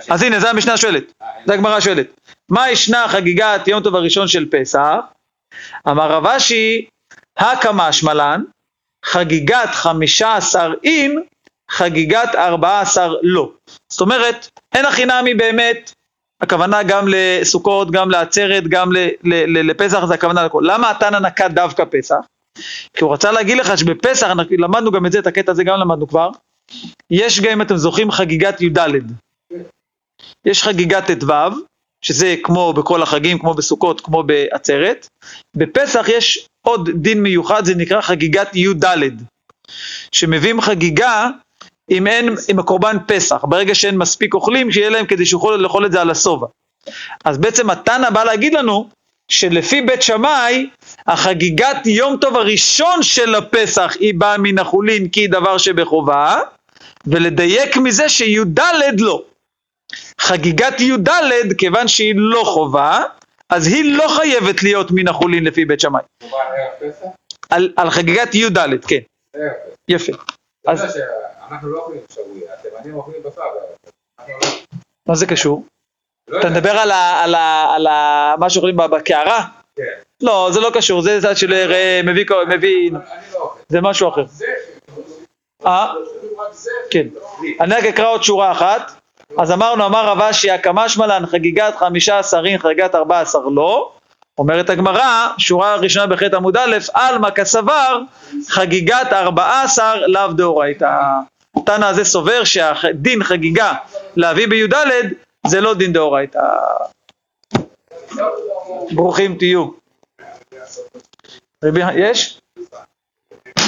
אז 0.10 0.24
הנה, 0.24 0.40
זה 0.40 0.50
המשנה 0.50 0.78
שואלת, 0.78 1.14
זה 1.46 1.54
הגמרא 1.54 1.80
שואלת. 1.80 2.08
מה 2.50 2.72
ישנה 2.72 3.08
חגיגת 3.08 3.68
יום 3.68 3.84
טוב 3.84 3.96
הראשון 3.96 4.28
של 4.28 4.50
פסח? 4.52 4.96
אמר 5.88 6.12
רב 6.12 6.28
אשי, 6.28 6.86
הקא 7.38 7.70
משמע 7.74 8.14
לן, 8.14 8.44
חגיגת 9.06 9.70
חמישה 9.72 10.36
עשר 10.36 10.74
אין, 10.84 11.24
חגיגת 11.72 12.36
ארבעה 12.36 12.82
עשר 12.82 13.16
לא. 13.22 13.52
זאת 13.90 14.02
אומרת, 14.02 14.50
אין 14.76 14.86
הכי 14.86 15.06
נמי 15.06 15.34
באמת, 15.34 15.94
הכוונה 16.44 16.84
גם 16.84 17.06
לסוכות, 17.08 17.92
גם 17.92 18.10
לעצרת, 18.10 18.68
גם 18.68 18.94
ל- 18.94 18.98
ל- 19.24 19.58
ל- 19.58 19.72
לפסח, 19.72 20.06
זה 20.06 20.14
הכוונה 20.14 20.46
לכל. 20.46 20.64
למה 20.66 20.90
התנא 20.90 21.20
נקט 21.20 21.52
דווקא 21.52 21.84
פסח? 21.92 22.16
כי 22.94 23.04
הוא 23.04 23.14
רצה 23.14 23.32
להגיד 23.32 23.58
לך 23.58 23.78
שבפסח, 23.78 24.28
למדנו 24.58 24.92
גם 24.92 25.06
את 25.06 25.12
זה, 25.12 25.20
את 25.20 25.28
הקטע 25.28 25.52
הזה 25.52 25.64
גם 25.64 25.80
למדנו 25.80 26.08
כבר, 26.08 26.30
יש 27.12 27.40
גם, 27.40 27.52
אם 27.52 27.62
אתם 27.62 27.78
זוכרים, 27.78 28.12
חגיגת 28.12 28.62
י"ד. 28.62 28.78
יש 30.46 30.64
חגיגת 30.64 31.12
ט"ו, 31.12 31.34
שזה 32.02 32.36
כמו 32.44 32.74
בכל 32.74 33.04
החגים, 33.04 33.40
כמו 33.40 33.54
בסוכות, 33.54 34.02
כמו 34.02 34.24
בעצרת. 34.24 35.08
בפסח 35.56 36.06
יש 36.10 36.48
עוד 36.62 36.90
דין 36.96 37.24
מיוחד, 37.24 37.66
זה 37.66 37.76
נקרא 37.76 38.02
חגיגת 38.02 38.56
י"ד, 38.56 38.86
שמביאים 40.12 40.62
חגיגה 40.62 41.30
אם 41.92 42.08
אין, 42.08 42.36
עם 42.48 42.60
הקורבן 42.60 42.98
פסח, 43.08 43.44
ברגע 43.46 43.76
שאין 43.76 43.98
מספיק 43.98 44.34
אוכלים, 44.34 44.72
שיהיה 44.72 44.90
להם 44.90 45.06
כדי 45.06 45.26
שיוכלו 45.26 45.58
לאכול 45.58 45.86
את 45.86 45.92
זה 45.92 46.02
על 46.02 46.10
השובע. 46.10 46.48
אז 47.26 47.38
בעצם 47.38 47.70
התנא 47.70 48.10
בא 48.10 48.24
להגיד 48.24 48.54
לנו, 48.54 48.90
שלפי 49.28 49.82
בית 49.82 50.02
שמאי, 50.02 50.70
החגיגת 51.08 51.78
יום 51.86 52.18
טוב 52.18 52.38
הראשון 52.38 53.04
של 53.04 53.36
הפסח 53.36 53.94
היא 54.00 54.14
באה 54.18 54.38
מן 54.38 54.60
החולין 54.60 55.10
כי 55.10 55.20
היא 55.20 55.30
דבר 55.30 55.58
שבחובה, 55.58 56.40
ולדייק 57.08 57.78
מזה 57.78 58.10
שי"ד 58.10 58.60
לא. 58.98 59.24
חגיגת 60.22 60.82
י"ד, 60.82 61.10
כיוון 61.58 61.88
שהיא 61.88 62.14
לא 62.18 62.44
חובה, 62.46 63.00
אז 63.50 63.68
היא 63.68 63.98
לא 63.98 64.08
חייבת 64.08 64.64
להיות 64.64 64.88
מן 64.92 65.08
החולין 65.08 65.44
לפי 65.44 65.66
בית 65.66 65.80
שמאי. 65.80 66.02
על, 67.50 67.74
על 67.76 67.90
חגיגת 67.90 68.36
י"ד, 68.36 68.58
כן. 68.88 69.00
יפה. 69.90 70.14
אז- 70.68 70.98
יודע 71.54 71.62
שאנחנו 71.62 71.70
לא 71.70 71.80
אוכלים 71.80 72.02
שבויה, 72.14 72.54
התימנים 72.54 72.96
אוכלים 72.96 73.18
בשר. 73.24 73.42
אנחנו 74.20 74.34
לא- 74.42 74.50
מה 75.08 75.16
זה 75.16 75.26
קשור? 75.26 75.66
לא 76.28 76.40
אתה. 76.40 76.50
מדבר 76.50 76.72
על, 76.72 77.88
מה 78.40 78.50
שאוכלים 78.50 78.78
בקערה? 78.78 79.46
כן. 79.76 79.84
לא, 80.22 80.50
זה 80.54 80.60
לא 80.60 80.70
קשור, 80.74 81.02
זה 81.02 81.20
צד 81.22 81.38
של 81.38 81.54
אה, 81.54 82.02
מביא, 82.04 82.92
לא. 83.34 83.54
זה 83.70 83.82
משהו 83.82 84.10
אחר. 84.10 84.26
אה? 85.66 85.94
כן. 86.92 87.08
אני 87.62 87.76
רק 87.76 87.84
אקרא 87.84 88.08
עוד 88.08 88.24
שורה 88.24 88.52
אחת. 88.52 88.92
אז 89.40 89.52
אמרנו, 89.52 89.86
אמר 89.86 90.06
רב 90.08 90.22
אשי, 90.22 90.52
הקמה 90.52 90.90
שמלן 90.90 91.26
חגיגת 91.26 91.76
חמישה 91.76 92.20
עשרים, 92.20 92.60
חגיגת 92.60 92.96
ארבע 92.96 93.20
עשר 93.20 93.40
לא. 93.40 93.92
אומרת 94.38 94.70
הגמרא, 94.70 95.28
שורה 95.38 95.76
ראשונה 95.76 96.08
בחטא 96.08 96.36
עמוד 96.36 96.58
א', 96.58 96.78
עלמא 96.94 97.30
כסבר, 97.30 98.00
חגיגת 98.50 99.14
ארבע 99.14 99.62
עשר 99.64 100.06
לאו 100.08 100.34
דאורייתא. 100.34 100.92
תנא 101.66 101.86
הזה 101.86 102.04
סובר 102.06 102.44
שהדין 102.44 103.24
חגיגה 103.24 103.74
להביא 104.16 104.48
בי"ד 104.48 104.74
זה 105.48 105.62
לא 105.62 105.74
דין 105.74 105.94
דאורייתא. 105.94 106.40
ברוכים 108.92 109.38
תהיו. 109.38 109.68
יש? 111.96 112.42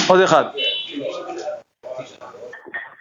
עוד 0.07 0.21
אחד. 0.21 0.43